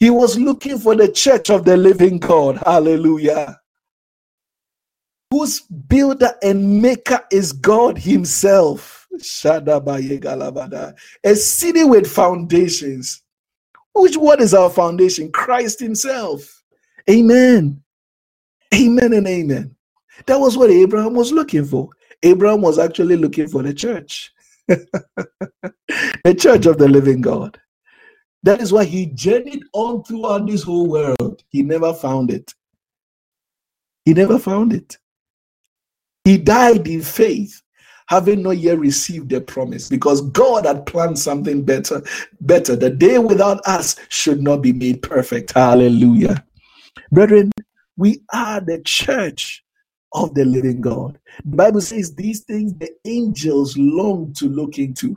He 0.00 0.10
was 0.10 0.38
looking 0.38 0.78
for 0.78 0.94
the 0.94 1.10
church 1.10 1.50
of 1.50 1.64
the 1.64 1.76
living 1.76 2.18
God. 2.18 2.60
Hallelujah. 2.64 3.60
Whose 5.30 5.60
builder 5.60 6.32
and 6.42 6.82
maker 6.82 7.24
is 7.30 7.52
God 7.52 7.98
Himself. 7.98 8.97
A 11.24 11.34
city 11.34 11.84
with 11.84 12.06
foundations. 12.10 13.22
Which 13.94 14.16
what 14.16 14.40
is 14.40 14.54
our 14.54 14.70
foundation? 14.70 15.32
Christ 15.32 15.80
Himself. 15.80 16.62
Amen. 17.10 17.82
Amen 18.74 19.12
and 19.12 19.26
amen. 19.26 19.74
That 20.26 20.38
was 20.38 20.56
what 20.56 20.70
Abraham 20.70 21.14
was 21.14 21.32
looking 21.32 21.64
for. 21.64 21.88
Abraham 22.22 22.60
was 22.60 22.78
actually 22.78 23.16
looking 23.16 23.48
for 23.48 23.62
the 23.62 23.72
church, 23.72 24.32
the 24.68 26.36
church 26.36 26.66
of 26.66 26.78
the 26.78 26.88
living 26.88 27.20
God. 27.20 27.58
That 28.42 28.60
is 28.60 28.72
why 28.72 28.84
he 28.84 29.06
journeyed 29.06 29.62
on 29.72 30.04
throughout 30.04 30.46
this 30.46 30.62
whole 30.62 30.88
world. 30.88 31.42
He 31.48 31.62
never 31.62 31.94
found 31.94 32.30
it. 32.30 32.52
He 34.04 34.14
never 34.14 34.38
found 34.38 34.72
it. 34.72 34.96
He 36.24 36.38
died 36.38 36.86
in 36.86 37.02
faith, 37.02 37.62
having 38.08 38.42
not 38.42 38.56
yet 38.56 38.78
received 38.78 39.28
the 39.28 39.40
promise, 39.40 39.88
because 39.88 40.22
God 40.22 40.66
had 40.66 40.86
planned 40.86 41.18
something 41.18 41.62
better. 41.62 42.02
Better. 42.40 42.74
The 42.74 42.90
day 42.90 43.18
without 43.18 43.60
us 43.66 43.96
should 44.08 44.42
not 44.42 44.62
be 44.62 44.72
made 44.72 45.02
perfect. 45.02 45.52
Hallelujah. 45.52 46.44
Brethren, 47.12 47.52
we 47.96 48.22
are 48.32 48.60
the 48.60 48.80
church 48.80 49.62
of 50.12 50.34
the 50.34 50.44
living 50.44 50.80
God. 50.80 51.18
The 51.44 51.56
Bible 51.56 51.82
says 51.82 52.14
these 52.14 52.40
things 52.40 52.74
the 52.74 52.90
angels 53.04 53.76
long 53.76 54.32
to 54.34 54.48
look 54.48 54.78
into. 54.78 55.16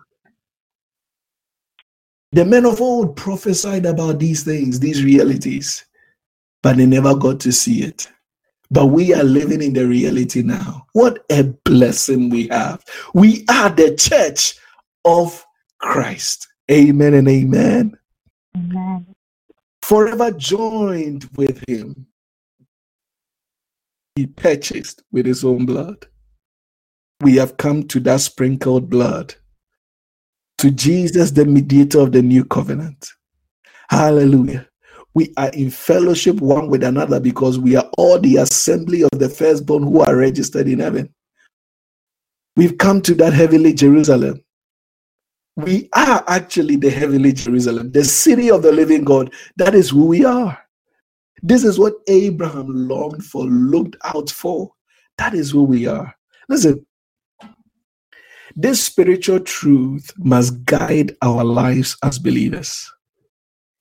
The 2.34 2.44
men 2.44 2.66
of 2.66 2.82
old 2.82 3.16
prophesied 3.16 3.86
about 3.86 4.20
these 4.20 4.44
things, 4.44 4.80
these 4.80 5.04
realities, 5.04 5.86
but 6.62 6.78
they 6.78 6.86
never 6.86 7.16
got 7.16 7.40
to 7.42 7.52
see 7.52 7.84
it. 7.84 8.10
But 8.72 8.88
we 8.88 9.14
are 9.14 9.24
living 9.24 9.62
in 9.62 9.74
the 9.74 9.86
reality 9.86 10.42
now. 10.42 10.88
What 10.94 11.26
a 11.30 11.44
blessing 11.44 12.30
we 12.30 12.48
have. 12.48 12.84
We 13.14 13.46
are 13.50 13.70
the 13.70 13.96
church 13.96 14.56
of 15.06 15.46
Christ. 15.80 16.48
Amen 16.72 17.14
and 17.14 17.28
amen. 17.28 17.98
Amen. 18.56 19.06
Forever 19.82 20.32
joined 20.32 21.30
with 21.36 21.64
him 21.68 22.08
he 24.16 24.28
purchased 24.28 25.04
with 25.12 25.26
his 25.26 25.44
own 25.44 25.66
blood. 25.66 26.06
We 27.22 27.36
have 27.38 27.58
come 27.58 27.84
to 27.90 28.00
that 28.02 28.22
sprinkled 28.22 28.90
blood, 28.90 29.36
to 30.58 30.72
Jesus, 30.72 31.32
the 31.32 31.46
mediator 31.46 32.00
of 32.02 32.12
the 32.12 32.22
new 32.22 32.46
covenant. 32.46 33.10
Hallelujah. 33.90 34.68
We 35.14 35.34
are 35.38 35.50
in 35.50 35.70
fellowship 35.70 36.38
one 36.38 36.70
with 36.70 36.84
another 36.84 37.20
because 37.20 37.60
we 37.60 37.76
are 37.76 37.90
all 37.98 38.20
the 38.20 38.38
assembly 38.38 39.04
of 39.04 39.12
the 39.12 39.30
firstborn 39.30 39.84
who 39.84 40.02
are 40.02 40.16
registered 40.16 40.68
in 40.68 40.80
heaven. 40.80 41.14
We've 42.56 42.78
come 42.78 43.02
to 43.04 43.16
that 43.16 43.34
heavenly 43.34 43.74
Jerusalem. 43.74 44.44
We 45.58 45.90
are 45.94 46.24
actually 46.28 46.78
the 46.78 46.90
heavenly 46.90 47.34
Jerusalem, 47.34 47.92
the 47.92 48.06
city 48.06 48.50
of 48.50 48.64
the 48.64 48.72
living 48.72 49.04
God. 49.04 49.34
That 49.58 49.76
is 49.76 49.90
who 49.90 50.06
we 50.06 50.24
are. 50.24 50.58
This 51.44 51.64
is 51.64 51.78
what 51.78 51.94
Abraham 52.08 52.68
longed 52.88 53.24
for, 53.26 53.46
looked 53.46 53.98
out 54.04 54.30
for. 54.30 54.72
That 55.18 55.34
is 55.34 55.52
who 55.52 55.64
we 55.64 55.88
are. 55.88 56.16
Listen, 56.48 56.86
this 58.56 58.84
spiritual 58.84 59.40
truth 59.42 60.12
must 60.18 60.64
guide 60.66 61.16
our 61.22 61.44
lives 61.44 61.98
as 62.04 62.20
believers. 62.20 62.92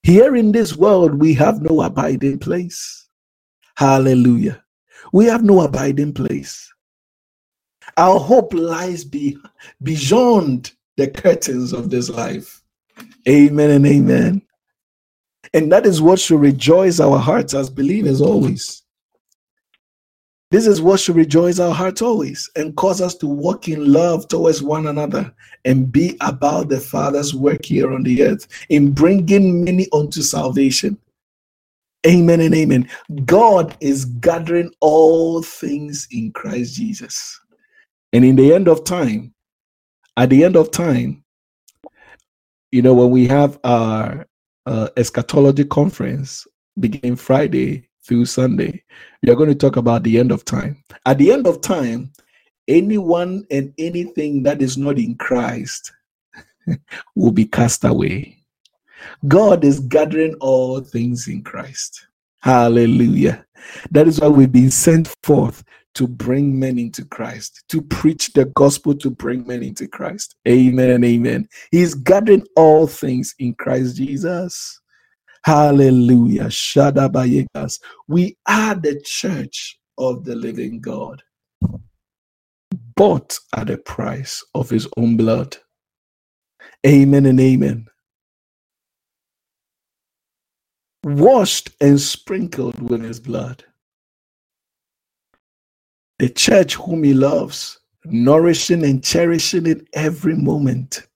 Here 0.03 0.35
in 0.35 0.53
this 0.53 0.77
world, 0.77 1.15
we 1.15 1.35
have 1.35 1.61
no 1.61 1.83
abiding 1.83 2.39
place. 2.39 3.09
Hallelujah. 3.77 4.63
We 5.13 5.27
have 5.27 5.45
no 5.45 5.63
abiding 5.63 6.15
place. 6.15 6.73
Our 7.97 8.19
hope 8.19 8.55
lies 8.55 9.05
be, 9.05 9.37
beyond 9.83 10.73
the 10.97 11.09
curtains 11.09 11.73
of 11.73 11.91
this 11.91 12.09
life. 12.09 12.63
Amen 13.29 13.71
and 13.71 13.87
amen. 13.87 14.43
And 15.53 15.73
that 15.73 15.87
is 15.87 16.01
what 16.01 16.21
should 16.21 16.41
rejoice 16.41 17.01
our 17.01 17.19
hearts 17.19 17.55
as 17.55 17.71
believers 17.71 18.21
always. 18.21 18.80
This 20.51 20.67
is 20.67 20.83
what 20.83 20.99
should 20.99 21.15
rejoice 21.15 21.61
our 21.61 21.73
hearts 21.73 22.03
always 22.03 22.51
and 22.57 22.77
cause 22.77 23.01
us 23.01 23.15
to 23.17 23.29
walk 23.29 23.69
in 23.69 23.93
love 23.93 24.27
towards 24.27 24.63
one 24.63 24.89
another 24.89 25.33
and 25.65 25.93
be 25.93 26.17
about 26.21 26.69
the 26.69 26.81
Father's 26.81 27.33
work 27.33 27.65
here 27.65 27.93
on 27.93 28.03
the 28.03 28.25
earth 28.25 28.49
in 28.69 28.91
bringing 28.91 29.63
many 29.63 29.87
unto 29.93 30.23
salvation. 30.23 30.99
Amen 32.05 32.41
and 32.41 32.55
amen. 32.55 32.89
God 33.27 33.77
is 33.81 34.07
gathering 34.07 34.73
all 34.81 35.41
things 35.41 36.09
in 36.11 36.33
Christ 36.33 36.75
Jesus. 36.75 37.39
And 38.13 38.25
in 38.25 38.35
the 38.35 38.53
end 38.53 38.67
of 38.67 38.83
time, 38.83 39.33
at 40.17 40.31
the 40.31 40.43
end 40.43 40.57
of 40.57 40.73
time, 40.73 41.23
you 42.73 42.83
know, 42.83 42.95
when 42.95 43.11
we 43.11 43.29
have 43.29 43.61
our 43.63 44.27
uh, 44.67 44.89
eschatology 44.97 45.65
conference 45.65 46.45
beginning 46.79 47.17
Friday 47.17 47.90
through 48.11 48.27
Sunday. 48.27 48.83
We 49.23 49.31
are 49.31 49.37
going 49.37 49.51
to 49.51 49.55
talk 49.55 49.77
about 49.77 50.03
the 50.03 50.19
end 50.19 50.33
of 50.33 50.45
time. 50.45 50.83
At 51.07 51.19
the 51.19 51.31
end 51.31 51.47
of 51.47 51.61
time, 51.61 52.13
anyone 52.67 53.47
and 53.53 53.73
anything 53.79 54.43
that 54.43 54.61
is 54.61 54.77
not 54.77 54.99
in 54.99 55.15
Christ 55.15 55.93
will 57.15 57.31
be 57.31 57.45
cast 57.45 57.85
away. 57.85 58.43
God 59.29 59.63
is 59.63 59.79
gathering 59.79 60.35
all 60.41 60.81
things 60.81 61.29
in 61.29 61.45
Christ. 61.45 62.05
Hallelujah. 62.41 63.47
That 63.93 64.09
is 64.09 64.19
why 64.19 64.27
we've 64.27 64.51
been 64.51 64.73
sent 64.73 65.15
forth 65.23 65.63
to 65.95 66.09
bring 66.09 66.59
men 66.59 66.81
into 66.81 67.05
Christ, 67.05 67.63
to 67.69 67.81
preach 67.81 68.33
the 68.33 68.47
gospel 68.57 68.93
to 68.97 69.11
bring 69.11 69.47
men 69.47 69.63
into 69.63 69.87
Christ. 69.87 70.35
Amen 70.49 70.91
and 70.91 71.05
amen. 71.05 71.49
He's 71.71 71.95
gathering 71.95 72.45
all 72.57 72.89
things 72.89 73.37
in 73.39 73.55
Christ 73.55 73.97
Jesus. 73.97 74.80
Hallelujah. 75.45 76.45
Shadabayekas. 76.45 77.81
We 78.09 78.37
are 78.47 78.75
the 78.75 79.01
church 79.05 79.79
of 79.99 80.25
the 80.25 80.35
living 80.35 80.81
God, 80.81 81.23
bought 82.97 83.39
at 83.57 83.69
the 83.69 83.79
price 83.79 84.45
of 84.55 84.71
his 84.71 84.89
own 84.97 85.17
blood. 85.17 85.57
Amen 86.87 87.27
and 87.27 87.41
amen. 87.41 87.87
Washed 91.05 91.71
and 91.81 92.01
sprinkled 92.01 92.81
with 92.91 93.03
his 93.03 93.21
blood 93.21 93.65
the 96.21 96.29
church 96.29 96.75
whom 96.75 97.03
he 97.03 97.15
loves, 97.15 97.79
nourishing 98.05 98.85
and 98.85 99.03
cherishing 99.03 99.67
it 99.67 99.89
every 99.95 100.37
moment. 100.37 101.07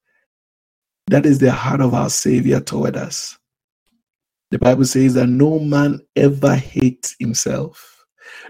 That 1.09 1.27
is 1.27 1.39
the 1.39 1.53
heart 1.53 1.83
of 1.83 1.93
our 1.93 2.09
Savior 2.09 2.59
toward 2.59 2.97
us. 2.97 3.39
The 4.55 4.61
Bible 4.61 4.85
says 4.85 5.15
that 5.15 5.27
no 5.27 5.59
man 5.59 5.99
ever 6.15 6.55
hates 6.55 7.17
himself. 7.19 8.07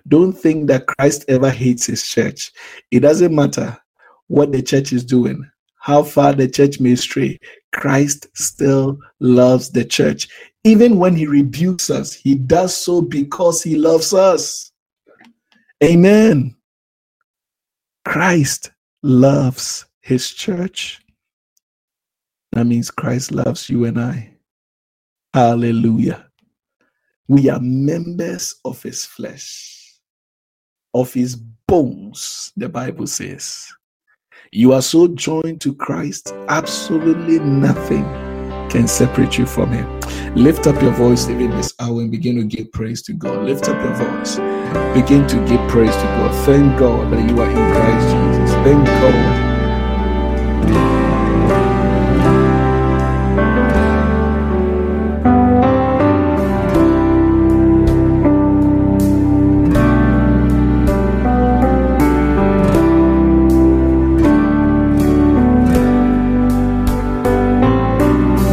Don't 0.06 0.34
think 0.34 0.66
that 0.66 0.86
Christ 0.86 1.24
ever 1.28 1.48
hates 1.48 1.86
his 1.86 2.06
church. 2.06 2.52
It 2.90 3.00
doesn't 3.00 3.34
matter 3.34 3.78
what 4.26 4.52
the 4.52 4.60
church 4.60 4.92
is 4.92 5.02
doing, 5.02 5.50
how 5.80 6.02
far 6.02 6.34
the 6.34 6.46
church 6.46 6.78
may 6.78 6.94
stray. 6.96 7.38
Christ 7.72 8.26
still 8.34 8.98
loves 9.20 9.70
the 9.70 9.82
church. 9.82 10.28
Even 10.62 10.98
when 10.98 11.16
he 11.16 11.26
rebukes 11.26 11.88
us, 11.88 12.12
he 12.12 12.34
does 12.34 12.76
so 12.76 13.00
because 13.00 13.62
he 13.62 13.74
loves 13.76 14.12
us. 14.12 14.72
Amen. 15.82 16.54
Christ 18.04 18.72
loves 19.02 19.86
his 20.02 20.34
church. 20.34 21.00
That 22.52 22.66
means 22.66 22.90
Christ 22.90 23.32
loves 23.32 23.70
you 23.70 23.86
and 23.86 23.98
I. 23.98 24.33
Hallelujah. 25.34 26.26
We 27.26 27.50
are 27.50 27.58
members 27.58 28.54
of 28.64 28.80
his 28.80 29.04
flesh, 29.04 29.98
of 30.94 31.12
his 31.12 31.34
bones, 31.34 32.52
the 32.56 32.68
Bible 32.68 33.08
says. 33.08 33.66
You 34.52 34.74
are 34.74 34.80
so 34.80 35.08
joined 35.08 35.60
to 35.62 35.74
Christ, 35.74 36.32
absolutely 36.48 37.40
nothing 37.40 38.04
can 38.70 38.86
separate 38.86 39.36
you 39.36 39.44
from 39.44 39.72
him. 39.72 40.00
Lift 40.36 40.68
up 40.68 40.80
your 40.80 40.92
voice 40.92 41.28
even 41.28 41.50
this 41.50 41.74
hour 41.80 42.00
and 42.00 42.12
begin 42.12 42.36
to 42.36 42.44
give 42.44 42.70
praise 42.70 43.02
to 43.02 43.12
God. 43.12 43.44
Lift 43.44 43.68
up 43.68 43.82
your 43.82 43.94
voice. 43.94 44.36
Begin 44.94 45.26
to 45.26 45.44
give 45.48 45.68
praise 45.68 45.96
to 45.96 46.02
God. 46.02 46.46
Thank 46.46 46.78
God 46.78 47.12
that 47.12 47.28
you 47.28 47.40
are 47.42 47.50
in 47.50 47.72
Christ 47.74 48.06
Jesus. 48.38 48.54
Thank 48.62 48.86
God 48.86 49.43